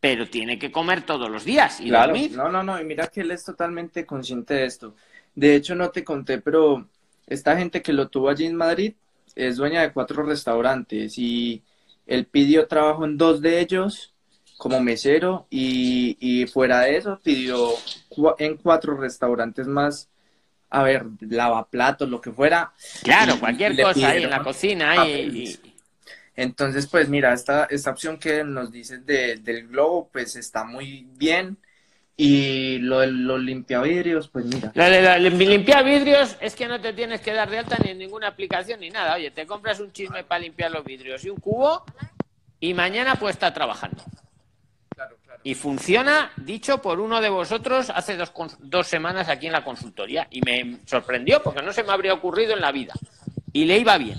pero 0.00 0.28
tiene 0.28 0.58
que 0.58 0.72
comer 0.72 1.02
todos 1.02 1.30
los 1.30 1.44
días 1.44 1.80
y 1.80 1.88
Claro, 1.88 2.12
dormir. 2.12 2.32
no, 2.32 2.48
no, 2.50 2.62
no, 2.62 2.80
y 2.80 2.84
mira 2.84 3.08
que 3.08 3.20
él 3.20 3.30
es 3.30 3.44
totalmente 3.44 4.06
consciente 4.06 4.54
de 4.54 4.64
esto. 4.64 4.94
De 5.34 5.54
hecho, 5.54 5.74
no 5.74 5.90
te 5.90 6.02
conté, 6.02 6.40
pero 6.40 6.88
esta 7.26 7.56
gente 7.56 7.82
que 7.82 7.92
lo 7.92 8.08
tuvo 8.08 8.30
allí 8.30 8.46
en 8.46 8.56
Madrid 8.56 8.94
es 9.36 9.56
dueña 9.56 9.82
de 9.82 9.92
cuatro 9.92 10.22
restaurantes 10.22 11.16
y 11.18 11.62
él 12.06 12.24
pidió 12.26 12.66
trabajo 12.66 13.04
en 13.04 13.16
dos 13.16 13.40
de 13.40 13.60
ellos 13.60 14.14
como 14.56 14.80
mesero 14.80 15.46
y, 15.48 16.16
y 16.20 16.46
fuera 16.46 16.80
de 16.80 16.96
eso 16.96 17.18
pidió 17.22 17.70
en 18.38 18.56
cuatro 18.56 18.96
restaurantes 18.96 19.66
más, 19.66 20.08
a 20.70 20.82
ver, 20.82 21.06
lavaplatos, 21.20 22.08
lo 22.08 22.20
que 22.20 22.32
fuera. 22.32 22.72
Claro, 23.02 23.38
cualquier 23.38 23.80
cosa 23.80 24.10
ahí 24.10 24.24
en 24.24 24.30
la 24.30 24.42
cocina 24.42 24.94
y, 24.96 24.98
papeles. 24.98 25.60
Entonces, 26.40 26.86
pues 26.86 27.06
mira, 27.08 27.34
esta, 27.34 27.64
esta 27.66 27.90
opción 27.90 28.18
que 28.18 28.42
nos 28.44 28.72
dices 28.72 29.04
de- 29.04 29.36
del 29.36 29.68
globo, 29.68 30.08
pues 30.10 30.36
está 30.36 30.64
muy 30.64 31.06
bien. 31.12 31.58
Y 32.16 32.78
lo 32.78 33.00
de 33.00 33.08
los 33.08 33.40
limpiavidrios, 33.40 34.28
pues 34.28 34.46
mira. 34.46 34.72
Lo 34.74 34.84
de 34.84 35.02
la- 35.02 35.18
limpiar 35.18 35.84
vidrios 35.84 36.36
es 36.40 36.54
que 36.54 36.66
no 36.66 36.80
te 36.80 36.94
tienes 36.94 37.20
que 37.20 37.32
dar 37.34 37.50
de 37.50 37.58
alta 37.58 37.76
ni 37.84 37.90
en 37.90 37.98
ninguna 37.98 38.28
aplicación 38.28 38.80
ni 38.80 38.88
nada. 38.88 39.16
Oye, 39.16 39.30
te 39.30 39.46
compras 39.46 39.80
un 39.80 39.92
chisme 39.92 40.24
para 40.24 40.38
limpiar 40.40 40.70
los 40.70 40.82
vidrios 40.82 41.22
y 41.24 41.30
un 41.30 41.36
cubo 41.38 41.84
y 42.58 42.72
mañana 42.72 43.16
pues 43.16 43.34
estar 43.36 43.52
trabajando. 43.52 44.02
Claro, 44.94 45.16
claro. 45.22 45.40
Y 45.44 45.54
funciona, 45.54 46.30
dicho 46.36 46.80
por 46.80 47.00
uno 47.00 47.20
de 47.20 47.28
vosotros 47.28 47.90
hace 47.90 48.16
dos, 48.16 48.32
dos 48.60 48.86
semanas 48.86 49.28
aquí 49.28 49.46
en 49.46 49.52
la 49.52 49.64
consultoría. 49.64 50.26
Y 50.30 50.40
me 50.40 50.78
sorprendió 50.86 51.42
porque 51.42 51.60
no 51.62 51.72
se 51.72 51.82
me 51.84 51.92
habría 51.92 52.14
ocurrido 52.14 52.54
en 52.54 52.60
la 52.62 52.72
vida. 52.72 52.94
Y 53.52 53.64
le 53.66 53.78
iba 53.78 53.96
bien. 53.98 54.16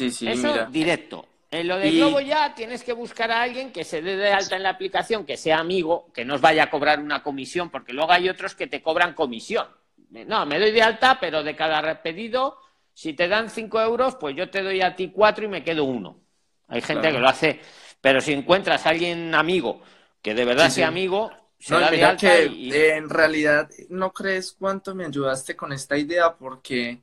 Sí, 0.00 0.10
sí, 0.10 0.26
Eso 0.26 0.48
mira. 0.48 0.66
directo. 0.66 1.26
En 1.50 1.66
lo 1.68 1.76
de 1.78 1.90
Y- 1.90 1.96
Globo 1.98 2.20
ya 2.20 2.54
tienes 2.54 2.84
que 2.84 2.92
buscar 2.92 3.30
a 3.32 3.42
alguien 3.42 3.72
que 3.72 3.84
se 3.84 4.00
dé 4.02 4.16
de 4.16 4.30
alta 4.32 4.56
en 4.56 4.62
la 4.62 4.70
aplicación, 4.70 5.24
que 5.26 5.36
sea 5.36 5.58
amigo, 5.58 6.06
que 6.14 6.24
no 6.24 6.34
os 6.34 6.40
vaya 6.40 6.64
a 6.64 6.70
cobrar 6.70 7.00
una 7.00 7.22
comisión, 7.22 7.70
porque 7.70 7.92
luego 7.92 8.12
hay 8.12 8.28
otros 8.28 8.54
que 8.54 8.66
te 8.68 8.80
cobran 8.82 9.14
comisión. 9.14 9.66
No, 10.10 10.46
me 10.46 10.58
doy 10.60 10.70
de 10.70 10.82
alta, 10.82 11.18
pero 11.20 11.42
de 11.42 11.56
cada 11.56 12.02
pedido, 12.02 12.56
si 12.94 13.14
te 13.14 13.26
dan 13.28 13.50
cinco 13.50 13.80
euros, 13.80 14.14
pues 14.16 14.36
yo 14.36 14.48
te 14.48 14.62
doy 14.62 14.80
a 14.80 14.94
ti 14.94 15.10
cuatro 15.10 15.44
y 15.44 15.48
me 15.48 15.64
quedo 15.64 15.84
uno. 15.84 16.20
Hay 16.68 16.80
gente 16.82 17.02
Claro. 17.02 17.16
que 17.16 17.20
lo 17.22 17.28
hace, 17.28 17.60
pero 18.00 18.20
si 18.20 18.32
encuentras 18.32 18.86
a 18.86 18.90
alguien 18.90 19.34
amigo 19.34 19.82
que 20.22 20.34
de 20.34 20.44
verdad 20.44 20.68
Sí, 20.68 20.76
sea 20.76 20.86
sí. 20.86 20.88
amigo, 20.88 21.30
se 21.58 21.74
No, 21.74 21.80
da 21.80 21.90
de 21.90 22.04
alta 22.04 22.38
que 22.38 22.46
y, 22.46 22.72
en 22.72 23.08
realidad 23.08 23.68
no 23.88 24.12
crees 24.12 24.52
cuánto 24.52 24.94
me 24.94 25.04
ayudaste 25.06 25.56
con 25.56 25.72
esta 25.72 25.96
idea 25.96 26.36
porque 26.36 27.02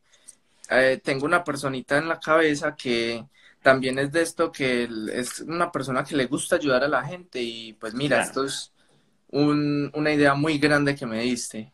eh, 0.70 1.00
tengo 1.04 1.26
una 1.26 1.44
personita 1.44 1.98
en 1.98 2.08
la 2.10 2.20
cabeza 2.20 2.76
que 2.76 3.26
también 3.62 4.00
es 4.00 4.12
de 4.12 4.22
esto 4.22 4.52
que 4.52 4.88
es 5.14 5.42
una 5.42 5.72
persona 5.72 6.04
que 6.04 6.16
le 6.16 6.26
gusta 6.28 6.56
ayudar 6.58 6.84
a 6.84 6.88
la 6.88 7.04
gente 7.04 7.42
y 7.42 7.74
pues 7.74 7.94
mira, 7.94 8.18
Claro. 8.18 8.28
esto 8.30 8.46
es 8.46 8.74
un- 9.30 9.92
una 9.94 10.12
idea 10.14 10.34
muy 10.36 10.58
grande 10.60 10.96
que 10.96 11.06
me 11.06 11.22
diste. 11.22 11.74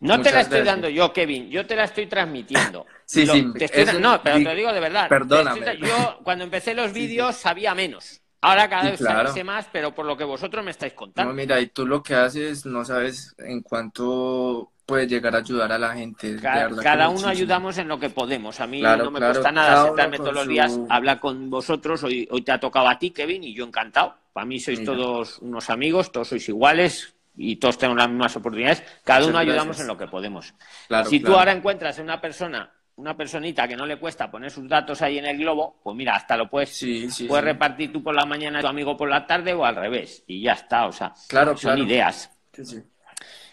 No 0.00 0.20
te 0.20 0.30
la 0.32 0.40
estoy 0.40 0.58
gracias. 0.58 0.66
dando 0.66 0.88
yo, 0.88 1.12
Kevin, 1.12 1.50
yo 1.50 1.66
te 1.66 1.76
la 1.76 1.84
estoy 1.84 2.06
transmitiendo. 2.06 2.86
Sí, 3.06 3.24
Lo- 3.24 3.32
sí, 3.32 3.52
te 3.56 3.64
estoy- 3.64 3.82
eso- 3.84 4.00
no, 4.00 4.22
pero 4.22 4.36
te 4.36 4.44
lo 4.44 4.54
digo 4.54 4.72
de 4.72 4.80
verdad. 4.80 5.08
perdóname. 5.08 5.60
Estoy- 5.60 5.88
yo 5.88 6.20
cuando 6.24 6.44
empecé 6.44 6.74
los 6.74 6.88
Sí, 6.88 6.94
sí. 6.94 7.00
vídeos 7.06 7.36
sabía 7.36 7.74
menos. 7.74 8.20
Ahora 8.40 8.68
cada 8.68 8.82
Sí, 8.84 8.90
vez 8.90 9.00
claro. 9.00 9.32
sé 9.32 9.44
más, 9.44 9.66
pero 9.72 9.94
por 9.94 10.06
lo 10.06 10.16
que 10.16 10.24
vosotros 10.24 10.64
me 10.64 10.70
estáis 10.70 10.92
No, 10.92 10.98
contando. 10.98 11.34
mira, 11.34 11.60
y 11.60 11.68
tú 11.68 11.86
lo 11.86 12.02
que 12.02 12.14
haces 12.14 12.66
no 12.66 12.84
sabes 12.84 13.34
en 13.38 13.62
cuánto 13.62 14.72
puedes 14.88 15.06
llegar 15.06 15.34
a 15.34 15.38
ayudar 15.38 15.70
a 15.70 15.78
la 15.78 15.92
gente. 15.94 16.36
cada 16.40 17.10
uno 17.10 17.28
ayudamos 17.28 17.76
en 17.76 17.88
lo 17.88 18.00
que 18.00 18.08
podemos. 18.08 18.58
A 18.58 18.66
mí 18.66 18.80
Claro, 18.80 19.04
no 19.04 19.10
me 19.10 19.18
claro, 19.18 19.34
cuesta 19.34 19.52
nada 19.52 19.84
sentarme 19.84 20.16
todos 20.16 20.32
los 20.32 20.44
su- 20.44 20.50
días 20.50 20.80
a 20.88 20.96
hablar 20.96 21.20
con 21.20 21.50
vosotros. 21.50 22.02
Hoy, 22.04 22.26
hoy 22.30 22.40
te 22.42 22.52
ha 22.52 22.58
tocado 22.58 22.88
a 22.88 22.98
ti, 22.98 23.10
Kevin, 23.10 23.44
y 23.44 23.52
yo 23.54 23.66
encantado. 23.66 24.16
Para 24.32 24.46
mí 24.46 24.58
sois 24.58 24.80
Mira. 24.80 24.92
todos 24.94 25.38
unos 25.40 25.68
amigos, 25.68 26.10
todos 26.10 26.28
sois 26.28 26.48
iguales 26.48 27.14
y 27.36 27.56
todos 27.56 27.76
tenemos 27.76 27.98
las 27.98 28.08
mismas 28.08 28.34
oportunidades. 28.36 28.82
Cada 29.04 29.20
Muchas 29.20 29.30
uno 29.30 29.38
ayudamos 29.40 29.78
en 29.80 29.86
lo 29.88 29.98
que 29.98 30.06
podemos. 30.06 30.54
Claro, 30.88 31.10
si 31.10 31.20
tú 31.20 31.36
ahora 31.36 31.52
encuentras 31.52 31.98
una 31.98 32.18
persona, 32.18 32.72
una 32.96 33.14
personita 33.14 33.68
que 33.68 33.76
no 33.76 33.84
le 33.84 33.98
cuesta 33.98 34.30
poner 34.30 34.50
sus 34.50 34.66
datos 34.66 35.02
ahí 35.02 35.18
en 35.18 35.26
el 35.26 35.36
globo, 35.36 35.80
pues 35.84 35.94
mira, 35.96 36.14
hasta 36.16 36.34
lo 36.34 36.48
puedes, 36.48 36.70
Sí, 36.74 37.10
sí, 37.10 37.24
puedes 37.26 37.44
sí. 37.44 37.50
repartir 37.52 37.92
tú 37.92 38.02
por 38.02 38.14
la 38.14 38.24
mañana 38.24 38.62
tu 38.62 38.66
amigo 38.66 38.96
por 38.96 39.10
la 39.10 39.26
tarde 39.26 39.52
o 39.52 39.66
al 39.66 39.76
revés. 39.76 40.24
Y 40.26 40.40
ya 40.40 40.52
está, 40.54 40.86
o 40.86 40.92
sea, 40.92 41.12
Claro, 41.28 41.54
son 41.58 41.78
ideas. 41.78 42.30
Sí, 42.54 42.64
sí. 42.64 42.82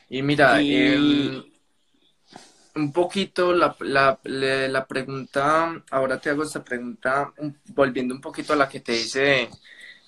Y 0.10 0.22
mira, 0.24 0.62
Y- 0.68 1.52
un 2.76 2.92
poquito 2.92 3.54
la, 3.54 3.76
la, 3.80 4.20
la 4.24 4.86
pregunta, 4.88 5.82
ahora 5.92 6.20
te 6.20 6.30
hago 6.30 6.44
esta 6.44 6.64
pregunta, 6.64 7.32
un- 7.38 7.58
volviendo 7.74 8.14
un 8.14 8.22
poquito 8.22 8.54
a 8.54 8.56
la 8.58 8.68
que 8.70 8.82
te 8.82 8.94
hice 9.00 9.20
de, 9.22 9.50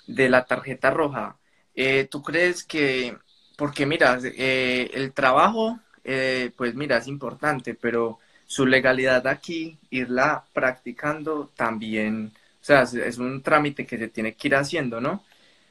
de 0.07 0.29
la 0.29 0.45
tarjeta 0.45 0.89
roja. 0.91 1.37
Eh, 1.75 2.07
¿tú 2.11 2.21
crees 2.23 2.63
que, 2.65 3.17
porque 3.57 3.85
mira, 3.85 4.19
eh, 4.23 4.91
el 4.93 5.13
trabajo, 5.13 5.79
eh, 6.03 6.51
pues 6.57 6.75
mira, 6.75 6.97
es 6.97 7.07
importante, 7.07 7.73
pero 7.75 8.19
su 8.45 8.65
legalidad 8.65 9.27
aquí, 9.27 9.77
irla 9.89 10.43
practicando 10.53 11.51
también, 11.55 12.33
o 12.61 12.63
sea, 12.65 12.83
es, 12.83 12.93
es 12.95 13.17
un 13.17 13.41
trámite 13.43 13.85
que 13.85 13.97
se 13.97 14.07
tiene 14.09 14.35
que 14.35 14.47
ir 14.49 14.55
haciendo, 14.55 14.99
¿no? 15.01 15.23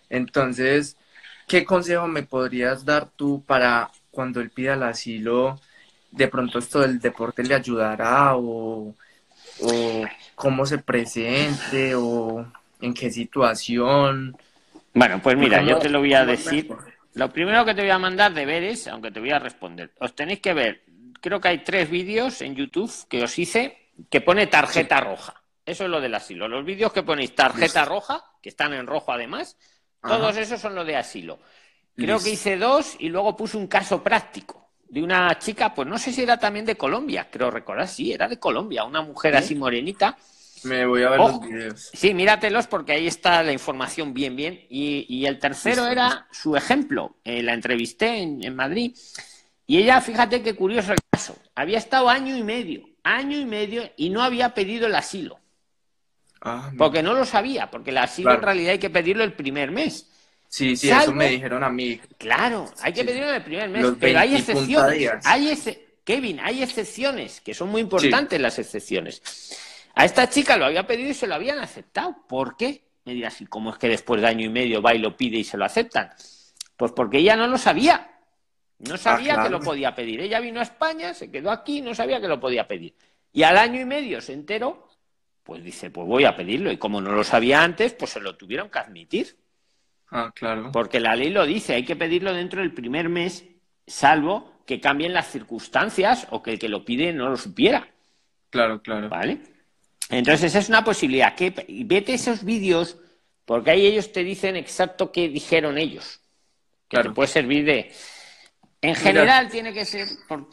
Entonces, 0.09 0.97
¿qué 1.49 1.65
consejo 1.65 2.07
me 2.09 2.23
podrías 2.23 2.85
dar 2.85 3.09
tú 3.11 3.43
para 3.47 3.91
cuando 4.17 4.41
él 4.41 4.49
pida 4.51 4.73
el 4.75 4.83
asilo, 4.83 5.61
de 6.11 6.27
pronto 6.29 6.59
esto 6.59 6.81
del 6.81 6.99
deporte 6.99 7.45
le 7.45 7.55
ayudará 7.55 8.35
o, 8.35 8.95
o 9.61 10.05
cómo 10.35 10.65
se 10.65 10.79
presente 10.79 11.95
o 11.95 12.51
en 12.81 12.95
qué 12.95 13.11
situación? 13.11 14.35
Bueno, 14.95 15.21
pues 15.23 15.37
mira, 15.37 15.59
¿Cómo- 15.59 15.71
yo 15.71 15.79
te 15.79 15.91
lo 15.91 15.99
voy 16.01 16.15
a 16.15 16.25
decir. 16.25 16.69
Lo 17.15 17.31
primero 17.31 17.65
que 17.65 17.75
te 17.75 17.83
voy 17.83 17.91
a 17.91 17.99
mandar 17.99 18.33
deberes, 18.33 18.89
aunque 18.89 19.11
te 19.11 19.21
voy 19.21 19.31
a 19.31 19.39
responder. 19.39 19.93
Os 20.01 20.15
tenéis 20.15 20.41
que 20.41 20.55
ver, 20.55 20.83
creo 21.21 21.41
que 21.41 21.49
hay 21.49 21.59
tres 21.65 21.91
vídeos 21.91 22.41
en 22.43 22.55
YouTube 22.57 22.91
que 23.09 23.23
os 23.23 23.39
hice 23.39 23.77
que 24.11 24.21
pone 24.23 24.47
tarjeta 24.47 25.01
roja. 25.01 25.35
Eso 25.65 25.85
es 25.85 25.91
lo 25.91 26.01
del 26.01 26.15
asilo. 26.15 26.49
Los 26.49 26.65
vídeos 26.65 26.93
que 26.93 27.03
ponéis 27.03 27.35
tarjeta 27.35 27.85
roja, 27.85 28.23
que 28.43 28.49
están 28.51 28.73
en 28.73 28.87
rojo 28.87 29.13
además, 29.13 29.57
Ajá. 30.03 30.17
todos 30.17 30.37
esos 30.37 30.61
son 30.61 30.75
lo 30.75 30.85
de 30.85 30.97
asilo. 30.97 31.39
Creo 31.97 32.19
que 32.21 32.31
hice 32.31 32.57
dos 32.57 32.97
y 32.99 33.09
luego 33.09 33.37
puse 33.37 33.57
un 33.57 33.67
caso 33.67 34.03
práctico 34.03 34.67
de 34.89 35.03
una 35.03 35.39
chica, 35.39 35.75
pues 35.75 35.89
no 35.89 35.99
sé 35.99 36.13
si 36.13 36.23
era 36.23 36.39
también 36.39 36.65
de 36.65 36.77
Colombia, 36.77 37.29
creo 37.31 37.51
recordar, 37.51 37.89
sí, 37.89 38.13
era 38.13 38.29
de 38.29 38.39
Colombia, 38.39 38.85
una 38.85 39.03
mujer 39.03 39.33
¿Sí? 39.33 39.39
así 39.39 39.55
morenita, 39.55 40.17
Me 40.63 40.87
voy 40.87 41.03
a 41.03 41.11
ver 41.11 41.19
los 41.19 41.41
videos. 41.41 41.91
Sí, 41.93 42.15
míratelos 42.15 42.67
porque 42.67 42.93
ahí 42.93 43.07
está 43.07 43.43
la 43.43 43.53
información 43.53 44.15
bien, 44.15 44.37
bien. 44.37 44.65
Y, 44.69 45.25
el 45.27 45.39
tercero 45.39 45.87
era 45.87 46.27
su 46.31 46.57
ejemplo. 46.57 47.17
Eh, 47.25 47.43
la 47.43 47.53
entrevisté 47.53 48.23
en, 48.23 48.55
Madrid 48.55 48.97
y 49.67 49.79
ella, 49.79 50.01
fíjate 50.01 50.43
qué 50.43 50.55
curioso 50.55 50.93
el 50.93 50.99
caso. 51.11 51.37
Había 51.55 51.79
estado 51.79 52.09
año 52.09 52.37
y 52.37 52.43
medio, 52.43 52.89
año 53.03 53.39
y 53.39 53.45
medio 53.45 53.83
y 53.97 54.11
no 54.11 54.23
había 54.23 54.55
pedido 54.55 54.87
el 54.87 54.95
asilo. 54.95 55.39
Ah, 56.41 56.71
porque 56.79 57.03
no 57.03 57.15
lo 57.15 57.25
sabía, 57.25 57.71
porque 57.71 57.91
el 57.91 57.99
asilo 57.99 58.33
en 58.33 58.43
realidad 58.43 58.73
hay 58.73 58.79
que 58.79 58.91
pedirlo 58.91 59.25
el 59.25 59.33
primer 59.33 59.71
mes. 59.73 60.09
Sí, 60.57 60.75
sí, 60.75 60.89
eso 60.89 61.13
me 61.13 61.29
dijeron 61.29 61.63
a 61.63 61.69
mí. 61.69 62.01
Claro, 62.17 62.73
hay 62.81 62.91
que 62.91 63.05
pedirlo 63.05 63.31
el 63.31 63.43
primer 63.43 63.69
mes, 63.69 63.85
pero 64.01 64.21
hay 64.21 64.37
excepciones. 64.37 65.27
Hay 65.27 65.55
Kevin, 66.03 66.41
hay 66.41 66.63
excepciones, 66.63 67.43
que 67.43 67.53
son 67.53 67.69
muy 67.69 67.83
importantes 67.83 68.41
las 68.41 68.59
excepciones. 68.59 69.21
A 69.95 70.07
esta 70.07 70.31
chica 70.31 70.57
lo 70.57 70.65
había 70.65 70.87
pedido 70.87 71.11
y 71.11 71.15
se 71.15 71.27
lo 71.27 71.35
habían 71.35 71.59
aceptado. 71.59 72.17
¿Por 72.27 72.57
qué? 72.57 72.85
Me 73.05 73.13
dirás, 73.13 73.39
¿y 73.43 73.47
cómo 73.47 73.69
es 73.69 73.77
que 73.77 73.91
después 73.91 74.23
de 74.23 74.29
año 74.29 74.47
y 74.47 74.49
medio 74.49 74.81
va 74.81 74.95
y 74.95 74.99
lo 74.99 75.15
pide 75.15 75.37
y 75.37 75.45
se 75.45 75.59
lo 75.59 75.67
aceptan? 75.67 76.09
Pues 76.75 76.91
porque 76.93 77.19
ella 77.19 77.37
no 77.37 77.49
lo 77.49 77.59
sabía. 77.59 78.13
No 78.79 78.97
sabía 78.97 79.35
ah, 79.39 79.43
que 79.43 79.51
lo 79.51 79.61
podía 79.61 79.95
pedir. 79.95 80.23
Ella 80.23 80.41
vino 80.41 80.61
a 80.61 80.63
España, 80.63 81.13
se 81.13 81.31
quedó 81.31 81.51
aquí, 81.51 81.83
no 81.83 81.95
sabía 81.95 82.19
que 82.19 82.29
lo 82.29 82.41
podía 82.41 82.67
pedir. 82.67 82.95
Y 83.31 83.43
al 83.43 83.59
año 83.59 83.79
y 83.79 83.85
medio 83.85 84.23
se 84.23 84.33
enteró, 84.33 84.89
pues 85.43 85.63
dice, 85.63 85.91
pues 85.91 86.07
voy 86.07 86.25
a 86.25 86.35
pedirlo. 86.35 86.73
Y 86.73 86.79
como 86.79 87.03
no 87.03 87.13
lo 87.13 87.25
sabía 87.25 87.63
antes, 87.63 87.93
pues 87.93 88.13
se 88.13 88.21
lo 88.21 88.39
tuvieron 88.39 88.71
que 88.71 88.79
admitir. 88.79 89.37
Ah, 90.11 90.33
claro. 90.35 90.71
Porque 90.73 91.01
la 91.01 91.17
ley 91.17 91.31
lo 91.31 91.45
dice, 91.47 91.75
hay 91.75 91.85
que 91.85 91.97
pedirlo 91.97 92.33
dentro 92.33 92.61
del 92.61 92.73
primer 92.73 93.09
mes, 93.09 93.45
salvo 93.87 94.57
que 94.67 94.81
cambien 94.81 95.13
las 95.13 95.31
circunstancias 95.31 96.27
o 96.31 96.43
que 96.43 96.53
el 96.53 96.59
que 96.59 96.69
lo 96.69 96.85
pide 96.85 97.13
no 97.13 97.29
lo 97.29 97.37
supiera. 97.37 97.89
Claro, 98.51 98.83
claro. 98.83 99.09
¿Vale? 99.09 99.41
Entonces 100.09 100.55
es 100.55 100.69
una 100.69 100.85
posibilidad. 100.85 101.35
Que, 101.35 101.53
vete 101.85 102.15
esos 102.15 102.45
vídeos, 102.45 102.99
porque 103.45 103.71
ahí 103.71 103.87
ellos 103.87 104.13
te 104.13 104.25
dicen 104.25 104.57
exacto 104.57 105.13
qué 105.13 105.29
dijeron 105.29 105.79
ellos. 105.79 106.21
Que 106.89 107.03
te 107.03 107.11
puede 107.11 107.29
servir 107.29 107.65
de. 107.65 107.93
En 108.81 108.95
general 108.95 109.49
tiene 109.51 109.73
que 109.73 109.85
ser. 109.85 110.07
Por... 110.29 110.49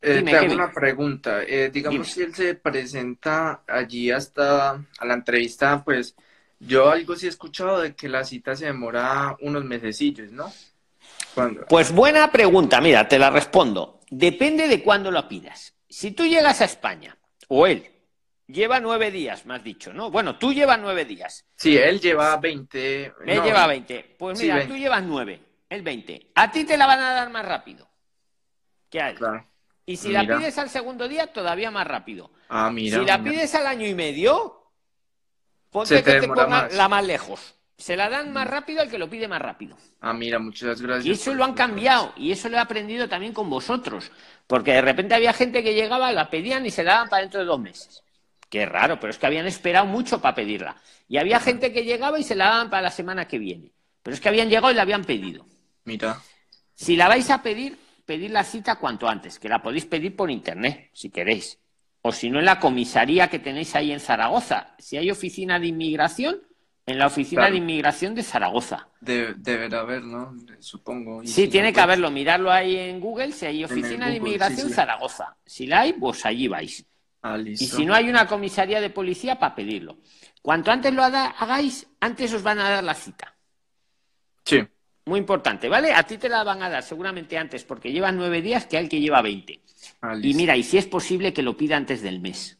Eh, 0.00 0.22
te 0.22 0.36
hago 0.36 0.54
una 0.54 0.72
pregunta. 0.72 1.42
Eh, 1.42 1.70
digamos, 1.72 2.08
si 2.08 2.22
él 2.22 2.34
se 2.34 2.54
presenta 2.54 3.62
allí 3.66 4.10
hasta 4.10 4.70
a 4.70 5.04
la 5.04 5.14
entrevista, 5.14 5.82
pues 5.84 6.16
yo 6.60 6.90
algo 6.90 7.16
sí 7.16 7.26
he 7.26 7.28
escuchado 7.28 7.80
de 7.80 7.94
que 7.94 8.08
la 8.08 8.24
cita 8.24 8.56
se 8.56 8.66
demora 8.66 9.36
unos 9.40 9.64
mesecillos, 9.64 10.32
¿no? 10.32 10.52
Pues 11.68 11.92
buena 11.92 12.32
pregunta, 12.32 12.80
mira, 12.80 13.06
te 13.06 13.18
la 13.18 13.30
respondo. 13.30 14.00
Depende 14.10 14.66
de 14.66 14.82
cuándo 14.82 15.10
lo 15.10 15.28
pidas. 15.28 15.74
Si 15.88 16.10
tú 16.10 16.26
llegas 16.26 16.60
a 16.60 16.64
España, 16.64 17.16
o 17.48 17.66
él, 17.66 17.88
lleva 18.46 18.80
nueve 18.80 19.10
días, 19.10 19.46
me 19.46 19.54
has 19.54 19.62
dicho, 19.62 19.92
¿no? 19.92 20.10
Bueno, 20.10 20.36
tú 20.36 20.52
llevas 20.52 20.80
nueve 20.80 21.04
días. 21.04 21.44
Sí, 21.54 21.76
él 21.76 22.00
lleva 22.00 22.36
veinte. 22.38 23.12
Él 23.24 23.42
lleva 23.42 23.66
veinte. 23.66 24.16
Pues 24.18 24.40
mira, 24.40 24.66
tú 24.66 24.76
llevas 24.76 25.02
nueve, 25.04 25.40
el 25.68 25.82
veinte. 25.82 26.30
A 26.34 26.50
ti 26.50 26.64
te 26.64 26.76
la 26.76 26.86
van 26.86 27.00
a 27.00 27.12
dar 27.12 27.30
más 27.30 27.44
rápido 27.44 27.88
que 28.90 29.00
a 29.00 29.10
él. 29.10 29.16
Claro. 29.16 29.46
Y 29.86 29.96
si 29.96 30.10
la 30.10 30.26
pides 30.26 30.58
al 30.58 30.68
segundo 30.68 31.08
día, 31.08 31.28
todavía 31.28 31.70
más 31.70 31.86
rápido. 31.86 32.30
Ah, 32.48 32.70
mira. 32.70 32.98
Si 32.98 33.04
la 33.04 33.22
pides 33.22 33.54
al 33.54 33.66
año 33.66 33.86
y 33.86 33.94
medio, 33.94 34.57
ponte 35.70 36.02
que 36.02 36.20
te 36.20 36.28
ponga 36.28 36.68
la 36.68 36.88
más 36.88 37.04
lejos. 37.04 37.54
Se 37.76 37.96
la 37.96 38.08
dan 38.08 38.32
más 38.32 38.48
rápido 38.48 38.82
al 38.82 38.90
que 38.90 38.98
lo 38.98 39.08
pide 39.08 39.28
más 39.28 39.40
rápido. 39.40 39.76
Ah, 40.00 40.12
mira, 40.12 40.40
muchas 40.40 40.82
gracias. 40.82 41.06
Y 41.06 41.12
eso 41.12 41.32
lo 41.32 41.44
han 41.44 41.54
cambiado, 41.54 42.12
y 42.16 42.32
eso 42.32 42.48
lo 42.48 42.56
he 42.56 42.60
aprendido 42.60 43.08
también 43.08 43.32
con 43.32 43.48
vosotros. 43.48 44.10
Porque 44.48 44.72
de 44.72 44.80
repente 44.80 45.14
había 45.14 45.32
gente 45.32 45.62
que 45.62 45.74
llegaba, 45.74 46.10
la 46.10 46.28
pedían 46.28 46.66
y 46.66 46.72
se 46.72 46.82
la 46.82 46.94
daban 46.94 47.08
para 47.08 47.22
dentro 47.22 47.38
de 47.38 47.46
dos 47.46 47.60
meses. 47.60 48.02
Qué 48.48 48.66
raro, 48.66 48.98
pero 48.98 49.10
es 49.12 49.18
que 49.18 49.26
habían 49.26 49.46
esperado 49.46 49.86
mucho 49.86 50.20
para 50.20 50.34
pedirla. 50.34 50.76
Y 51.06 51.18
había 51.18 51.38
gente 51.38 51.72
que 51.72 51.84
llegaba 51.84 52.18
y 52.18 52.24
se 52.24 52.34
la 52.34 52.46
daban 52.46 52.70
para 52.70 52.82
la 52.82 52.90
semana 52.90 53.28
que 53.28 53.38
viene. 53.38 53.70
Pero 54.02 54.14
es 54.14 54.20
que 54.20 54.28
habían 54.28 54.48
llegado 54.48 54.72
y 54.72 54.74
la 54.74 54.82
habían 54.82 55.04
pedido. 55.04 55.46
Mira. 55.84 56.20
Si 56.74 56.96
la 56.96 57.08
vais 57.08 57.30
a 57.30 57.42
pedir, 57.42 57.78
pedid 58.06 58.30
la 58.30 58.42
cita 58.42 58.76
cuanto 58.76 59.08
antes, 59.08 59.38
que 59.38 59.48
la 59.48 59.62
podéis 59.62 59.84
pedir 59.84 60.16
por 60.16 60.30
internet, 60.30 60.90
si 60.94 61.10
queréis. 61.10 61.58
O 62.02 62.12
si 62.12 62.30
no, 62.30 62.38
en 62.38 62.44
la 62.44 62.58
comisaría 62.60 63.28
que 63.28 63.38
tenéis 63.38 63.74
ahí 63.74 63.92
en 63.92 64.00
Zaragoza. 64.00 64.74
Si 64.78 64.96
hay 64.96 65.10
oficina 65.10 65.58
de 65.58 65.66
inmigración, 65.66 66.40
en 66.86 66.98
la 66.98 67.06
oficina 67.06 67.50
de 67.50 67.56
inmigración 67.56 68.14
de 68.14 68.22
Zaragoza. 68.22 68.88
debe 69.00 69.76
haber, 69.76 70.02
¿no? 70.02 70.34
Supongo. 70.58 71.20
Sí, 71.24 71.48
tiene 71.48 71.72
que 71.72 71.80
haberlo. 71.80 72.10
Mirarlo 72.10 72.50
ahí 72.50 72.76
en 72.76 72.98
Google 72.98 73.32
si 73.32 73.44
hay 73.44 73.64
oficina 73.64 74.08
de 74.08 74.16
inmigración 74.16 74.70
Zaragoza. 74.70 75.36
Si 75.44 75.66
la 75.66 75.80
hay, 75.80 75.92
pues 75.92 76.24
allí 76.24 76.48
vais. 76.48 76.86
Ah, 77.20 77.36
y 77.38 77.56
si 77.56 77.84
no 77.84 77.94
hay 77.94 78.08
una 78.08 78.26
comisaría 78.26 78.80
de 78.80 78.90
policía, 78.90 79.38
para 79.38 79.54
pedirlo. 79.54 79.98
Cuanto 80.40 80.70
antes 80.70 80.94
lo 80.94 81.02
hagáis, 81.02 81.86
antes 82.00 82.32
os 82.32 82.42
van 82.42 82.58
a 82.60 82.70
dar 82.70 82.84
la 82.84 82.94
cita. 82.94 83.34
Sí. 84.44 84.66
Muy 85.08 85.20
importante, 85.20 85.70
¿vale? 85.70 85.94
A 85.94 86.02
ti 86.02 86.18
te 86.18 86.28
la 86.28 86.44
van 86.44 86.62
a 86.62 86.68
dar 86.68 86.82
seguramente 86.82 87.38
antes, 87.38 87.64
porque 87.64 87.90
lleva 87.90 88.12
nueve 88.12 88.42
días 88.42 88.66
que 88.66 88.76
al 88.76 88.90
que 88.90 89.00
lleva 89.00 89.22
veinte. 89.22 89.60
Ah, 90.02 90.14
y 90.20 90.34
mira, 90.34 90.54
y 90.54 90.62
si 90.62 90.76
es 90.76 90.86
posible 90.86 91.32
que 91.32 91.42
lo 91.42 91.56
pida 91.56 91.78
antes 91.78 92.02
del 92.02 92.20
mes 92.20 92.58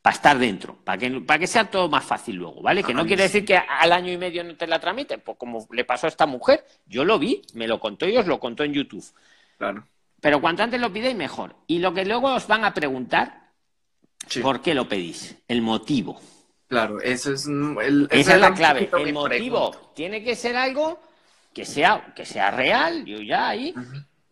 para 0.00 0.16
estar 0.16 0.38
dentro, 0.38 0.76
para 0.82 0.96
que, 0.96 1.10
para 1.20 1.38
que 1.38 1.46
sea 1.46 1.70
todo 1.70 1.90
más 1.90 2.04
fácil 2.04 2.36
luego, 2.36 2.62
¿vale? 2.62 2.82
Que 2.82 2.94
no 2.94 3.04
quiere 3.04 3.24
decir 3.24 3.44
que 3.44 3.58
al 3.58 3.92
año 3.92 4.10
y 4.10 4.16
medio 4.16 4.42
no 4.44 4.56
te 4.56 4.66
la 4.66 4.80
tramiten, 4.80 5.20
pues 5.20 5.36
como 5.36 5.66
le 5.70 5.84
pasó 5.84 6.06
a 6.06 6.08
esta 6.08 6.24
mujer, 6.24 6.64
yo 6.86 7.04
lo 7.04 7.18
vi, 7.18 7.42
me 7.52 7.68
lo 7.68 7.78
contó 7.78 8.08
y 8.08 8.16
os 8.16 8.26
lo 8.26 8.40
contó 8.40 8.64
en 8.64 8.72
YouTube. 8.72 9.04
Claro. 9.58 9.86
Pero 10.22 10.40
cuanto 10.40 10.62
antes 10.62 10.80
lo 10.80 10.90
pidéis, 10.90 11.16
mejor. 11.16 11.54
Y 11.66 11.80
lo 11.80 11.92
que 11.92 12.06
luego 12.06 12.32
os 12.32 12.46
van 12.46 12.64
a 12.64 12.72
preguntar, 12.72 13.50
¿por 14.40 14.62
qué 14.62 14.74
lo 14.74 14.88
pedís? 14.88 15.36
El 15.46 15.60
motivo. 15.60 16.18
Claro, 16.66 16.98
eso 17.00 17.34
es 17.34 17.46
el, 17.46 18.08
esa 18.10 18.34
es 18.36 18.40
la 18.40 18.54
clave. 18.54 18.88
El 18.90 19.12
motivo 19.12 19.92
tiene 19.94 20.24
que 20.24 20.34
ser 20.34 20.56
algo 20.56 21.00
que 21.52 21.64
sea, 21.64 22.12
que 22.14 22.24
sea 22.24 22.50
real, 22.50 23.04
yo 23.04 23.18
ya 23.20 23.48
ahí. 23.48 23.74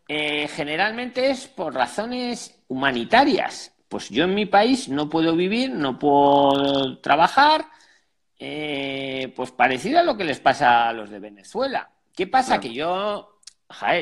Eh, 0.09 0.49
generalmente 0.49 1.31
es 1.31 1.47
por 1.47 1.75
razones 1.75 2.63
humanitarias 2.69 3.77
pues 3.89 4.09
yo 4.11 4.25
en 4.25 4.35
mi 4.35 4.47
país 4.47 4.89
no 4.89 5.09
puedo 5.09 5.37
vivir, 5.37 5.71
no 5.71 5.99
puedo 5.99 6.99
trabajar, 6.99 7.67
eh, 8.39 9.33
pues 9.37 9.53
parecido 9.53 10.01
a 10.01 10.03
lo 10.03 10.17
que 10.17 10.25
les 10.25 10.41
pasa 10.41 10.89
a 10.89 10.93
los 10.93 11.11
de 11.11 11.21
Venezuela. 11.21 11.91
¿Qué 12.15 12.27
pasa? 12.27 12.59
Que 12.59 12.73
yo, 12.73 13.41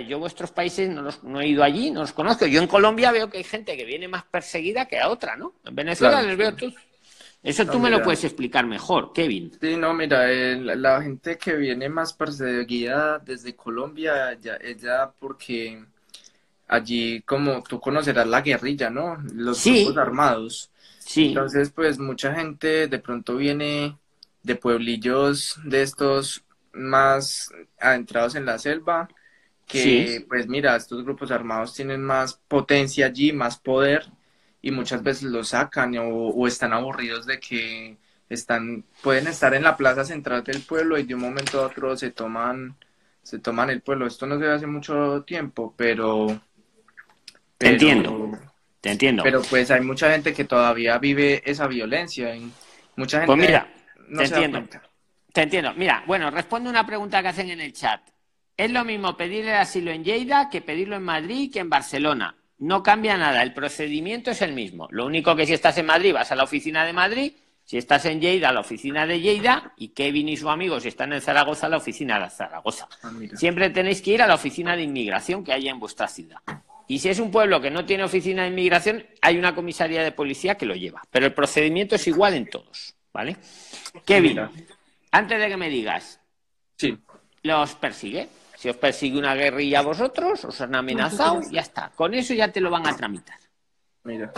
yo 0.09 0.19
vuestros 0.19 0.53
países 0.53 0.89
no, 0.89 1.03
los, 1.03 1.23
no 1.25 1.41
he 1.41 1.49
ido 1.49 1.63
allí, 1.63 1.91
no 1.91 2.01
los 2.01 2.13
conozco. 2.13 2.47
Yo 2.47 2.63
en 2.63 2.69
Colombia 2.69 3.13
veo 3.13 3.29
que 3.29 3.39
hay 3.39 3.45
gente 3.45 3.77
que 3.77 3.85
viene 3.85 4.09
más 4.09 4.25
perseguida 4.25 4.87
que 4.87 5.01
a 5.01 5.11
otra, 5.11 5.37
¿no? 5.37 5.55
En 5.65 5.75
Venezuela 5.75 6.23
les 6.23 6.37
veo 6.37 6.55
todos. 6.55 6.75
Eso 7.45 7.67
tú 7.67 7.79
me 7.79 7.91
lo 7.91 8.03
puedes 8.03 8.25
explicar 8.25 8.67
mejor, 8.67 9.13
Kevin. 9.13 9.53
Sí, 9.61 9.77
no, 9.77 9.93
mira, 9.93 10.27
la 10.27 11.03
gente 11.03 11.37
que 11.37 11.55
viene 11.55 11.91
más 11.91 12.15
perseguida 12.15 13.19
desde 13.19 13.55
Colombia 13.55 14.33
ya, 14.41 14.55
es 14.55 14.81
ya 14.81 15.13
porque 15.19 15.85
allí 16.67 17.21
como 17.21 17.63
tú 17.63 17.79
conocerás 17.79 18.27
la 18.27 18.41
guerrilla, 18.41 18.89
¿no? 18.89 19.19
Los 19.35 19.63
grupos 19.63 19.97
armados. 19.99 20.71
Sí. 20.99 21.29
Entonces, 21.29 21.71
pues 21.71 21.99
mucha 21.99 22.35
gente 22.35 22.89
de 22.89 22.99
pronto 22.99 23.37
viene 23.37 23.99
de 24.43 24.57
pueblillos 24.57 25.61
de 25.65 25.83
estos 25.83 26.45
más 26.73 27.51
adentrados 27.79 28.37
en 28.37 28.47
la 28.47 28.59
selva, 28.59 29.07
que 29.67 30.25
pues 30.29 30.49
mira, 30.49 30.77
estos 30.77 31.05
grupos 31.05 31.31
armados 31.31 31.75
tienen 31.75 32.03
más 32.03 32.41
potencia 32.49 33.05
allí, 33.07 33.33
más 33.33 33.59
poder, 33.59 34.07
y 34.65 34.71
muchas 34.71 35.03
veces 35.03 35.25
lo 35.25 35.45
sacan 35.45 35.95
o, 35.99 36.47
están 36.49 36.73
aburridos 36.73 37.27
de 37.27 37.39
que 37.39 37.99
están, 38.31 38.83
pueden 39.03 39.27
estar 39.27 39.53
en 39.53 39.63
la 39.63 39.77
plaza 39.77 40.07
central 40.07 40.43
del 40.43 40.63
pueblo 40.63 40.99
y 40.99 41.03
de 41.03 41.15
un 41.15 41.21
momento 41.21 41.61
a 41.61 41.67
otro 41.67 41.95
se 41.99 42.13
toman, 42.13 42.75
se 43.23 43.41
toman 43.41 43.69
el 43.69 43.83
pueblo. 43.83 44.07
Esto 44.07 44.27
no 44.27 44.39
se 44.39 44.47
ve 44.47 44.53
hace 44.53 44.67
mucho 44.67 45.23
tiempo, 45.25 45.75
pero 45.77 46.41
te 47.59 47.73
entiendo, 47.73 48.39
te 48.81 48.93
entiendo. 48.93 49.23
Pero 49.23 49.43
pues 49.43 49.71
hay 49.71 49.83
mucha 49.83 50.11
gente 50.11 50.33
que 50.33 50.47
todavía 50.47 50.97
vive 50.97 51.43
esa 51.45 51.67
violencia. 51.67 52.35
Y 52.35 52.51
mucha 52.97 53.19
gente 53.19 53.27
pues 53.35 53.47
mira, 53.47 53.71
te 54.17 54.25
entiendo. 54.25 54.65
Te 55.31 55.43
entiendo. 55.43 55.75
Mira, 55.75 56.05
bueno, 56.07 56.31
respondo 56.31 56.71
una 56.71 56.87
pregunta 56.87 57.21
que 57.21 57.29
hacen 57.29 57.51
en 57.51 57.61
el 57.61 57.75
chat. 57.75 58.01
Es 58.57 58.71
lo 58.71 58.83
mismo 58.87 59.15
pedirle 59.15 59.57
asilo 59.57 59.91
en 59.91 60.05
Lleida 60.05 60.49
que 60.49 60.63
pedirlo 60.63 60.97
en 60.97 61.03
Madrid 61.03 61.53
que 61.53 61.59
en 61.59 61.69
Barcelona. 61.69 62.35
No 62.59 62.83
cambia 62.83 63.17
nada, 63.17 63.43
el 63.43 63.53
procedimiento 63.53 64.31
es 64.31 64.43
el 64.43 64.53
mismo. 64.53 64.89
Lo 64.91 65.07
único 65.07 65.35
que 65.35 65.47
si 65.47 65.53
estás 65.53 65.77
en 65.79 65.87
Madrid 65.87 66.15
vas 66.15 66.31
a 66.31 66.37
la 66.37 66.45
oficina 66.45 66.85
de 66.85 66.93
Madrid, 66.93 67.33
si 67.65 67.79
estás 67.79 68.05
en 68.05 68.21
Lleida 68.21 68.51
a 68.51 68.53
la 68.53 68.61
oficina 68.61 69.07
de 69.07 69.21
Lleida 69.21 69.73
y 69.77 69.89
Kevin 69.89 70.29
y 70.29 70.37
su 70.37 70.49
amigo 70.51 70.79
si 70.81 70.89
están 70.89 71.13
en 71.13 71.21
Zaragoza 71.21 71.67
a 71.67 71.71
la 71.71 71.79
oficina 71.79 72.21
de 72.21 72.31
Zaragoza. 72.31 72.89
Ah, 73.03 73.11
Siempre 73.35 73.71
tenéis 73.71 74.03
que 74.03 74.13
ir 74.13 74.23
a 74.23 74.27
la 74.27 74.35
oficina 74.35 74.77
de 74.77 74.83
inmigración 74.83 75.43
que 75.43 75.53
hay 75.53 75.69
en 75.69 75.81
vuestra 75.81 76.07
ciudad. 76.07 76.39
Y 76.87 76.99
si 76.99 77.09
es 77.09 77.19
un 77.19 77.31
pueblo 77.31 77.61
que 77.61 77.71
no 77.71 77.87
tiene 77.87 78.05
oficina 78.05 78.43
de 78.43 78.49
inmigración, 78.49 79.07
hay 79.23 79.39
una 79.39 79.55
comisaría 79.55 80.03
de 80.03 80.13
policía 80.13 80.57
que 80.57 80.67
lo 80.67 80.75
lleva. 80.75 81.03
Pero 81.11 81.27
el 81.27 81.33
procedimiento 81.33 81.95
es 81.95 82.07
igual 82.07 82.35
en 82.35 82.47
todos, 82.51 82.95
¿vale? 83.13 83.39
Kevin, 84.05 84.41
antes 85.11 85.39
de 85.39 85.49
que 85.49 85.57
me 85.57 85.71
digas, 85.71 86.21
sí. 86.77 86.99
los 87.43 87.75
persigue. 87.77 88.29
Si 88.65 88.71
os 88.71 88.77
persigue 88.79 89.19
una 89.19 89.35
guerrilla 89.35 89.81
a 89.81 89.83
vosotros, 89.83 90.43
os 90.47 90.59
han 90.63 90.75
amenazado, 90.75 91.43
ya 91.51 91.61
está. 91.61 91.93
Con 91.95 92.15
eso 92.15 92.33
ya 92.33 92.51
te 92.51 92.63
lo 92.63 92.71
van 92.71 92.87
a 92.87 92.97
tramitar. 92.97 93.37
Mira. 94.05 94.33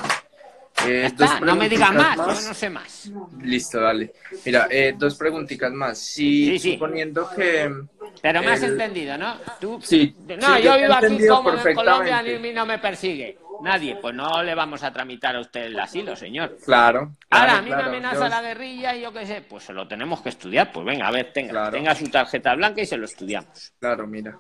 Eh, 0.85 1.07
Está, 1.07 1.39
no 1.39 1.55
me 1.55 1.69
digas 1.69 1.95
más, 1.95 2.17
yo 2.17 2.49
no 2.49 2.55
sé 2.55 2.69
más. 2.69 3.09
Listo, 3.41 3.81
dale. 3.81 4.13
Mira, 4.45 4.67
eh, 4.69 4.97
dos 4.99 5.15
preguntitas 5.15 5.71
más. 5.73 5.99
Si, 5.99 6.47
Sí, 6.47 6.59
sí. 6.59 6.73
suponiendo 6.73 7.31
que... 7.37 7.73
Pero 8.21 8.41
me 8.43 8.49
has 8.49 8.65
entendido, 8.65 9.17
¿no? 9.17 9.37
Tú, 9.61 9.81
Sí, 9.81 10.13
no, 10.27 10.57
sí, 10.57 10.63
yo 10.65 10.75
he 10.75 10.81
vivo 10.83 10.95
aquí 10.95 11.29
cómodo 11.29 11.57
en 11.65 11.75
Colombia 11.77 12.17
perfectamente. 12.17 12.39
ni 12.49 12.53
no 12.53 12.67
me 12.67 12.79
persigue. 12.81 13.39
Nadie, 13.63 13.97
pues 13.97 14.15
no 14.15 14.43
le 14.43 14.55
vamos 14.55 14.83
a 14.83 14.93
tramitar 14.93 15.35
a 15.37 15.41
usted 15.41 15.65
el 15.67 15.79
asilo, 15.79 16.15
señor. 16.17 16.57
Claro. 16.65 17.13
Ahora, 17.31 17.59
a 17.59 17.63
mí 17.63 17.69
claro, 17.69 17.85
me 17.85 17.89
amenaza 17.99 18.25
yo- 18.25 18.29
la 18.29 18.43
guerrilla 18.43 18.97
y 18.97 19.03
yo 19.03 19.13
qué 19.13 19.27
sé, 19.27 19.41
pues 19.43 19.65
se 19.65 19.73
lo 19.73 19.87
tenemos 19.89 20.21
que 20.21 20.29
estudiar. 20.31 20.71
Pues 20.73 20.85
venga, 20.87 21.09
a 21.09 21.11
ver, 21.11 21.33
tenga, 21.33 21.51
Claro. 21.53 21.71
tenga 21.73 21.95
su 21.95 22.09
tarjeta 22.09 22.55
blanca 22.55 22.81
y 22.83 22.87
se 22.87 22.97
lo 22.97 23.05
estudiamos. 23.07 23.73
Claro, 23.81 24.07
mira. 24.07 24.39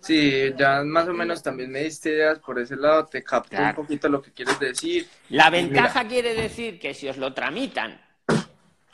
Sí, 0.00 0.52
ya 0.56 0.82
más 0.82 1.06
o 1.08 1.12
menos 1.12 1.42
también 1.42 1.70
me 1.70 1.80
diste 1.80 2.10
ideas 2.10 2.38
por 2.38 2.58
ese 2.58 2.74
lado, 2.76 3.04
te 3.06 3.22
capto 3.22 3.50
Claro. 3.50 3.68
un 3.80 3.86
poquito 3.86 4.08
lo 4.08 4.22
que 4.22 4.32
quieres 4.32 4.58
decir. 4.58 5.06
La 5.28 5.50
ventaja 5.50 6.04
quiere 6.08 6.34
decir 6.34 6.78
que 6.80 6.94
si 6.94 7.06
os 7.08 7.18
lo 7.18 7.34
tramitan 7.34 8.00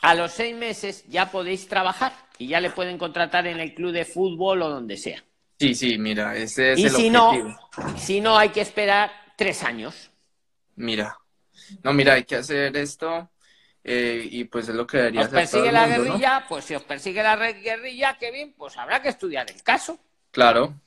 a 0.03 0.15
los 0.15 0.33
seis 0.33 0.57
meses 0.57 1.05
ya 1.09 1.31
podéis 1.31 1.69
trabajar 1.69 2.13
y 2.39 2.49
ya 2.49 2.61
le 2.61 2.71
pueden 2.71 2.99
contratar 2.99 3.47
en 3.47 3.61
el 3.61 3.73
club 3.75 3.93
de 3.93 4.05
fútbol 4.05 4.63
o 4.63 4.69
donde 4.69 4.97
sea. 4.97 5.23
Sí, 5.61 5.75
sí, 5.75 5.97
mira, 5.97 6.37
ese 6.37 6.73
es 6.73 6.79
Y 6.81 6.85
el 6.85 6.91
si 6.91 7.09
objetivo. 7.17 7.49
no, 7.49 7.97
si 7.99 8.21
no 8.21 8.37
hay 8.37 8.49
que 8.51 8.61
esperar 8.61 9.11
tres 9.37 9.63
años. 9.63 10.11
Mira, 10.77 11.19
no, 11.85 11.93
mira, 11.95 12.15
hay 12.15 12.25
que 12.25 12.37
hacer 12.37 12.77
esto 12.77 13.31
eh, 13.85 14.27
y 14.31 14.45
pues 14.45 14.69
es 14.69 14.75
lo 14.75 14.87
que 14.87 14.99
debería 14.99 15.25
¿Os 15.25 15.27
hacer 15.27 15.49
todo 15.49 15.65
persigue 15.65 15.69
el 15.69 15.73
la 15.73 15.81
mundo, 15.81 16.05
¿no? 16.05 16.15
guerrilla? 16.15 16.47
Pues 16.49 16.65
si 16.65 16.75
os 16.77 16.85
persigue 16.85 17.23
la 17.25 17.35
guerrilla, 17.37 18.17
bien, 18.31 18.55
pues 18.57 18.77
habrá 18.77 19.03
que 19.03 19.09
estudiar 19.09 19.51
el 19.51 19.63
caso. 19.65 19.99
Claro, 20.31 20.81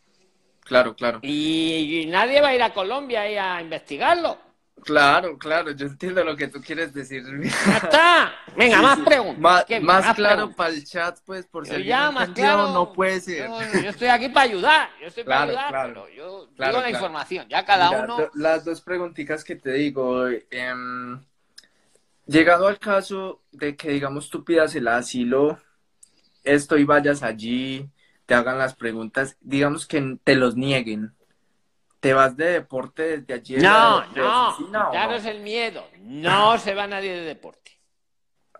claro, 0.62 0.96
claro. 0.96 1.22
Y, 1.22 2.02
y 2.02 2.06
nadie 2.08 2.42
va 2.42 2.50
a 2.50 2.56
ir 2.56 2.62
a 2.64 2.74
Colombia 2.74 3.22
ahí 3.22 3.36
a 3.38 3.62
investigarlo. 3.62 4.38
Claro, 4.84 5.38
claro, 5.38 5.72
yo 5.72 5.88
entiendo 5.88 6.24
lo 6.24 6.36
que 6.36 6.48
tú 6.48 6.62
quieres 6.62 6.94
decir. 6.94 7.24
Está. 7.44 8.34
Venga, 8.56 8.82
más 8.82 9.00
preguntas. 9.00 9.42
Más, 9.42 9.66
¿Qué? 9.66 9.80
más 9.80 10.16
claro 10.16 10.52
para 10.52 10.70
el 10.74 10.84
chat, 10.84 11.18
pues, 11.26 11.46
por 11.46 11.66
si 11.66 11.84
ya, 11.84 12.12
más 12.12 12.30
claro. 12.30 12.68
no 12.74 12.94
puede 12.94 13.22
ser. 13.22 13.48
Yo, 13.50 13.82
yo 13.84 13.90
estoy 13.90 14.08
aquí 14.08 14.30
para 14.30 14.46
ayudar. 14.46 14.90
Yo 15.02 15.08
estoy 15.08 15.24
Claro, 15.24 15.54
para 15.54 15.68
ayudar, 15.68 15.70
claro. 15.70 15.94
pero 15.94 16.10
yo 16.16 16.50
Claro, 16.56 16.72
digo 16.74 16.82
la 16.84 16.90
información. 16.90 17.48
Ya 17.50 17.66
cada 17.66 17.90
Mira, 17.90 18.04
uno. 18.04 18.18
do- 18.18 18.32
las 18.36 18.66
dos 18.66 18.82
preguntitas 18.82 19.44
que 19.44 19.56
te 19.56 19.72
digo. 19.74 20.28
em, 20.50 21.20
llegado 22.26 22.68
al 22.68 22.80
caso 22.80 23.42
de 23.52 23.76
que, 23.76 23.90
digamos, 23.92 24.30
tú 24.30 24.44
pidas 24.44 24.76
el 24.76 24.88
asilo, 24.88 25.60
esto 26.44 26.78
y 26.78 26.84
vayas 26.86 27.24
allí, 27.24 27.90
te 28.26 28.34
hagan 28.36 28.58
las 28.58 28.76
preguntas, 28.76 29.38
digamos 29.42 29.88
que 29.88 30.18
te 30.24 30.36
los 30.36 30.56
nieguen. 30.56 31.14
¿Te 32.00 32.14
vas 32.14 32.36
de 32.38 32.46
deporte 32.52 33.22
desde 33.22 33.56
de 33.56 33.62
No, 33.62 34.02
de 34.14 34.22
no. 34.22 34.50
oficina 34.50 34.90
no? 34.94 35.14
es 35.14 35.26
el 35.26 35.42
miedo. 35.42 35.86
No 36.00 36.58
se 36.58 36.74
va 36.74 36.88
nadie 36.88 37.12
de 37.14 37.22
deporte. 37.22 37.72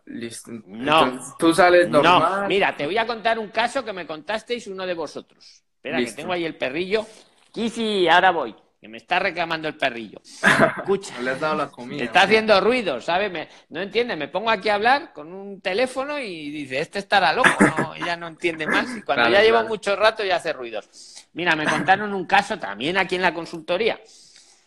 Listo. 0.06 0.52
No. 0.66 1.04
Entonces, 1.06 1.34
tú 1.38 1.54
sales 1.54 1.88
normal. 1.88 2.42
No, 2.42 2.48
mira, 2.48 2.76
te 2.76 2.86
voy 2.86 2.98
a 2.98 3.06
contar 3.06 3.38
un 3.38 3.50
caso 3.50 3.86
que 3.86 3.94
me 3.94 4.08
contasteis 4.08 4.68
uno 4.68 4.86
de 4.86 4.94
vosotros. 4.96 5.64
Espera, 5.76 6.00
Listo. 6.00 6.16
que 6.16 6.22
tengo 6.24 6.34
ahí 6.34 6.46
el 6.46 6.56
perrillo. 6.58 7.06
Kisi, 7.52 8.08
ahora 8.10 8.32
voy. 8.32 8.56
Que 8.80 8.88
me 8.88 8.98
está 8.98 9.20
reclamando 9.20 9.68
el 9.68 9.76
perrillo. 9.76 10.22
Escucha. 10.24 11.14
No 11.18 11.22
le 11.24 11.32
has 11.32 11.40
dado 11.40 11.56
la 11.56 11.70
comida. 11.70 12.04
Está 12.04 12.22
haciendo 12.22 12.62
ruido, 12.62 13.02
¿sabes? 13.02 13.30
Me- 13.30 13.50
no 13.70 13.82
entiende, 13.82 14.16
me 14.16 14.30
pongo 14.30 14.50
aquí 14.50 14.70
a 14.70 14.76
hablar 14.76 15.12
con 15.12 15.34
un 15.34 15.60
teléfono 15.60 16.18
y 16.18 16.50
dice, 16.50 16.80
este 16.80 17.00
estará 17.00 17.34
loco, 17.34 17.50
no, 17.78 17.94
ella 17.96 18.16
no 18.16 18.28
entiende 18.28 18.66
más 18.68 18.86
y 18.96 19.02
cuando 19.02 19.24
Claro, 19.26 19.32
ya 19.32 19.42
llevo 19.42 19.58
claro. 19.58 19.68
mucho 19.68 19.96
rato 19.98 20.24
ya 20.24 20.38
hace 20.38 20.54
ruidos. 20.54 20.88
Mira, 21.34 21.56
me 21.58 21.66
contaron 21.66 22.14
un 22.14 22.26
caso 22.26 22.58
también 22.58 22.98
aquí 22.98 23.16
en 23.16 23.22
la 23.22 23.34
consultoría. 23.34 24.00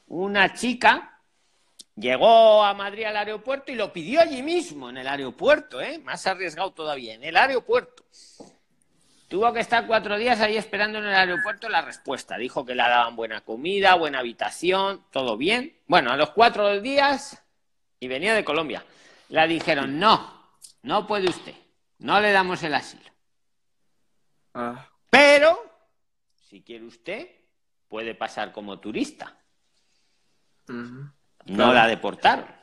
Una 0.08 0.52
chica 0.52 1.18
llegó 1.96 2.62
a 2.62 2.74
Madrid 2.74 3.04
al 3.04 3.16
aeropuerto 3.16 3.72
y 3.72 3.76
lo 3.76 3.94
pidió 3.94 4.20
allí 4.20 4.42
mismo, 4.42 4.90
en 4.90 4.98
el 4.98 5.08
aeropuerto, 5.08 5.80
¿eh? 5.80 5.98
Más 6.00 6.26
arriesgado 6.26 6.72
todavía, 6.72 7.14
en 7.14 7.24
el 7.24 7.34
aeropuerto. 7.36 8.04
Tuvo 9.32 9.50
que 9.50 9.60
estar 9.60 9.86
cuatro 9.86 10.18
días 10.18 10.42
ahí 10.42 10.58
esperando 10.58 10.98
en 10.98 11.06
el 11.06 11.14
aeropuerto 11.14 11.66
la 11.70 11.80
respuesta. 11.80 12.36
Dijo 12.36 12.66
que 12.66 12.74
le 12.74 12.82
daban 12.82 13.16
buena 13.16 13.40
comida, 13.40 13.94
buena 13.94 14.18
habitación, 14.18 15.06
todo 15.10 15.38
bien. 15.38 15.74
Bueno, 15.86 16.10
a 16.10 16.18
los 16.18 16.32
cuatro 16.32 16.78
días, 16.82 17.42
y 17.98 18.08
venía 18.08 18.34
de 18.34 18.44
Colombia, 18.44 18.84
le 19.30 19.48
dijeron, 19.48 19.98
no, 19.98 20.58
no 20.82 21.06
puede 21.06 21.30
usted, 21.30 21.54
no 22.00 22.20
le 22.20 22.30
damos 22.30 22.62
el 22.62 22.74
asilo. 22.74 23.10
Ah, 24.52 24.86
Pero, 25.08 25.58
si 26.50 26.60
quiere 26.60 26.84
usted, 26.84 27.26
puede 27.88 28.14
pasar 28.14 28.52
como 28.52 28.80
turista. 28.80 29.34
No 30.68 31.10
Claro. 31.46 31.72
la 31.72 31.86
deportaron. 31.86 32.54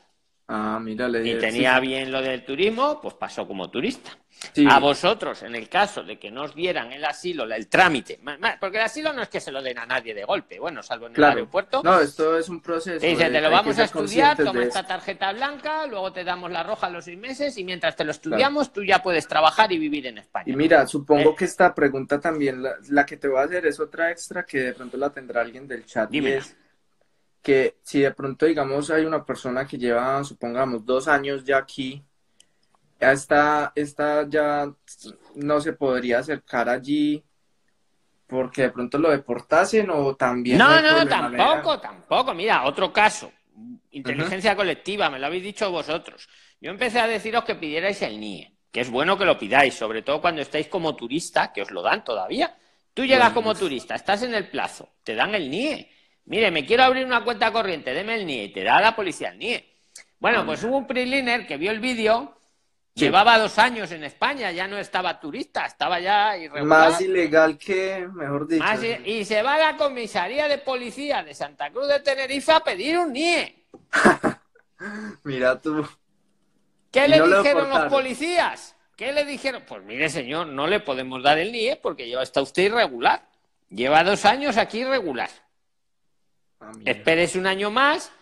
Ah, 0.46 0.78
mira, 0.80 1.08
le 1.08 1.26
Y 1.26 1.36
tenía 1.36 1.80
sí, 1.80 1.80
bien 1.80 2.12
lo 2.12 2.22
del 2.22 2.44
turismo, 2.44 3.00
pues 3.00 3.14
pasó 3.14 3.44
como 3.48 3.68
turista. 3.70 4.16
Sí. 4.52 4.66
A 4.68 4.78
vosotros, 4.78 5.42
en 5.42 5.54
el 5.54 5.68
caso 5.68 6.02
de 6.02 6.18
que 6.18 6.30
no 6.30 6.42
os 6.44 6.54
dieran 6.54 6.92
el 6.92 7.04
asilo, 7.04 7.44
el 7.44 7.68
trámite, 7.68 8.18
porque 8.60 8.78
el 8.78 8.84
asilo 8.84 9.12
no 9.12 9.22
es 9.22 9.28
que 9.28 9.40
se 9.40 9.52
lo 9.52 9.62
den 9.62 9.78
a 9.78 9.86
nadie 9.86 10.14
de 10.14 10.24
golpe, 10.24 10.58
bueno, 10.58 10.82
salvo 10.82 11.06
en 11.06 11.12
el 11.12 11.16
Claro. 11.16 11.34
aeropuerto. 11.38 11.82
No, 11.84 12.00
esto 12.00 12.38
es 12.38 12.48
un 12.48 12.60
proceso. 12.60 13.00
Te 13.00 13.06
dice, 13.08 13.30
te 13.30 13.40
lo 13.40 13.50
vamos 13.50 13.78
a 13.78 13.84
estudiar, 13.84 14.36
toma 14.36 14.62
esta 14.64 14.86
tarjeta 14.86 15.32
blanca, 15.32 15.86
luego 15.86 16.12
te 16.12 16.24
damos 16.24 16.50
la 16.50 16.62
roja 16.62 16.86
a 16.86 16.90
los 16.90 17.04
seis 17.04 17.18
meses 17.18 17.56
y 17.58 17.64
mientras 17.64 17.96
te 17.96 18.04
lo 18.04 18.10
estudiamos, 18.12 18.72
tú 18.72 18.82
ya 18.84 19.02
puedes 19.02 19.26
trabajar 19.28 19.70
y 19.72 19.78
vivir 19.78 20.06
en 20.06 20.18
España. 20.18 20.44
Y 20.46 20.56
mira, 20.56 20.86
supongo 20.86 21.30
Eh. 21.30 21.34
que 21.36 21.44
esta 21.44 21.74
pregunta 21.74 22.18
también, 22.20 22.62
la, 22.62 22.76
la 22.88 23.04
que 23.06 23.16
te 23.16 23.28
voy 23.28 23.38
a 23.40 23.44
hacer 23.44 23.66
es 23.66 23.78
otra 23.80 24.10
extra 24.10 24.44
que 24.44 24.58
de 24.60 24.72
pronto 24.74 24.96
la 24.96 25.10
tendrá 25.10 25.42
alguien 25.42 25.66
del 25.68 25.84
chat. 25.84 26.08
y 26.10 26.12
Dímela. 26.20 26.36
es 26.38 26.56
que 27.42 27.78
si 27.82 28.00
de 28.00 28.12
pronto, 28.12 28.44
digamos, 28.46 28.90
hay 28.90 29.04
una 29.04 29.24
persona 29.24 29.66
que 29.66 29.78
lleva, 29.78 30.22
supongamos, 30.24 30.84
dos 30.84 31.08
años 31.08 31.42
ya 31.44 31.56
aquí, 31.58 32.02
esta, 33.00 33.72
esta 33.74 34.28
ya 34.28 34.70
no 35.36 35.60
se 35.60 35.72
podría 35.72 36.18
acercar 36.18 36.68
allí 36.68 37.24
porque 38.26 38.62
de 38.62 38.70
pronto 38.70 38.98
lo 38.98 39.10
deportasen 39.10 39.90
o 39.90 40.14
también 40.14 40.58
No, 40.58 40.80
no, 40.80 41.06
tampoco, 41.06 41.80
tampoco. 41.80 42.32
Mira, 42.32 42.64
otro 42.64 42.92
caso. 42.92 43.32
Inteligencia 43.90 44.54
colectiva, 44.54 45.10
me 45.10 45.18
lo 45.18 45.26
habéis 45.26 45.42
dicho 45.42 45.70
vosotros. 45.70 46.28
Yo 46.60 46.70
empecé 46.70 47.00
a 47.00 47.08
deciros 47.08 47.44
que 47.44 47.56
pidierais 47.56 48.00
el 48.02 48.20
NIE, 48.20 48.54
que 48.70 48.82
es 48.82 48.90
bueno 48.90 49.18
que 49.18 49.24
lo 49.24 49.36
pidáis, 49.36 49.74
sobre 49.74 50.02
todo 50.02 50.20
cuando 50.20 50.42
estáis 50.42 50.68
como 50.68 50.94
turista, 50.94 51.52
que 51.52 51.62
os 51.62 51.72
lo 51.72 51.82
dan 51.82 52.04
todavía. 52.04 52.56
Tú 52.94 53.04
llegas 53.04 53.32
como 53.32 53.54
turista, 53.54 53.96
estás 53.96 54.22
en 54.22 54.34
el 54.34 54.48
plazo, 54.48 54.90
te 55.02 55.14
dan 55.14 55.34
el 55.34 55.50
NIE. 55.50 55.90
Mire, 56.26 56.50
me 56.52 56.64
quiero 56.64 56.84
abrir 56.84 57.04
una 57.04 57.24
cuenta 57.24 57.50
corriente, 57.50 57.92
deme 57.92 58.14
el 58.14 58.26
NIE, 58.26 58.44
y 58.44 58.52
te 58.52 58.62
da 58.62 58.80
la 58.80 58.94
policía 58.94 59.30
el 59.30 59.38
NIE. 59.38 59.70
Bueno, 60.20 60.46
pues 60.46 60.62
hubo 60.62 60.76
un 60.76 60.86
preliner 60.86 61.46
que 61.46 61.56
vio 61.56 61.72
el 61.72 61.80
vídeo, 61.80 62.36
Sí. 62.94 63.04
llevaba 63.04 63.38
dos 63.38 63.56
años 63.58 63.92
en 63.92 64.04
España, 64.04 64.50
ya 64.50 64.66
no 64.66 64.76
estaba 64.76 65.20
turista, 65.20 65.64
estaba 65.64 66.00
ya 66.00 66.36
irregular. 66.36 66.90
Más 66.90 67.00
ilegal 67.00 67.56
que, 67.56 68.08
mejor 68.12 68.48
dicho. 68.48 68.62
Más 68.62 68.80
y, 68.82 69.24
se 69.24 69.42
va 69.42 69.54
a 69.54 69.58
la 69.72 69.76
comisaría 69.76 70.48
de 70.48 70.58
policía 70.58 71.22
de 71.22 71.32
Santa 71.34 71.70
Cruz 71.70 71.86
de 71.88 72.00
Tenerife 72.00 72.52
a 72.52 72.60
pedir 72.60 72.98
un 72.98 73.12
NIE. 73.12 73.64
Mira 75.24 75.60
tú. 75.60 75.86
¿Qué 76.90 77.06
Y 77.06 77.08
le 77.08 77.18
no 77.18 77.26
lo 77.26 77.42
dijeron 77.42 77.68
los 77.68 77.84
policías? 77.84 78.76
¿Qué 78.96 79.12
le 79.12 79.24
dijeron? 79.24 79.62
Pues 79.66 79.82
mire, 79.84 80.08
señor, 80.10 80.48
no 80.48 80.66
le 80.66 80.80
podemos 80.80 81.22
dar 81.22 81.38
el 81.38 81.52
NIE 81.52 81.76
porque 81.76 82.06
lleva, 82.06 82.22
está 82.22 82.42
usted 82.42 82.64
irregular. 82.64 83.22
Lleva 83.70 84.02
dos 84.02 84.24
años 84.24 84.56
aquí 84.56 84.80
irregular. 84.80 85.30
Ah, 86.58 86.72
mira. 86.76 86.90
Espérese 86.90 87.38
un 87.38 87.46
año 87.46 87.70
más 87.70 88.12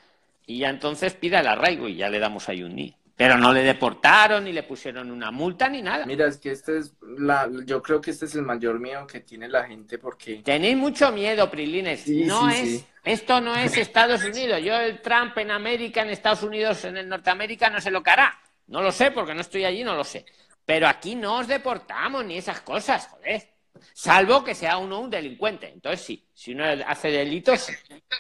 y 0.47 0.59
ya 0.59 0.69
entonces 0.69 1.15
pida 1.15 1.41
el 1.41 1.47
arraigo 1.47 1.89
y 1.89 1.97
ya 1.97 2.11
le 2.11 2.19
damos 2.19 2.49
ahí 2.49 2.63
un 2.63 2.77
NIE. 2.77 2.98
Pero 3.19 3.37
no 3.37 3.53
le 3.53 3.65
deportaron, 3.65 4.45
ni 4.45 4.53
le 4.53 4.63
pusieron 4.63 5.11
una 5.11 5.33
multa, 5.33 5.69
ni 5.69 5.83
nada. 5.83 6.07
Mira, 6.07 6.29
es 6.29 6.37
que 6.37 6.53
este 6.53 6.79
es 6.79 6.95
la, 7.03 7.51
yo 7.65 7.83
creo 7.83 8.01
que 8.01 8.13
este 8.13 8.27
es 8.27 8.37
el 8.37 8.43
mayor 8.43 8.79
miedo 8.79 9.09
que 9.09 9.19
tiene 9.19 9.49
la 9.49 9.65
gente 9.65 9.99
porque 9.99 10.37
Tenéis 10.45 10.77
mucho 10.77 11.11
miedo, 11.11 11.51
Prilines. 11.51 12.03
Sí, 12.03 12.25
no 12.25 12.49
sí, 12.49 12.57
es, 12.57 12.69
sí. 12.69 12.87
esto 13.03 13.41
no 13.41 13.57
es 13.57 13.77
Estados 13.77 14.23
Unidos. 14.23 14.63
Yo 14.63 14.77
el 14.77 15.03
Trump 15.03 15.37
en 15.37 15.51
América, 15.51 16.03
en 16.03 16.11
Estados 16.11 16.45
Unidos, 16.45 16.85
en 16.85 16.97
el 16.97 17.09
Norteamérica, 17.09 17.69
no 17.69 17.81
sé 17.81 17.91
lo 17.91 18.05
que 18.05 18.11
hará. 18.11 18.39
No 18.69 18.83
lo 18.83 18.93
sé, 18.93 19.11
porque 19.11 19.35
no 19.35 19.41
estoy 19.41 19.65
allí, 19.65 19.83
no 19.83 19.97
lo 19.97 20.05
sé. 20.05 20.25
Pero 20.65 20.87
aquí 20.87 21.17
no 21.17 21.39
os 21.39 21.49
deportamos 21.49 22.25
ni 22.25 22.39
esas 22.39 22.61
cosas, 22.61 23.09
joder. 23.09 23.49
Salvo 23.93 24.45
que 24.45 24.55
sea 24.55 24.79
uno 24.79 25.01
un 25.01 25.11
delincuente. 25.11 25.69
Entonces 25.73 26.01
sí, 26.01 26.25
si 26.35 26.53
uno 26.53 26.65
hace 26.87 27.11
delitos. 27.11 27.69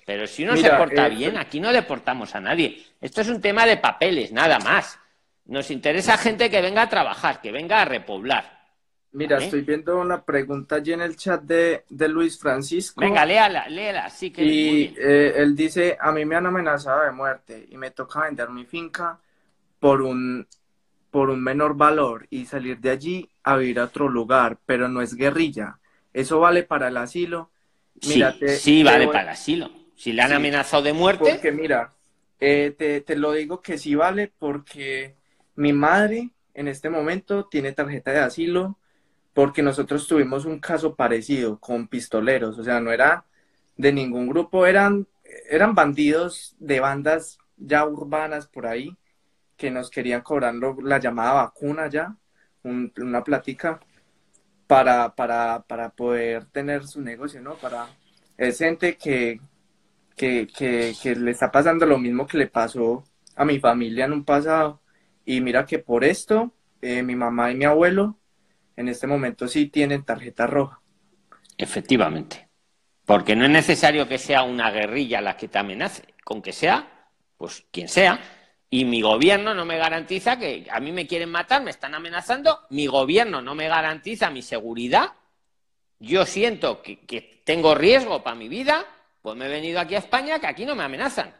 Pero 0.06 0.26
si 0.26 0.44
uno 0.44 0.56
se 0.56 0.70
porta 0.70 1.06
eh, 1.06 1.10
bien, 1.10 1.36
aquí 1.36 1.60
no 1.60 1.72
deportamos 1.72 2.34
a 2.34 2.40
nadie. 2.40 2.84
Esto 3.00 3.20
es 3.20 3.28
un 3.28 3.40
tema 3.40 3.66
de 3.66 3.76
papeles, 3.76 4.32
nada 4.32 4.58
más. 4.58 4.98
Nos 5.46 5.70
interesa 5.70 6.18
gente 6.18 6.50
que 6.50 6.60
venga 6.60 6.82
a 6.82 6.88
trabajar, 6.88 7.40
que 7.40 7.52
venga 7.52 7.82
a 7.82 7.84
repoblar. 7.84 8.58
Mira, 9.12 9.36
¿Vale? 9.36 9.46
estoy 9.46 9.62
viendo 9.62 9.98
una 9.98 10.22
pregunta 10.22 10.76
allí 10.76 10.92
en 10.92 11.00
el 11.00 11.16
chat 11.16 11.42
de, 11.42 11.84
de 11.88 12.08
Luis 12.08 12.38
Francisco 12.38 13.00
Venga, 13.00 13.24
léala, 13.24 13.66
léala, 13.68 14.10
sí 14.10 14.30
que 14.30 14.44
y 14.44 14.94
eh, 14.98 15.32
él 15.36 15.56
dice, 15.56 15.96
a 15.98 16.12
mí 16.12 16.26
me 16.26 16.36
han 16.36 16.44
amenazado 16.44 17.04
de 17.04 17.12
muerte 17.12 17.66
y 17.70 17.78
me 17.78 17.90
toca 17.90 18.20
vender 18.20 18.50
mi 18.50 18.66
finca 18.66 19.18
por 19.80 20.02
un, 20.02 20.46
por 21.10 21.30
un 21.30 21.42
menor 21.42 21.74
valor 21.74 22.26
y 22.28 22.44
salir 22.44 22.78
de 22.78 22.90
allí 22.90 23.30
a 23.52 23.56
vivir 23.56 23.80
a 23.80 23.84
otro 23.84 24.08
lugar, 24.08 24.58
pero 24.66 24.88
no 24.88 25.00
es 25.02 25.14
guerrilla. 25.14 25.78
¿Eso 26.12 26.40
vale 26.40 26.62
para 26.64 26.88
el 26.88 26.96
asilo? 26.96 27.50
Sí, 28.00 28.22
te- 28.38 28.46
sí, 28.46 28.82
te 28.82 28.84
vale 28.84 29.06
voy- 29.06 29.14
para 29.14 29.22
el 29.22 29.28
asilo. 29.30 29.70
Si 29.96 30.12
le 30.12 30.22
han 30.22 30.30
Sí, 30.30 30.36
amenazado 30.36 30.82
de 30.82 30.92
muerte, 30.92 31.30
Porque 31.32 31.52
mira, 31.52 31.92
Eh, 32.40 32.72
te, 32.78 33.00
te 33.00 33.16
lo 33.16 33.32
digo 33.32 33.60
que 33.62 33.78
sí 33.78 33.96
vale 33.96 34.32
porque 34.38 35.16
mi 35.56 35.72
madre 35.72 36.30
en 36.54 36.68
este 36.68 36.88
momento 36.88 37.46
tiene 37.46 37.72
tarjeta 37.72 38.12
de 38.12 38.20
asilo 38.20 38.78
porque 39.34 39.62
nosotros 39.62 40.06
tuvimos 40.08 40.44
un 40.44 40.60
caso 40.60 40.94
parecido 40.96 41.58
con 41.60 41.88
pistoleros, 41.88 42.58
o 42.58 42.64
sea, 42.64 42.80
no 42.80 42.92
era 42.92 43.24
de 43.76 43.92
ningún 43.92 44.28
grupo, 44.28 44.66
eran, 44.66 45.06
eran 45.50 45.74
bandidos 45.74 46.56
de 46.58 46.80
bandas 46.80 47.38
ya 47.56 47.86
urbanas 47.86 48.48
por 48.48 48.66
ahí 48.66 48.96
que 49.56 49.70
nos 49.70 49.90
querían 49.90 50.22
cobrar 50.22 50.54
la 50.82 50.98
llamada 50.98 51.32
vacuna 51.34 51.88
ya, 51.88 52.16
una 52.68 53.24
plática 53.24 53.80
para, 54.66 55.14
para, 55.14 55.64
para 55.66 55.90
poder 55.90 56.44
tener 56.46 56.86
su 56.86 57.00
negocio, 57.00 57.40
¿no? 57.40 57.54
Para, 57.54 57.88
es 58.36 58.58
gente 58.58 58.96
que, 58.96 59.40
que, 60.16 60.46
que, 60.46 60.94
que 61.02 61.16
le 61.16 61.30
está 61.30 61.50
pasando 61.50 61.86
lo 61.86 61.98
mismo 61.98 62.26
que 62.26 62.38
le 62.38 62.46
pasó 62.46 63.04
a 63.34 63.44
mi 63.44 63.58
familia 63.58 64.04
en 64.04 64.12
un 64.12 64.24
pasado. 64.24 64.80
Y 65.24 65.40
mira 65.40 65.66
que 65.66 65.78
por 65.78 66.04
esto, 66.04 66.52
eh, 66.82 67.02
mi 67.02 67.16
mamá 67.16 67.50
y 67.50 67.56
mi 67.56 67.64
abuelo 67.64 68.18
en 68.76 68.88
este 68.88 69.06
momento 69.06 69.48
sí 69.48 69.66
tienen 69.66 70.04
tarjeta 70.04 70.46
roja. 70.46 70.80
Efectivamente. 71.56 72.48
Porque 73.04 73.34
no 73.34 73.44
es 73.44 73.50
necesario 73.50 74.06
que 74.06 74.18
sea 74.18 74.42
una 74.42 74.70
guerrilla 74.70 75.20
la 75.20 75.36
que 75.36 75.48
te 75.48 75.58
amenace. 75.58 76.14
Con 76.24 76.42
que 76.42 76.52
sea, 76.52 77.08
pues 77.36 77.66
quien 77.72 77.88
sea, 77.88 78.20
y 78.70 78.84
mi 78.84 79.00
gobierno 79.00 79.54
no 79.54 79.64
me 79.64 79.78
garantiza 79.78 80.38
que 80.38 80.66
a 80.70 80.80
mí 80.80 80.92
me 80.92 81.06
quieren 81.06 81.30
matar, 81.30 81.62
me 81.62 81.70
están 81.70 81.94
amenazando, 81.94 82.60
mi 82.70 82.86
gobierno 82.86 83.40
no 83.40 83.54
me 83.54 83.68
garantiza 83.68 84.30
mi 84.30 84.42
seguridad, 84.42 85.12
yo 85.98 86.26
siento 86.26 86.82
que, 86.82 87.42
tengo 87.44 87.74
riesgo 87.74 88.22
para 88.22 88.36
mi 88.36 88.48
vida, 88.48 88.84
pues 89.22 89.36
me 89.36 89.46
he 89.46 89.48
venido 89.48 89.80
aquí 89.80 89.94
a 89.94 89.98
España 89.98 90.38
que 90.38 90.46
aquí 90.46 90.66
no 90.66 90.74
me 90.74 90.84
amenazan. 90.84 91.34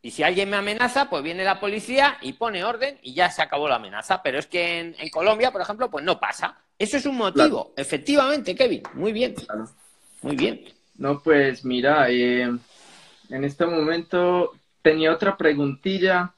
Y 0.00 0.12
si 0.12 0.22
alguien 0.22 0.48
me 0.48 0.56
amenaza, 0.56 1.10
pues 1.10 1.24
viene 1.24 1.42
la 1.42 1.58
policía 1.58 2.16
y 2.20 2.34
pone 2.34 2.62
orden 2.62 2.98
y 3.02 3.12
ya 3.12 3.28
se 3.28 3.42
acabó 3.42 3.68
la 3.68 3.74
amenaza. 3.74 4.22
Pero 4.22 4.38
es 4.38 4.46
que 4.46 4.78
en, 4.78 5.08
Colombia, 5.10 5.50
por 5.50 5.60
ejemplo, 5.60 5.90
pues 5.90 6.04
no 6.04 6.20
pasa. 6.20 6.56
Eso 6.78 6.96
es 6.96 7.06
un 7.06 7.16
motivo, 7.16 7.74
efectivamente, 7.76 8.54
Kevin. 8.54 8.84
Muy 8.94 9.12
bien. 9.12 9.34
Muy 10.22 10.36
bien. 10.36 10.64
No, 10.96 11.20
pues 11.20 11.64
mira, 11.64 12.08
eh, 12.08 12.42
en 12.42 13.44
este 13.44 13.66
momento 13.66 14.52
tenía 14.88 15.12
otra 15.12 15.36
preguntilla, 15.36 16.34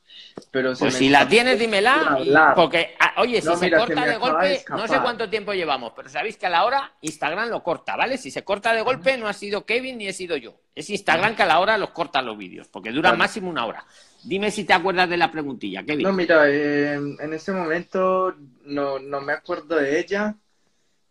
pero 0.51 0.73
Pues 0.77 0.95
si 0.95 1.09
la 1.09 1.29
tienes, 1.29 1.59
dímela. 1.59 2.53
Porque, 2.57 2.95
ah, 2.99 3.15
oye, 3.19 3.41
si 3.41 3.55
se 3.57 3.71
corta 3.71 4.05
de 4.05 4.17
golpe, 4.17 4.65
no 4.71 4.89
sé 4.89 4.99
cuánto 5.01 5.29
tiempo 5.29 5.53
llevamos, 5.53 5.93
pero 5.95 6.09
sabéis 6.09 6.37
que 6.37 6.47
a 6.47 6.51
la 6.51 6.65
hora 6.65 6.93
Instagram 7.01 7.49
lo 7.49 7.63
corta, 7.63 7.97
¿vale? 7.97 8.19
Si 8.19 8.31
se 8.31 8.43
corta 8.43 8.73
de 8.73 8.83
golpe, 8.83 9.17
no 9.17 9.29
ha 9.29 9.33
sido 9.33 9.65
Kevin 9.65 9.99
ni 9.99 10.09
he 10.09 10.13
sido 10.13 10.37
yo. 10.37 10.61
Es 10.75 10.91
Instagram 10.91 11.37
que 11.37 11.43
a 11.43 11.47
la 11.47 11.61
hora 11.61 11.79
los 11.79 11.91
corta 11.91 12.23
los 12.23 12.37
vídeos, 12.37 12.69
porque 12.69 12.91
duran 12.91 13.19
máximo 13.19 13.51
una 13.51 13.67
hora. 13.67 13.85
Dime 14.23 14.51
si 14.51 14.65
te 14.65 14.73
acuerdas 14.73 15.09
de 15.09 15.17
la 15.17 15.31
preguntilla, 15.31 15.85
Kevin. 15.85 16.07
No, 16.07 16.13
mira, 16.13 16.49
eh, 16.49 16.95
en 16.95 17.33
este 17.33 17.53
momento 17.53 18.35
no, 18.65 18.99
no 18.99 19.21
me 19.21 19.33
acuerdo 19.33 19.77
de 19.77 19.99
ella. 20.01 20.35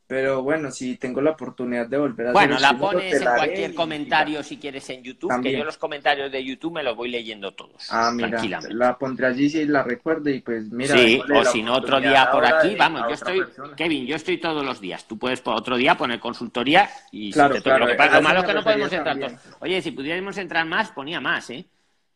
Pero 0.09 0.41
bueno, 0.41 0.71
si 0.71 0.97
tengo 0.97 1.21
la 1.21 1.29
oportunidad 1.29 1.85
de 1.85 1.95
volver 1.95 2.29
a 2.29 2.31
Bueno, 2.31 2.57
la 2.57 2.75
pones 2.75 3.13
en 3.13 3.25
cualquier 3.25 3.75
comentario 3.75 4.41
si 4.41 4.57
quieres 4.57 4.89
en 4.89 5.03
YouTube, 5.03 5.39
que 5.39 5.55
yo 5.55 5.63
los 5.63 5.77
comentarios 5.77 6.31
de 6.31 6.43
YouTube 6.43 6.73
me 6.73 6.81
los 6.81 6.95
voy 6.95 7.11
leyendo 7.11 7.53
todos. 7.53 7.85
Ah, 7.91 8.09
mira, 8.11 8.41
la 8.71 8.97
pondré 8.97 9.27
allí 9.27 9.51
si 9.51 9.65
la 9.65 9.83
recuerdo 9.83 10.31
y 10.31 10.39
pues 10.39 10.71
mira. 10.71 10.97
Sí, 10.97 11.21
o 11.31 11.45
si 11.45 11.61
no, 11.61 11.75
otro 11.75 12.01
día 12.01 12.27
por 12.31 12.43
aquí, 12.43 12.73
vamos, 12.73 13.03
yo 13.07 13.13
estoy, 13.13 13.43
Kevin, 13.77 14.07
yo 14.07 14.15
estoy 14.15 14.39
todos 14.39 14.65
los 14.65 14.81
días. 14.81 15.07
Tú 15.07 15.19
puedes 15.19 15.41
por 15.41 15.55
otro 15.55 15.77
día 15.77 15.95
poner 15.95 16.19
consultoría 16.19 16.89
y 17.11 17.31
claro, 17.31 17.57
si 17.57 17.61
claro, 17.61 17.85
lo, 17.85 17.95
que 17.95 18.09
lo 18.09 18.21
malo 18.23 18.39
es 18.39 18.45
que 18.47 18.53
no 18.55 18.63
podemos 18.63 18.91
entrar 18.91 19.15
todos. 19.15 19.33
Oye, 19.59 19.79
si 19.79 19.91
pudiéramos 19.91 20.35
entrar 20.39 20.65
más, 20.65 20.89
ponía 20.89 21.21
más, 21.21 21.51
¿eh? 21.51 21.67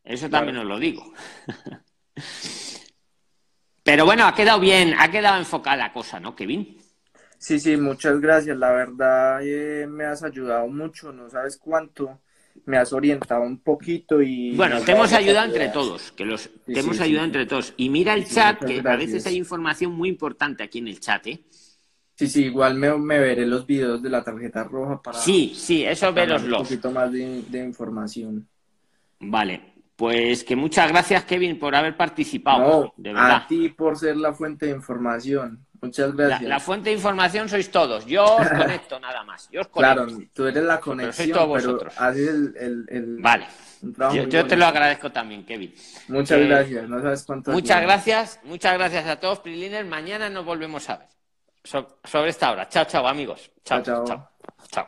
Eso 0.04 0.32
también 0.32 0.58
os 0.58 0.66
lo 0.66 0.80
digo. 0.80 1.14
Pero 3.84 4.06
bueno, 4.06 4.26
ha 4.26 4.34
quedado 4.34 4.60
bien, 4.60 4.96
ha 4.98 5.12
quedado 5.12 5.38
enfocada 5.38 5.76
la 5.78 5.94
cosa, 5.94 6.20
¿no, 6.20 6.36
Kevin? 6.36 6.80
Sí, 7.44 7.60
sí, 7.60 7.76
muchas 7.76 8.22
gracias. 8.22 8.58
La 8.58 8.72
verdad 8.72 9.42
eh, 9.44 9.86
me 9.86 10.06
has 10.06 10.24
ayudado 10.24 10.66
mucho, 10.70 11.12
no 11.12 11.30
sabes 11.30 11.58
cuánto. 11.58 12.22
Me 12.66 12.78
has 12.78 12.94
orientado 12.94 13.42
un 13.42 13.58
poquito 13.58 14.22
y... 14.22 14.56
Bueno, 14.56 14.80
te 14.80 14.94
hemos 14.94 15.12
ayudado 15.12 15.48
entre 15.48 15.68
todos, 15.68 16.14
que 16.14 16.24
los 16.24 16.50
te 16.66 16.80
hemos 16.80 17.02
ayudado 17.02 17.26
entre 17.26 17.46
todos. 17.46 17.74
Y 17.76 17.90
mira 17.90 18.14
el 18.14 18.26
chat, 18.26 18.64
que 18.64 18.80
a 18.80 18.96
veces 18.96 19.26
hay 19.26 19.36
información 19.36 19.92
muy 19.92 20.08
importante 20.08 20.64
aquí 20.64 20.80
en 20.80 20.88
el 20.88 21.02
chat, 21.02 21.28
¿eh? 21.28 21.44
Sí, 22.16 22.28
sí, 22.28 22.46
igual 22.46 22.76
me, 22.76 23.20
veré 23.20 23.46
los 23.46 23.68
videos 23.68 24.02
de 24.02 24.10
la 24.10 24.24
tarjeta 24.24 24.64
roja 24.64 25.02
para... 25.02 25.18
Sí, 25.18 25.52
sí, 25.54 25.84
eso 25.84 26.14
veroslo. 26.14 26.60
Un 26.60 26.64
poquito 26.64 26.92
más 26.92 27.12
de, 27.12 27.44
información. 27.62 28.48
Vale, 29.20 29.74
pues 29.98 30.46
que 30.46 30.56
muchas 30.56 30.90
gracias, 30.90 31.26
Kevin, 31.26 31.60
por 31.60 31.76
haber 31.76 31.98
participado. 31.98 32.94
de 32.96 33.12
verdad. 33.12 33.36
A 33.36 33.48
ti 33.48 33.68
por 33.68 33.98
ser 33.98 34.16
la 34.16 34.32
fuente 34.32 34.68
de 34.68 34.72
información. 34.72 35.66
Muchas 35.84 36.16
gracias. 36.16 36.42
La, 36.44 36.60
fuente 36.60 36.90
de 36.90 36.96
información 36.96 37.50
sois 37.50 37.70
todos. 37.70 38.06
Yo 38.06 38.24
os 38.24 38.48
conecto 38.58 39.00
nada 39.00 39.24
más. 39.24 39.50
Yo 39.52 39.62
os 39.62 39.68
conecto. 39.68 40.06
Claro, 40.06 40.28
tú 40.34 40.48
eres 40.48 40.64
la 40.64 40.80
conexión, 40.80 41.28
pero, 41.28 41.48
vosotros. 41.48 41.94
el, 42.16 42.86
el, 42.90 43.18
Vale. 43.20 43.48
Yo, 44.30 44.48
te 44.48 44.56
lo 44.56 44.66
agradezco 44.66 45.12
también, 45.12 45.46
Kevin. 45.46 45.74
Muchas 46.08 46.40
eh, 46.40 46.48
gracias. 46.48 46.88
No 46.88 47.02
sabes 47.02 47.24
cuánto. 47.24 47.52
Muchas 47.52 47.82
gracias. 47.82 48.40
Muchas 48.44 48.74
gracias 48.76 49.06
a 49.08 49.20
todos, 49.20 49.40
Prilines. 49.40 49.86
Mañana 49.86 50.30
nos 50.30 50.46
volvemos 50.46 50.90
a 50.90 50.98
ver 50.98 51.08
sobre 51.64 52.30
esta 52.30 52.52
hora. 52.52 52.70
Chao, 52.70 52.86
chao, 52.86 53.06
amigos. 53.06 53.52
chao. 53.66 53.82
chao. 53.82 54.06
chao. 54.06 54.30
chao. 54.72 54.88